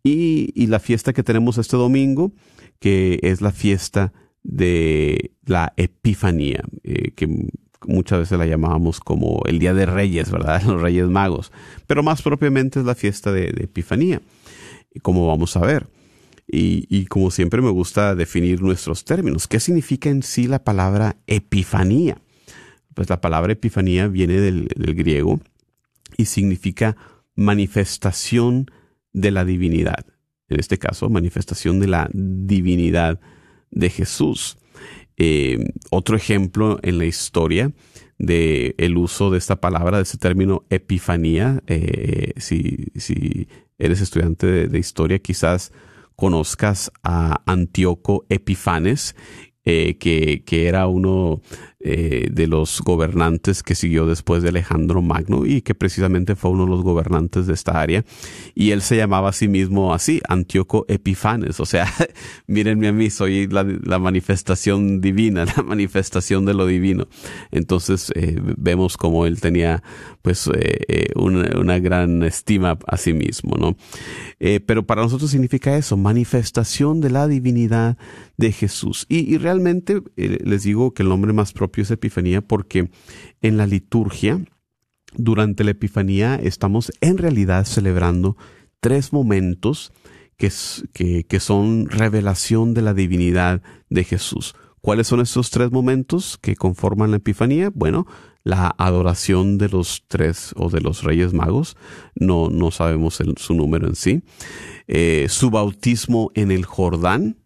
Y 0.06 0.68
la 0.68 0.80
fiesta 0.80 1.14
que 1.14 1.24
tenemos 1.24 1.58
este 1.58 1.78
domingo, 1.78 2.34
que 2.80 3.20
es 3.24 3.42
la 3.42 3.52
fiesta 3.52 4.14
de 4.44 5.32
la 5.46 5.74
Epifanía, 5.78 6.64
eh, 6.84 7.12
que 7.12 7.48
muchas 7.88 8.20
veces 8.20 8.38
la 8.38 8.46
llamábamos 8.46 9.00
como 9.00 9.42
el 9.46 9.60
Día 9.60 9.74
de 9.74 9.86
Reyes, 9.86 10.32
¿verdad? 10.32 10.62
Los 10.68 10.82
Reyes 10.82 11.08
Magos. 11.08 11.52
Pero 11.88 12.04
más 12.04 12.22
propiamente 12.22 12.80
es 12.80 12.86
la 12.86 12.96
fiesta 12.96 13.32
de, 13.32 13.48
Epifanía, 13.48 14.22
como 15.02 15.28
vamos 15.28 15.56
a 15.58 15.62
ver. 15.62 15.88
Y, 16.46 17.06
como 17.06 17.32
siempre 17.32 17.62
me 17.62 17.72
gusta 17.72 18.14
definir 18.16 18.62
nuestros 18.62 19.06
términos. 19.06 19.48
¿Qué 19.48 19.60
significa 19.60 20.10
en 20.10 20.22
sí 20.22 20.46
la 20.46 20.64
palabra 20.64 21.16
Epifanía? 21.26 22.18
Pues 22.94 23.10
la 23.10 23.22
palabra 23.22 23.54
Epifanía 23.54 24.08
viene 24.08 24.40
del 24.40 24.68
griego 24.76 25.40
y 26.16 26.26
significa 26.26 26.96
manifestación 27.36 28.70
de 29.14 29.32
la 29.32 29.46
divinidad. 29.46 30.06
En 30.54 30.60
este 30.60 30.78
caso, 30.78 31.10
manifestación 31.10 31.80
de 31.80 31.88
la 31.88 32.10
divinidad 32.14 33.20
de 33.72 33.90
Jesús. 33.90 34.58
Eh, 35.18 35.72
otro 35.92 36.16
ejemplo 36.16 36.80
en 36.82 36.98
la 36.98 37.06
historia 37.06 37.72
de 38.18 38.76
el 38.78 38.98
uso 38.98 39.30
de 39.32 39.38
esta 39.38 39.58
palabra, 39.58 39.98
de 39.98 40.04
este 40.04 40.18
término 40.18 40.64
epifanía. 40.70 41.62
Eh, 41.68 42.34
si, 42.38 42.88
si, 42.96 43.48
eres 43.78 44.02
estudiante 44.02 44.68
de, 44.68 44.80
historia, 44.80 45.20
quizás 45.20 45.72
conozcas 46.16 46.92
a 47.04 47.42
Antíoco 47.46 48.26
Epifanes, 48.30 49.16
eh, 49.66 49.98
que, 49.98 50.68
era 50.68 50.88
uno 50.88 51.42
eh, 51.86 52.30
de 52.32 52.48
los 52.48 52.80
gobernantes 52.80 53.62
que 53.62 53.76
siguió 53.76 54.08
después 54.08 54.42
de 54.42 54.48
Alejandro 54.48 55.02
Magno 55.02 55.46
y 55.46 55.62
que 55.62 55.76
precisamente 55.76 56.38
fue 56.38 56.52
uno 56.52 56.64
de 56.64 56.70
los 56.70 56.82
gobernantes 56.82 57.46
de 57.46 57.54
esta 57.54 57.82
área. 57.82 58.06
Y 58.56 58.72
él 58.72 58.82
se 58.82 58.96
llamaba 58.96 59.28
a 59.28 59.34
sí 59.34 59.50
mismo 59.50 59.94
así, 59.94 60.22
Antíoco 60.30 60.86
Epifanes. 60.88 61.60
O 61.60 61.66
sea, 61.66 61.92
mírenme 62.48 62.88
a 62.88 62.94
mí, 62.94 63.10
soy 63.10 63.48
la, 63.48 63.66
manifestación 64.00 65.02
divina, 65.02 65.44
la 65.58 65.62
manifestación 65.62 66.46
de 66.46 66.54
lo 66.54 66.68
divino. 66.68 67.10
Entonces 67.52 68.14
eh, 68.16 68.40
vemos 68.58 68.96
como 68.96 69.26
él 69.26 69.42
tenía 69.42 69.84
pues 70.22 70.50
una, 71.18 71.60
una, 71.60 71.80
gran 71.80 72.24
estima 72.24 72.80
a 72.88 72.96
sí 72.96 73.12
mismo, 73.12 73.58
¿no? 73.58 73.76
pero 74.66 74.86
para 74.86 75.02
nosotros 75.02 75.32
significa 75.32 75.76
eso, 75.76 75.98
manifestación 75.98 77.02
de 77.02 77.10
la 77.10 77.28
divinidad 77.28 77.98
de 78.38 78.54
Jesús. 78.54 79.06
Y, 79.10 79.34
y 79.34 79.38
realmente 79.38 80.02
les 80.16 80.64
digo 80.64 80.94
que 80.94 81.04
el 81.04 81.10
nombre 81.10 81.34
más 81.34 81.52
propio 81.52 81.73
Epifanía 81.78 82.42
porque 82.42 82.90
en 83.42 83.58
la 83.58 83.68
liturgia, 83.68 84.40
durante 85.16 85.64
la 85.64 85.72
Epifanía, 85.72 86.36
estamos 86.36 86.92
en 87.02 87.18
realidad 87.18 87.66
celebrando 87.66 88.38
tres 88.80 89.14
momentos 89.14 89.92
que, 90.38 91.40
son 91.40 91.88
revelación 91.90 92.74
de 92.74 92.82
la 92.82 92.94
divinidad 92.94 93.62
de 93.90 94.04
Jesús. 94.04 94.56
¿Cuáles 94.82 95.08
son 95.08 95.22
estos 95.22 95.50
tres 95.50 95.72
momentos 95.72 96.38
que 96.38 96.56
conforman 96.56 97.12
la 97.12 97.18
Epifanía? 97.18 97.72
Bueno, 97.74 98.06
la 98.44 98.76
adoración 98.78 99.58
de 99.58 99.70
los 99.70 100.04
tres 100.08 100.54
o 100.58 100.70
de 100.70 100.82
los 100.82 101.04
reyes 101.04 101.34
magos, 101.34 101.78
no, 102.16 102.50
no 102.50 102.72
sabemos 102.72 103.22
su 103.38 103.54
número 103.54 103.88
en 103.88 103.96
sí, 103.96 104.24
eh, 104.88 105.28
su 105.30 105.50
bautismo 105.50 106.32
en 106.34 106.52
el 106.52 106.66
Jordán, 106.66 107.38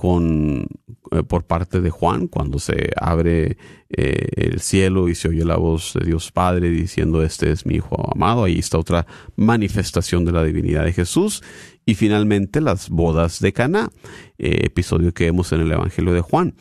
con, 0.00 0.66
eh, 1.10 1.22
por 1.24 1.44
parte 1.44 1.82
de 1.82 1.90
Juan, 1.90 2.26
cuando 2.26 2.58
se 2.58 2.88
abre 2.96 3.58
eh, 3.90 4.28
el 4.34 4.60
cielo 4.60 5.10
y 5.10 5.14
se 5.14 5.28
oye 5.28 5.44
la 5.44 5.58
voz 5.58 5.92
de 5.92 6.06
Dios 6.06 6.32
Padre 6.32 6.70
diciendo, 6.70 7.22
este 7.22 7.52
es 7.52 7.66
mi 7.66 7.74
Hijo 7.74 8.10
amado. 8.10 8.44
Ahí 8.44 8.58
está 8.58 8.78
otra 8.78 9.06
manifestación 9.36 10.24
de 10.24 10.32
la 10.32 10.42
divinidad 10.42 10.86
de 10.86 10.94
Jesús. 10.94 11.42
Y 11.84 11.96
finalmente 11.96 12.62
las 12.62 12.88
bodas 12.88 13.40
de 13.40 13.52
Caná, 13.52 13.90
eh, 14.38 14.60
episodio 14.62 15.12
que 15.12 15.24
vemos 15.24 15.52
en 15.52 15.60
el 15.60 15.70
Evangelio 15.70 16.14
de 16.14 16.22
Juan. 16.22 16.54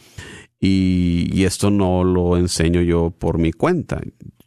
Y, 0.59 1.29
y 1.31 1.45
esto 1.45 1.71
no 1.71 2.03
lo 2.03 2.35
enseño 2.35 2.81
yo 2.81 3.11
por 3.11 3.37
mi 3.37 3.53
cuenta. 3.53 4.01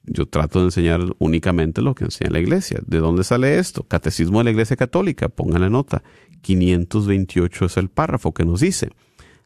Yo 0.05 0.27
trato 0.27 0.59
de 0.59 0.67
enseñar 0.67 1.01
únicamente 1.19 1.81
lo 1.81 1.95
que 1.95 2.05
enseña 2.05 2.31
la 2.31 2.41
iglesia. 2.41 2.81
¿De 2.87 2.99
dónde 2.99 3.25
sale 3.25 3.59
esto? 3.59 3.85
Catecismo 3.85 4.39
de 4.39 4.45
la 4.45 4.51
Iglesia 4.51 4.77
Católica, 4.77 5.31
pongan 5.31 5.63
la 5.63 5.71
nota. 5.71 6.03
528 6.43 7.65
es 7.65 7.77
el 7.77 7.89
párrafo 7.89 8.35
que 8.35 8.45
nos 8.45 8.61
dice, 8.61 8.91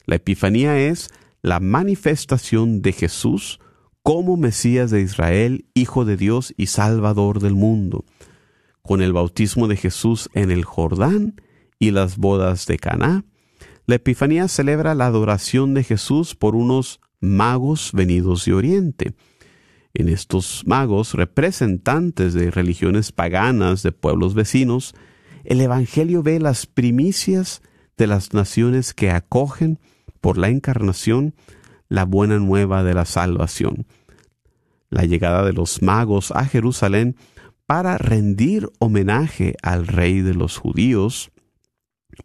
la 0.07 0.17
Epifanía 0.17 0.79
es 0.79 1.09
la 1.43 1.61
manifestación 1.61 2.83
de 2.83 2.93
Jesús 2.93 3.61
como 4.03 4.37
Mesías 4.37 4.91
de 4.91 5.01
Israel, 5.01 5.67
Hijo 5.75 6.05
de 6.05 6.17
Dios 6.17 6.55
y 6.57 6.67
Salvador 6.67 7.41
del 7.41 7.55
mundo. 7.55 8.05
Con 8.83 9.03
el 9.03 9.13
bautismo 9.13 9.67
de 9.67 9.77
Jesús 9.77 10.31
en 10.33 10.51
el 10.51 10.65
Jordán 10.65 11.41
y 11.79 11.91
las 11.91 12.17
bodas 12.17 12.67
de 12.67 12.79
Caná, 12.79 13.25
la 13.87 13.97
Epifanía 13.97 14.49
celebra 14.49 14.95
la 14.95 15.07
adoración 15.07 15.75
de 15.75 15.85
Jesús 15.85 16.35
por 16.35 16.55
unos 16.57 17.01
magos 17.21 17.91
venidos 17.93 18.45
de 18.45 18.55
Oriente. 18.55 19.15
En 19.95 20.09
estos 20.09 20.63
magos, 20.67 21.15
representantes 21.15 22.35
de 22.35 22.51
religiones 22.51 23.13
paganas 23.13 23.83
de 23.83 23.93
pueblos 23.93 24.35
vecinos, 24.35 24.95
el 25.47 25.61
Evangelio 25.61 26.23
ve 26.23 26.41
las 26.41 26.67
primicias 26.67 27.63
de 27.97 28.07
las 28.07 28.35
naciones 28.35 28.95
que 28.95 29.11
acogen 29.11 29.79
por 30.21 30.39
la 30.39 30.49
encarnación 30.49 31.35
la 31.89 32.05
buena 32.05 32.39
nueva 32.39 32.83
de 32.83 32.95
la 32.95 33.05
salvación. 33.05 33.87
La 34.91 35.05
llegada 35.05 35.45
de 35.45 35.53
los 35.53 35.83
magos 35.83 36.33
a 36.33 36.45
Jerusalén 36.45 37.17
para 37.67 37.99
rendir 37.99 38.69
homenaje 38.79 39.55
al 39.63 39.87
rey 39.87 40.21
de 40.21 40.35
los 40.35 40.57
judíos 40.57 41.31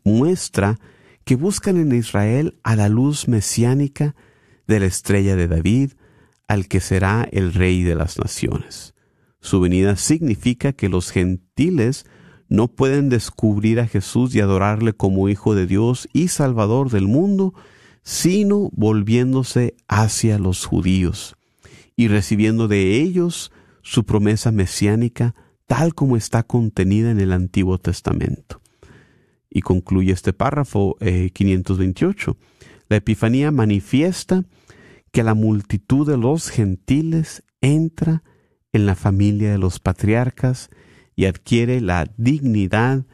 muestra 0.03 0.79
que 1.23 1.35
buscan 1.35 1.77
en 1.77 1.95
Israel 1.95 2.59
a 2.63 2.75
la 2.75 2.89
luz 2.89 3.27
mesiánica 3.27 4.15
de 4.67 4.79
la 4.79 4.85
estrella 4.85 5.35
de 5.35 5.47
David, 5.47 5.93
al 6.47 6.67
que 6.67 6.79
será 6.79 7.27
el 7.31 7.53
rey 7.53 7.83
de 7.83 7.95
las 7.95 8.17
naciones. 8.17 8.93
Su 9.39 9.59
venida 9.59 9.95
significa 9.95 10.73
que 10.73 10.89
los 10.89 11.11
gentiles 11.11 12.05
no 12.51 12.67
pueden 12.67 13.07
descubrir 13.07 13.79
a 13.79 13.87
Jesús 13.87 14.35
y 14.35 14.41
adorarle 14.41 14.91
como 14.91 15.29
Hijo 15.29 15.55
de 15.55 15.65
Dios 15.65 16.09
y 16.11 16.27
Salvador 16.27 16.91
del 16.91 17.07
mundo, 17.07 17.53
sino 18.03 18.69
volviéndose 18.73 19.73
hacia 19.87 20.37
los 20.37 20.65
judíos 20.65 21.37
y 21.95 22.09
recibiendo 22.09 22.67
de 22.67 22.99
ellos 22.99 23.53
su 23.83 24.03
promesa 24.03 24.51
mesiánica 24.51 25.33
tal 25.65 25.95
como 25.95 26.17
está 26.17 26.43
contenida 26.43 27.09
en 27.09 27.21
el 27.21 27.31
Antiguo 27.31 27.77
Testamento. 27.77 28.59
Y 29.49 29.61
concluye 29.61 30.11
este 30.11 30.33
párrafo 30.33 30.97
528. 30.99 32.31
Eh, 32.31 32.45
la 32.89 32.97
Epifanía 32.97 33.51
manifiesta 33.51 34.43
que 35.13 35.23
la 35.23 35.35
multitud 35.35 36.05
de 36.05 36.17
los 36.17 36.49
gentiles 36.49 37.43
entra 37.61 38.23
en 38.73 38.85
la 38.85 38.95
familia 38.95 39.53
de 39.53 39.57
los 39.57 39.79
patriarcas 39.79 40.69
y 41.15 41.25
adquiere 41.25 41.81
la 41.81 42.09
dignidad 42.17 43.05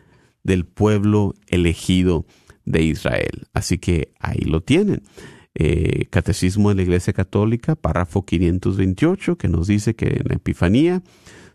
del 0.44 0.66
pueblo 0.66 1.34
elegido 1.48 2.26
de 2.66 2.84
Israel. 2.84 3.48
Así 3.54 3.78
que 3.78 4.14
ahí 4.20 4.42
lo 4.42 4.62
tienen. 4.62 5.04
Eh, 5.56 6.06
Catecismo 6.10 6.70
de 6.70 6.76
la 6.76 6.82
Iglesia 6.84 7.14
Católica, 7.14 7.76
párrafo 7.76 8.26
528, 8.26 9.38
que 9.38 9.48
nos 9.48 9.68
dice 9.68 9.96
que 9.96 10.06
en 10.06 10.28
la 10.28 10.36
Epifanía 10.36 11.02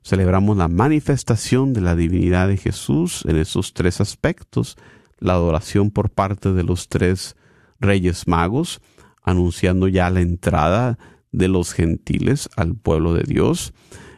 celebramos 0.03 0.57
la 0.57 0.68
manifestación 0.68 1.72
de 1.72 1.82
la 1.82 1.95
divinidad 1.95 2.49
de 2.49 2.57
Jesús 2.57 3.24
en 3.26 3.36
esos 3.36 3.74
tres 3.74 4.01
aspectos, 4.01 4.76
la 5.20 5.34
adoración 5.34 5.90
por 5.90 6.11
parte 6.11 6.53
de 6.53 6.64
los 6.64 6.88
tres 6.88 7.36
reyes 7.78 8.26
magos, 8.26 8.80
anunciando 9.22 9.86
ya 9.86 10.11
la 10.11 10.20
entrada 10.20 10.99
de 11.30 11.49
los 11.49 11.72
gentiles 11.72 12.49
al 12.57 12.74
pueblo 12.74 13.14
de 13.14 13.22
Dios, 13.22 13.72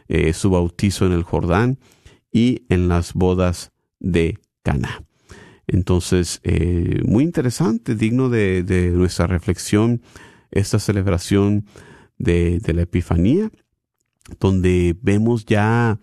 eh, 0.07 0.33
su 0.33 0.49
bautizo 0.49 1.05
en 1.05 1.11
el 1.11 1.23
Jordán 1.23 1.77
y 2.35 2.65
en 2.67 2.89
las 2.89 3.13
bodas 3.13 3.71
de 4.01 4.39
Cana. 4.61 5.05
Entonces, 5.67 6.41
eh, 6.43 6.99
muy 7.05 7.23
interesante, 7.23 7.95
digno 7.95 8.27
de, 8.27 8.91
nuestra 8.93 9.25
reflexión, 9.25 10.01
esta 10.51 10.77
celebración 10.79 11.65
de, 12.17 12.61
la 12.73 12.81
Epifanía, 12.81 13.49
donde 14.37 14.97
vemos 15.01 15.45
ya 15.45 15.97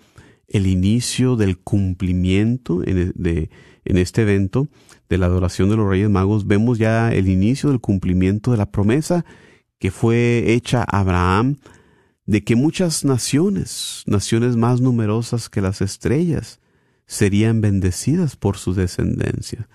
el 0.48 0.66
inicio 0.66 1.36
del 1.36 1.58
cumplimiento 1.58 2.82
en, 2.82 3.12
de, 3.14 3.50
en 3.84 3.98
este 3.98 4.22
evento 4.22 4.68
de 5.10 5.18
la 5.18 5.26
adoración 5.26 5.68
de 5.68 5.76
los 5.76 5.86
Reyes 5.86 6.08
Magos, 6.08 6.46
vemos 6.46 6.78
ya 6.78 7.12
el 7.12 7.28
inicio 7.28 7.68
del 7.68 7.80
cumplimiento 7.80 8.52
de 8.52 8.56
la 8.56 8.70
promesa 8.70 9.26
que 9.78 9.90
fue 9.90 10.54
hecha 10.54 10.80
a 10.80 11.00
Abraham 11.00 11.58
de 12.26 12.44
que 12.44 12.56
muchas 12.56 13.04
naciones, 13.04 14.04
naciones 14.06 14.56
más 14.56 14.80
numerosas 14.80 15.48
que 15.48 15.60
las 15.60 15.80
estrellas, 15.80 16.60
serían 17.06 17.60
bendecidas 17.60 18.36
por 18.36 18.56
su 18.56 18.74
descendencia. 18.74 19.68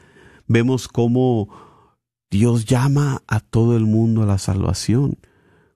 Vemos 0.48 0.88
cómo 0.88 1.50
Dios 2.32 2.66
llama 2.66 3.22
a 3.28 3.40
todo 3.40 3.76
el 3.78 3.86
mundo 3.86 4.24
a 4.24 4.26
la 4.26 4.38
salvación, 4.38 5.20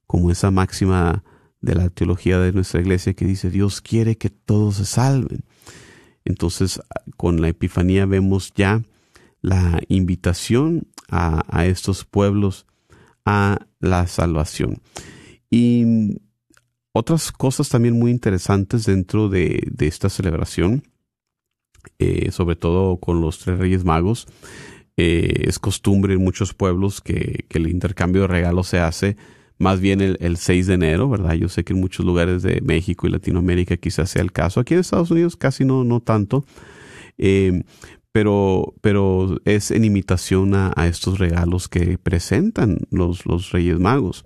como 0.08 0.32
esa 0.32 0.52
máxima 0.52 1.24
de 1.62 1.76
la 1.76 1.90
teología 1.90 2.40
de 2.40 2.52
nuestra 2.52 2.82
iglesia 2.82 3.14
que 3.14 3.26
dice 3.26 3.50
Dios 3.50 3.82
quiere 3.82 4.18
que 4.18 4.30
todos 4.30 4.76
se 4.76 4.86
salven. 4.86 5.44
Entonces, 6.26 6.82
con 7.18 7.42
la 7.42 7.50
Epifanía 7.50 8.06
vemos 8.06 8.54
ya 8.56 8.84
la 9.42 9.82
invitación 9.88 10.88
a, 11.10 11.44
a 11.48 11.66
estos 11.66 12.06
pueblos 12.06 12.66
a 13.26 13.68
la 13.80 14.08
salvación. 14.08 14.82
Y 15.50 16.18
otras 16.94 17.32
cosas 17.32 17.70
también 17.70 17.98
muy 17.98 18.12
interesantes 18.12 18.86
dentro 18.86 19.30
de, 19.30 19.68
de 19.72 19.88
esta 19.88 20.10
celebración, 20.10 20.84
eh, 22.00 22.32
sobre 22.32 22.56
todo 22.56 22.98
con 22.98 23.22
los 23.22 23.40
tres 23.40 23.58
reyes 23.58 23.86
magos, 23.86 24.28
eh, 24.98 25.46
es 25.48 25.58
costumbre 25.58 26.14
en 26.14 26.24
muchos 26.24 26.54
pueblos 26.54 27.02
que, 27.02 27.46
que, 27.48 27.58
el 27.58 27.68
intercambio 27.68 28.24
de 28.24 28.28
regalos 28.28 28.68
se 28.68 28.80
hace 28.80 29.18
más 29.58 29.80
bien 29.80 30.02
el, 30.02 30.18
el, 30.20 30.38
6 30.38 30.68
de 30.68 30.74
enero, 30.74 31.10
¿verdad? 31.10 31.34
Yo 31.36 31.48
sé 31.48 31.64
que 31.64 31.74
en 31.74 31.80
muchos 31.80 32.06
lugares 32.06 32.44
de 32.44 32.62
México 32.62 33.08
y 33.08 33.12
Latinoamérica 33.12 33.78
quizás 33.78 34.10
sea 34.10 34.22
el 34.22 34.32
caso. 34.32 34.60
Aquí 34.60 34.74
en 34.74 34.80
Estados 34.80 35.12
Unidos 35.12 35.36
casi 35.36 35.66
no, 35.66 35.84
no 35.84 36.02
tanto. 36.02 36.46
Eh, 37.18 37.64
pero, 38.12 38.74
pero 38.82 39.40
es 39.46 39.72
en 39.72 39.86
imitación 39.86 40.54
a, 40.56 40.74
estos 40.88 41.20
regalos 41.20 41.68
que 41.70 41.98
presentan 41.98 42.80
los, 42.90 43.26
los 43.26 43.52
Reyes 43.52 43.80
Magos. 43.80 44.26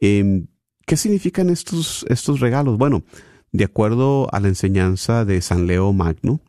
Em, 0.00 0.46
¿Qué 0.86 0.96
significan 0.96 1.50
estos, 1.50 2.04
estos 2.08 2.40
regalos? 2.40 2.78
Bueno, 2.78 3.02
de 3.52 3.64
acuerdo 3.64 4.28
a 4.32 4.40
la 4.40 4.48
enseñanza 4.48 5.24
de 5.24 5.40
San 5.42 5.66
Leo 5.66 5.92
Magno, 5.92 6.40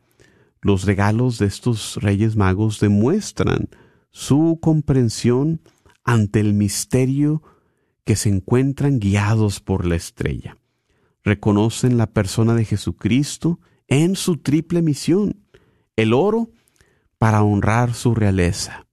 los 0.60 0.84
regalos 0.84 1.38
de 1.38 1.46
estos 1.46 1.96
Reyes 1.96 2.36
Magos 2.36 2.80
demuestran 2.80 3.68
su 4.10 4.58
comprensión 4.60 5.60
ante 6.04 6.40
el 6.40 6.54
misterio 6.54 7.42
que 8.04 8.16
se 8.16 8.28
encuentran 8.30 8.98
guiados 8.98 9.60
por 9.60 9.86
la 9.86 9.96
estrella. 9.96 10.56
Reconocen 11.22 11.96
la 11.96 12.06
persona 12.06 12.54
de 12.54 12.64
Jesucristo 12.64 13.60
en 13.88 14.16
su 14.16 14.38
triple 14.38 14.82
misión. 14.82 15.36
El 15.96 16.12
oro 16.12 16.50
para 17.18 17.42
honrar 17.42 17.94
su 17.94 18.14
realeza, 18.14 18.86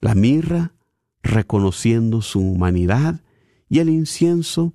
la 0.00 0.14
mirra 0.14 0.72
reconociendo 1.22 2.22
su 2.22 2.40
humanidad 2.40 3.20
y 3.68 3.80
el 3.80 3.88
incienso 3.88 4.72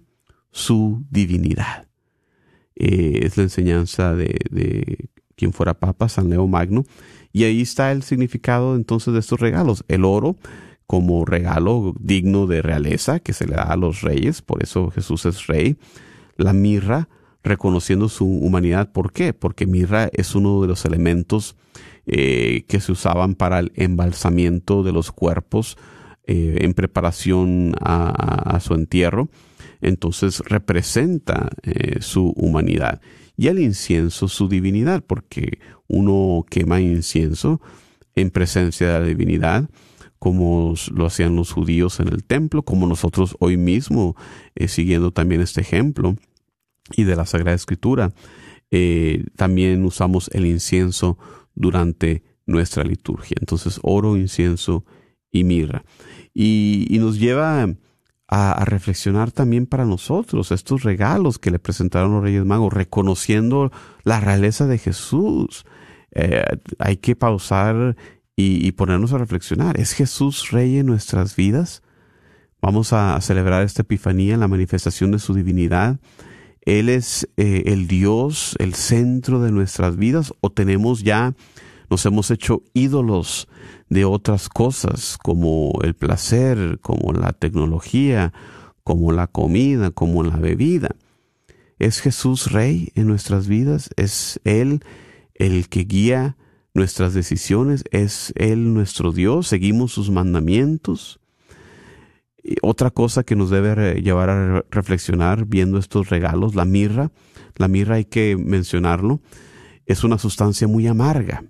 su 0.51 1.03
divinidad. 1.09 1.87
Eh, 2.75 3.21
es 3.23 3.37
la 3.37 3.43
enseñanza 3.43 4.15
de, 4.15 5.09
quien 5.35 5.53
fuera 5.53 5.79
papa, 5.79 6.09
San 6.09 6.29
Leo 6.29 6.47
Magno, 6.47 6.83
y 7.31 7.43
ahí 7.43 7.61
está 7.61 7.91
el 7.91 8.03
significado 8.03 8.75
entonces 8.75 9.13
de 9.13 9.19
estos 9.19 9.39
regalos. 9.39 9.85
El 9.87 10.05
oro 10.05 10.37
como 10.85 11.23
regalo 11.23 11.93
digno 11.99 12.47
de 12.47 12.61
realeza 12.61 13.19
que 13.19 13.33
se 13.33 13.47
le 13.47 13.55
da 13.55 13.63
a 13.63 13.77
los 13.77 14.01
reyes, 14.01 14.41
por 14.41 14.61
eso 14.61 14.91
Jesús 14.91 15.25
es 15.25 15.47
rey. 15.47 15.77
La 16.35 16.53
mirra, 16.53 17.07
reconociendo 17.43 18.09
su 18.09 18.25
humanidad. 18.25 18.91
¿Por 18.91 19.13
qué? 19.13 19.33
Porque 19.33 19.65
mirra 19.65 20.09
es 20.11 20.35
uno 20.35 20.61
de 20.61 20.67
los 20.67 20.85
elementos 20.85 21.55
eh, 22.05 22.65
que 22.67 22.81
se 22.81 22.91
usaban 22.91 23.35
para 23.35 23.59
el 23.59 23.71
embalsamiento 23.75 24.83
de 24.83 24.91
los 24.91 25.11
cuerpos 25.11 25.77
eh, 26.25 26.59
en 26.61 26.73
preparación 26.73 27.73
a, 27.81 28.59
su 28.61 28.73
entierro. 28.73 29.29
Entonces 29.81 30.39
representa 30.45 31.49
eh, 31.63 31.97
su 32.01 32.29
humanidad. 32.35 33.01
Y 33.37 33.47
el 33.47 33.59
incienso 33.59 34.27
su 34.27 34.47
divinidad, 34.47 35.03
porque 35.03 35.59
uno 35.87 36.45
quema 36.49 36.79
incienso 36.79 37.61
en 38.15 38.29
presencia 38.29 38.87
de 38.87 38.99
la 38.99 39.05
divinidad, 39.05 39.69
como 40.19 40.75
lo 40.93 41.05
hacían 41.07 41.35
los 41.35 41.51
judíos 41.51 41.99
en 41.99 42.09
el 42.09 42.23
templo, 42.23 42.63
como 42.63 42.85
nosotros 42.85 43.35
hoy 43.39 43.57
mismo, 43.57 44.15
siguiendo 44.67 45.11
también 45.11 45.41
este 45.41 45.61
ejemplo 45.61 46.15
y 46.95 47.05
de 47.05 47.15
la 47.15 47.25
Sagrada 47.25 47.55
Escritura, 47.55 48.13
también 49.35 49.83
usamos 49.83 50.29
el 50.33 50.45
incienso 50.45 51.17
durante 51.55 52.23
nuestra 52.45 52.83
liturgia. 52.83 53.37
Entonces, 53.39 53.79
oro, 53.81 54.17
incienso 54.17 54.85
y 55.31 55.43
mirra. 55.43 55.83
Y, 56.33 56.97
nos 56.99 57.19
lleva 57.19 57.67
a, 58.27 58.65
reflexionar 58.65 59.31
también 59.31 59.65
para 59.65 59.85
nosotros 59.85 60.51
estos 60.51 60.83
regalos 60.83 61.39
que 61.39 61.51
le 61.51 61.59
presentaron 61.59 62.13
los 62.13 62.23
Reyes 62.23 62.45
Magos, 62.45 62.73
reconociendo 62.73 63.71
la 64.03 64.19
realeza 64.19 64.67
de 64.67 64.77
Jesús. 64.77 65.65
Eh, 66.13 66.43
hay 66.79 66.97
que 66.97 67.15
pausar 67.15 67.95
y, 68.35 68.71
ponernos 68.71 69.13
a 69.13 69.17
reflexionar. 69.17 69.79
¿Es 69.79 69.93
Jesús 69.93 70.51
Rey 70.51 70.77
en 70.77 70.87
nuestras 70.87 71.35
vidas? 71.35 71.83
Vamos 72.61 72.93
a 72.93 73.19
celebrar 73.21 73.63
esta 73.63 73.81
Epifanía, 73.81 74.37
la 74.37 74.47
manifestación 74.47 75.11
de 75.11 75.19
su 75.19 75.33
divinidad. 75.33 75.99
Él 76.61 76.89
es 76.89 77.27
eh, 77.37 77.63
el 77.67 77.87
Dios, 77.87 78.55
el 78.59 78.75
centro 78.75 79.41
de 79.41 79.51
nuestras 79.51 79.97
vidas, 79.97 80.33
o 80.41 80.51
tenemos 80.51 81.03
ya, 81.03 81.33
nos 81.91 82.05
hemos 82.05 82.31
hecho 82.31 82.63
ídolos 82.73 83.49
de 83.89 84.05
otras 84.05 84.47
cosas, 84.47 85.17
como 85.21 85.73
el 85.83 85.93
placer, 85.93 86.79
como 86.81 87.11
la 87.11 87.33
tecnología, 87.33 88.31
como 88.85 89.11
la 89.11 89.27
comida, 89.27 89.91
como 89.91 90.23
la 90.23 90.37
bebida. 90.37 90.95
¿Es 91.79 91.99
Jesús 91.99 92.53
Rey 92.53 92.93
en 92.95 93.07
nuestras 93.07 93.49
vidas? 93.49 93.89
¿Es 93.97 94.39
Él 94.45 94.85
el 95.35 95.67
que 95.67 95.83
guía 95.83 96.37
nuestras 96.73 97.13
decisiones? 97.13 97.83
¿Es 97.91 98.31
Él 98.37 98.73
nuestro 98.73 99.11
Dios? 99.11 99.47
¿Seguimos 99.47 99.91
sus 99.91 100.09
mandamientos? 100.09 101.19
otra 102.63 102.89
cosa 102.89 103.21
que 103.21 103.35
nos 103.35 103.51
debe 103.51 104.01
llevar 104.01 104.31
a 104.31 104.65
reflexionar 104.71 105.45
viendo 105.45 105.77
estos 105.77 106.09
regalos, 106.09 106.55
la 106.55 106.65
mirra, 106.65 107.11
la 107.55 107.67
mirra 107.67 107.97
hay 107.97 108.05
que 108.05 108.35
mencionarlo, 108.35 109.21
es 109.85 110.03
una 110.03 110.17
sustancia 110.17 110.67
muy 110.67 110.87
amarga 110.87 111.43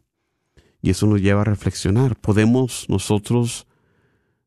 y 0.82 0.90
eso 0.90 1.08
nos 1.08 1.22
lleva 1.22 1.42
a 1.42 1.46
reflexionar. 1.46 2.16
¿Podemos 2.16 2.86
nosotros 2.90 3.68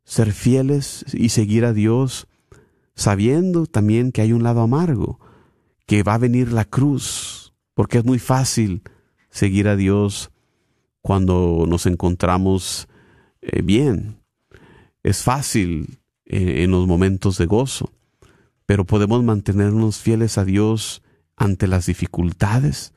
ser 0.05 0.33
fieles 0.33 1.05
y 1.13 1.31
seguir 1.31 1.65
a 1.65 1.73
Dios 1.73 2.27
sabiendo 2.95 3.67
también 3.67 4.13
que 4.13 4.23
hay 4.23 4.33
un 4.33 4.43
lado 4.43 4.61
amargo, 4.61 5.19
que 5.87 6.03
va 6.03 6.15
a 6.15 6.19
venir 6.19 6.53
la 6.53 6.65
cruz, 6.65 7.55
porque 7.75 7.99
es 7.99 8.05
muy 8.05 8.19
fácil 8.19 8.83
seguir 9.31 9.69
a 9.69 9.77
Dios 9.77 10.31
cuando 11.03 11.65
nos 11.69 11.87
encontramos 11.87 12.89
eh, 13.43 13.63
bien. 13.63 14.21
Es 15.03 15.23
fácil 15.23 15.99
en 16.27 16.71
los 16.71 16.87
momentos 16.87 17.37
de 17.37 17.45
gozo, 17.45 17.93
pero 18.65 18.87
podemos 18.87 19.23
mantenernos 19.23 19.99
fieles 19.99 20.39
a 20.39 20.45
Dios 20.45 21.03
ante 21.37 21.67
las 21.67 21.87
dificultades, 21.87 22.94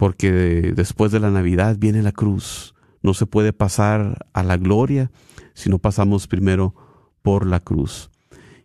porque 0.00 0.72
después 0.74 1.12
de 1.12 1.20
la 1.20 1.30
Navidad 1.30 1.76
viene 1.78 2.00
la 2.00 2.12
cruz. 2.12 2.74
No 3.02 3.12
se 3.12 3.26
puede 3.26 3.52
pasar 3.52 4.26
a 4.32 4.42
la 4.42 4.56
gloria 4.56 5.10
si 5.52 5.68
no 5.68 5.78
pasamos 5.78 6.26
primero 6.26 6.74
por 7.20 7.44
la 7.44 7.60
cruz. 7.60 8.08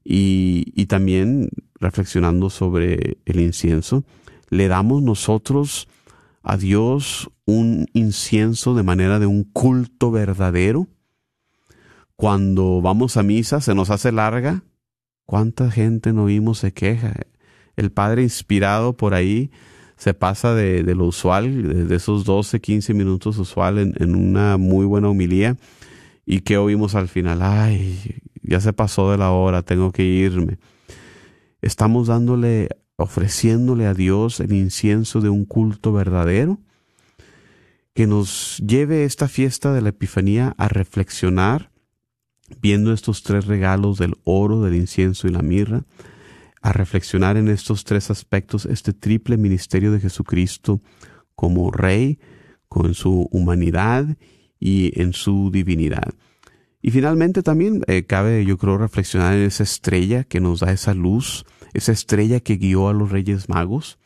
Y, 0.05 0.71
y 0.77 0.85
también 0.85 1.49
reflexionando 1.77 2.49
sobre 2.49 3.17
el 3.25 3.41
incienso, 3.41 4.05
le 4.49 4.69
damos 4.69 5.03
nosotros 5.03 5.89
a 6.41 6.55
Dios 6.55 7.29
un 7.43 7.87
incienso 7.91 8.73
de 8.73 8.83
manera 8.83 9.19
de 9.19 9.25
un 9.25 9.43
culto 9.43 10.11
verdadero 10.11 10.87
cuando 12.15 12.79
vamos 12.81 13.17
a 13.17 13.23
misa 13.23 13.59
se 13.59 13.75
nos 13.75 13.89
hace 13.89 14.13
larga. 14.13 14.63
¿Cuánta 15.25 15.69
gente 15.69 16.13
no 16.13 16.23
vimos 16.23 16.59
se 16.59 16.71
queja? 16.71 17.13
El 17.75 17.91
Padre 17.91 18.23
inspirado 18.23 18.95
por 18.95 19.13
ahí 19.13 19.51
se 19.97 20.13
pasa 20.13 20.53
de, 20.53 20.83
lo 20.95 21.05
usual, 21.05 21.87
de 21.87 21.95
esos 21.95 22.25
12, 22.25 22.59
15 22.59 22.93
minutos 22.93 23.37
usual 23.37 23.77
en, 23.77 24.15
una 24.15 24.57
muy 24.57 24.85
buena 24.85 25.09
homilía. 25.09 25.57
¿Y 26.25 26.41
qué 26.41 26.57
oímos 26.57 26.95
al 26.95 27.07
final? 27.07 27.41
Ay, 27.41 28.21
ya 28.41 28.59
se 28.59 28.73
pasó 28.73 29.11
de 29.11 29.17
la 29.17 29.31
hora, 29.31 29.61
tengo 29.61 29.91
que 29.91 30.03
irme. 30.03 30.57
Estamos 31.61 32.07
dándole, 32.07 32.69
ofreciéndole 32.95 33.85
a 33.85 33.93
Dios 33.93 34.39
el 34.39 34.53
incienso 34.53 35.21
de 35.21 35.29
un 35.29 35.45
culto 35.45 35.93
verdadero 35.93 36.59
que 37.93 38.07
nos 38.07 38.57
lleve 38.57 39.05
esta 39.05 39.27
fiesta 39.27 39.73
de 39.73 39.81
la 39.81 39.89
Epifanía 39.89 40.53
a 40.57 40.67
reflexionar 40.67 41.71
viendo 42.61 42.93
estos 42.93 43.23
tres 43.23 43.45
regalos 43.45 43.97
del 43.97 44.15
oro, 44.23 44.61
del 44.61 44.75
incienso 44.75 45.27
y 45.27 45.31
la 45.31 45.41
mirra, 45.41 45.83
a 46.65 46.73
reflexionar 46.73 47.37
en 47.37 47.47
estos 47.47 47.83
tres 47.83 48.09
aspectos, 48.09 48.65
este 48.65 48.91
triple 48.91 49.37
ministerio 49.37 49.91
de 49.91 49.99
Jesucristo 49.99 50.81
como 51.35 51.69
Rey, 51.69 52.17
con 52.67 52.95
su 52.95 53.29
humanidad 53.31 54.17
y 54.59 54.99
en 54.99 55.13
su 55.13 55.51
divinidad. 55.51 56.15
Y 56.81 56.89
finalmente 56.89 57.43
también 57.43 57.83
eh, 57.85 58.05
cabe, 58.05 58.43
yo 58.45 58.57
creo, 58.57 58.79
reflexionar 58.79 59.35
en 59.35 59.43
esa 59.43 59.61
estrella 59.61 60.23
que 60.23 60.39
nos 60.39 60.61
da 60.61 60.71
esa 60.71 60.95
luz, 60.95 61.45
esa 61.75 61.91
estrella 61.91 62.39
que 62.39 62.57
guió 62.57 62.89
a 62.89 62.93
los 62.93 63.11
Reyes 63.11 63.47
Magos. 63.47 63.99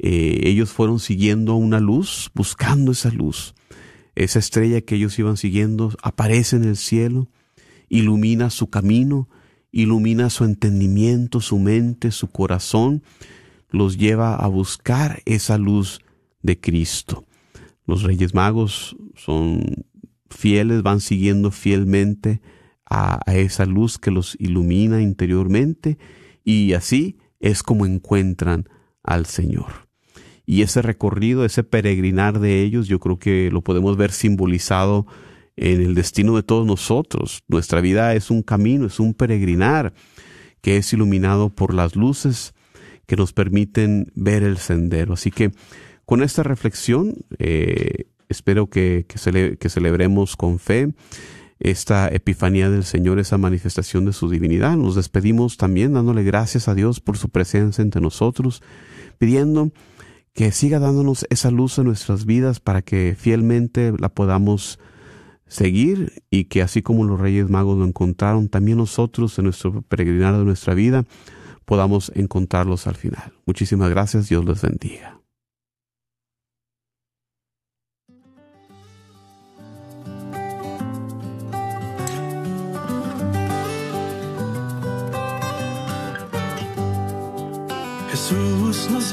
Eh, 0.00 0.40
ellos 0.42 0.72
fueron 0.72 0.98
siguiendo 0.98 1.54
una 1.54 1.78
luz, 1.78 2.32
buscando 2.34 2.90
esa 2.90 3.12
luz. 3.12 3.54
Esa 4.16 4.40
estrella 4.40 4.80
que 4.80 4.96
ellos 4.96 5.16
iban 5.20 5.36
siguiendo 5.36 5.92
aparece 6.02 6.56
en 6.56 6.64
el 6.64 6.76
cielo 6.76 7.28
ilumina 7.88 8.48
su 8.50 8.70
camino, 8.70 9.28
ilumina 9.72 10.30
su 10.30 10.44
entendimiento, 10.44 11.40
su 11.40 11.58
mente, 11.58 12.10
su 12.10 12.28
corazón, 12.28 13.02
los 13.70 13.96
lleva 13.96 14.36
a 14.36 14.46
buscar 14.46 15.22
esa 15.24 15.58
luz 15.58 16.00
de 16.42 16.60
Cristo. 16.60 17.24
Los 17.86 18.02
Reyes 18.02 18.34
Magos 18.34 18.96
son 19.16 19.84
fieles, 20.30 20.82
van 20.82 21.00
siguiendo 21.00 21.50
fielmente 21.50 22.40
a, 22.88 23.20
esa 23.26 23.64
luz 23.64 23.98
que 23.98 24.10
los 24.10 24.36
ilumina 24.38 25.00
interiormente 25.00 25.98
y 26.44 26.74
así 26.74 27.18
es 27.40 27.62
como 27.62 27.86
encuentran 27.86 28.68
al 29.02 29.26
Señor. 29.26 29.88
Y 30.44 30.62
ese 30.62 30.82
recorrido, 30.82 31.44
ese 31.44 31.64
peregrinar 31.64 32.40
de 32.40 32.62
ellos, 32.62 32.88
yo 32.88 32.98
creo 32.98 33.18
que 33.18 33.50
lo 33.50 33.62
podemos 33.62 33.96
ver 33.96 34.12
simbolizado 34.12 35.06
el 35.56 35.94
destino 35.94 36.36
de 36.36 36.42
todos 36.42 36.66
nosotros. 36.66 37.42
Nuestra 37.48 37.80
vida 37.80 38.14
es 38.14 38.30
un 38.30 38.42
camino, 38.42 38.86
es 38.86 39.00
un 39.00 39.14
peregrinar 39.14 39.92
que 40.60 40.76
es 40.76 40.92
iluminado 40.92 41.50
por 41.50 41.74
las 41.74 41.96
luces 41.96 42.54
que 43.06 43.16
nos 43.16 43.32
permiten 43.32 44.10
ver 44.14 44.42
el 44.42 44.58
sendero. 44.58 45.14
Así 45.14 45.30
que 45.30 45.52
con 46.04 46.22
esta 46.22 46.42
reflexión 46.42 47.14
eh, 47.38 48.06
espero 48.28 48.68
que, 48.68 49.06
que 49.06 49.68
celebremos 49.68 50.36
con 50.36 50.58
fe 50.58 50.92
esta 51.62 52.08
epifanía 52.08 52.70
del 52.70 52.82
Señor, 52.82 53.20
esa 53.20 53.38
manifestación 53.38 54.04
de 54.04 54.12
su 54.12 54.28
divinidad. 54.28 54.76
Nos 54.76 54.96
despedimos 54.96 55.56
también 55.56 55.92
dándole 55.92 56.24
gracias 56.24 56.66
a 56.66 56.74
Dios 56.74 57.00
por 57.00 57.16
su 57.16 57.28
presencia 57.28 57.82
entre 57.82 58.00
nosotros, 58.00 58.62
pidiendo 59.18 59.70
que 60.34 60.50
siga 60.50 60.80
dándonos 60.80 61.24
esa 61.30 61.50
luz 61.50 61.78
en 61.78 61.84
nuestras 61.84 62.26
vidas 62.26 62.58
para 62.58 62.82
que 62.82 63.14
fielmente 63.16 63.92
la 63.96 64.08
podamos 64.08 64.80
seguir 65.52 66.22
y 66.30 66.44
que 66.44 66.62
así 66.62 66.80
como 66.80 67.04
los 67.04 67.20
reyes 67.20 67.50
magos 67.50 67.76
lo 67.76 67.84
encontraron, 67.84 68.48
también 68.48 68.78
nosotros 68.78 69.38
en 69.38 69.44
nuestro 69.44 69.82
peregrinar 69.82 70.36
de 70.36 70.44
nuestra 70.44 70.72
vida 70.72 71.04
podamos 71.66 72.10
encontrarlos 72.14 72.86
al 72.86 72.96
final. 72.96 73.34
Muchísimas 73.44 73.90
gracias, 73.90 74.28
Dios 74.28 74.44
les 74.44 74.62
bendiga. 74.62 75.20
Jesús 88.10 88.90
nos 88.90 89.12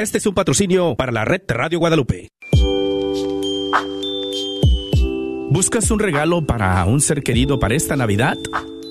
Este 0.00 0.16
es 0.16 0.24
un 0.24 0.32
patrocinio 0.32 0.94
para 0.94 1.12
la 1.12 1.26
red 1.26 1.42
Radio 1.46 1.78
Guadalupe. 1.78 2.30
¿Buscas 5.50 5.90
un 5.90 5.98
regalo 5.98 6.46
para 6.46 6.82
un 6.86 7.02
ser 7.02 7.22
querido 7.22 7.58
para 7.58 7.74
esta 7.74 7.96
Navidad? 7.96 8.38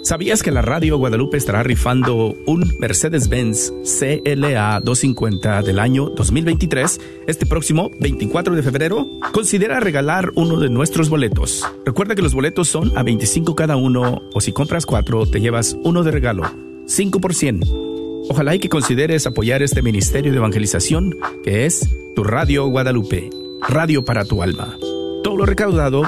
¿Sabías 0.03 0.43
que 0.43 0.51
la 0.51 0.61
Radio 0.61 0.99
Guadalupe 0.99 1.35
estará 1.35 1.63
rifando 1.63 2.35
un 2.45 2.75
Mercedes-Benz 2.77 3.73
CLA 3.99 4.81
250 4.81 5.63
del 5.63 5.79
año 5.79 6.09
2023 6.09 7.01
este 7.25 7.47
próximo 7.47 7.89
24 7.99 8.53
de 8.53 8.61
febrero? 8.61 9.07
Considera 9.31 9.79
regalar 9.79 10.31
uno 10.35 10.59
de 10.59 10.69
nuestros 10.69 11.09
boletos. 11.09 11.67
Recuerda 11.87 12.13
que 12.13 12.21
los 12.21 12.35
boletos 12.35 12.67
son 12.67 12.95
a 12.95 13.01
25 13.01 13.55
cada 13.55 13.77
uno 13.77 14.21
o 14.35 14.41
si 14.41 14.51
compras 14.51 14.85
cuatro 14.85 15.25
te 15.25 15.41
llevas 15.41 15.75
uno 15.83 16.03
de 16.03 16.11
regalo. 16.11 16.43
5 16.85 17.19
por 17.19 17.33
100. 17.33 17.88
Ojalá 18.31 18.53
y 18.53 18.59
que 18.59 18.69
consideres 18.69 19.25
apoyar 19.25 19.63
este 19.63 19.81
ministerio 19.81 20.31
de 20.31 20.37
evangelización 20.37 21.17
que 21.43 21.65
es 21.65 21.89
tu 22.15 22.23
Radio 22.23 22.67
Guadalupe, 22.67 23.27
Radio 23.67 24.05
para 24.05 24.23
tu 24.23 24.43
alma. 24.43 24.77
Todo 25.23 25.35
lo 25.35 25.47
recaudado 25.47 26.03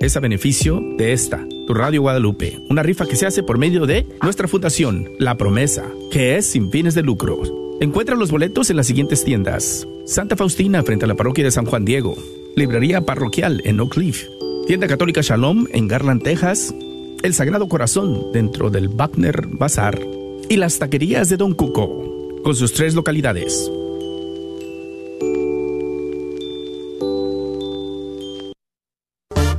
es 0.00 0.16
a 0.16 0.20
beneficio 0.20 0.82
de 0.96 1.12
esta, 1.12 1.46
tu 1.66 1.74
Radio 1.74 2.00
Guadalupe, 2.00 2.58
una 2.70 2.82
rifa 2.82 3.04
que 3.04 3.16
se 3.16 3.26
hace 3.26 3.42
por 3.42 3.58
medio 3.58 3.84
de 3.84 4.06
nuestra 4.22 4.48
fundación, 4.48 5.10
La 5.18 5.36
Promesa, 5.36 5.84
que 6.10 6.36
es 6.36 6.46
sin 6.46 6.70
fines 6.70 6.94
de 6.94 7.02
lucro. 7.02 7.38
Encuentra 7.82 8.16
los 8.16 8.30
boletos 8.30 8.70
en 8.70 8.76
las 8.78 8.86
siguientes 8.86 9.22
tiendas. 9.22 9.86
Santa 10.06 10.36
Faustina 10.36 10.82
frente 10.82 11.04
a 11.04 11.08
la 11.08 11.16
parroquia 11.16 11.44
de 11.44 11.50
San 11.50 11.66
Juan 11.66 11.84
Diego, 11.84 12.16
Librería 12.56 13.02
Parroquial 13.02 13.60
en 13.66 13.78
Oak 13.80 13.92
Cliff, 13.92 14.24
Tienda 14.66 14.86
Católica 14.86 15.20
Shalom 15.20 15.66
en 15.70 15.86
Garland, 15.86 16.22
Texas, 16.22 16.74
El 17.22 17.34
Sagrado 17.34 17.68
Corazón 17.68 18.32
dentro 18.32 18.70
del 18.70 18.88
Wagner 18.88 19.46
Bazar 19.48 20.17
y 20.48 20.56
las 20.56 20.78
taquerías 20.78 21.28
de 21.28 21.36
Don 21.36 21.54
Cuco, 21.54 22.40
con 22.42 22.54
sus 22.54 22.72
tres 22.72 22.94
localidades. 22.94 23.70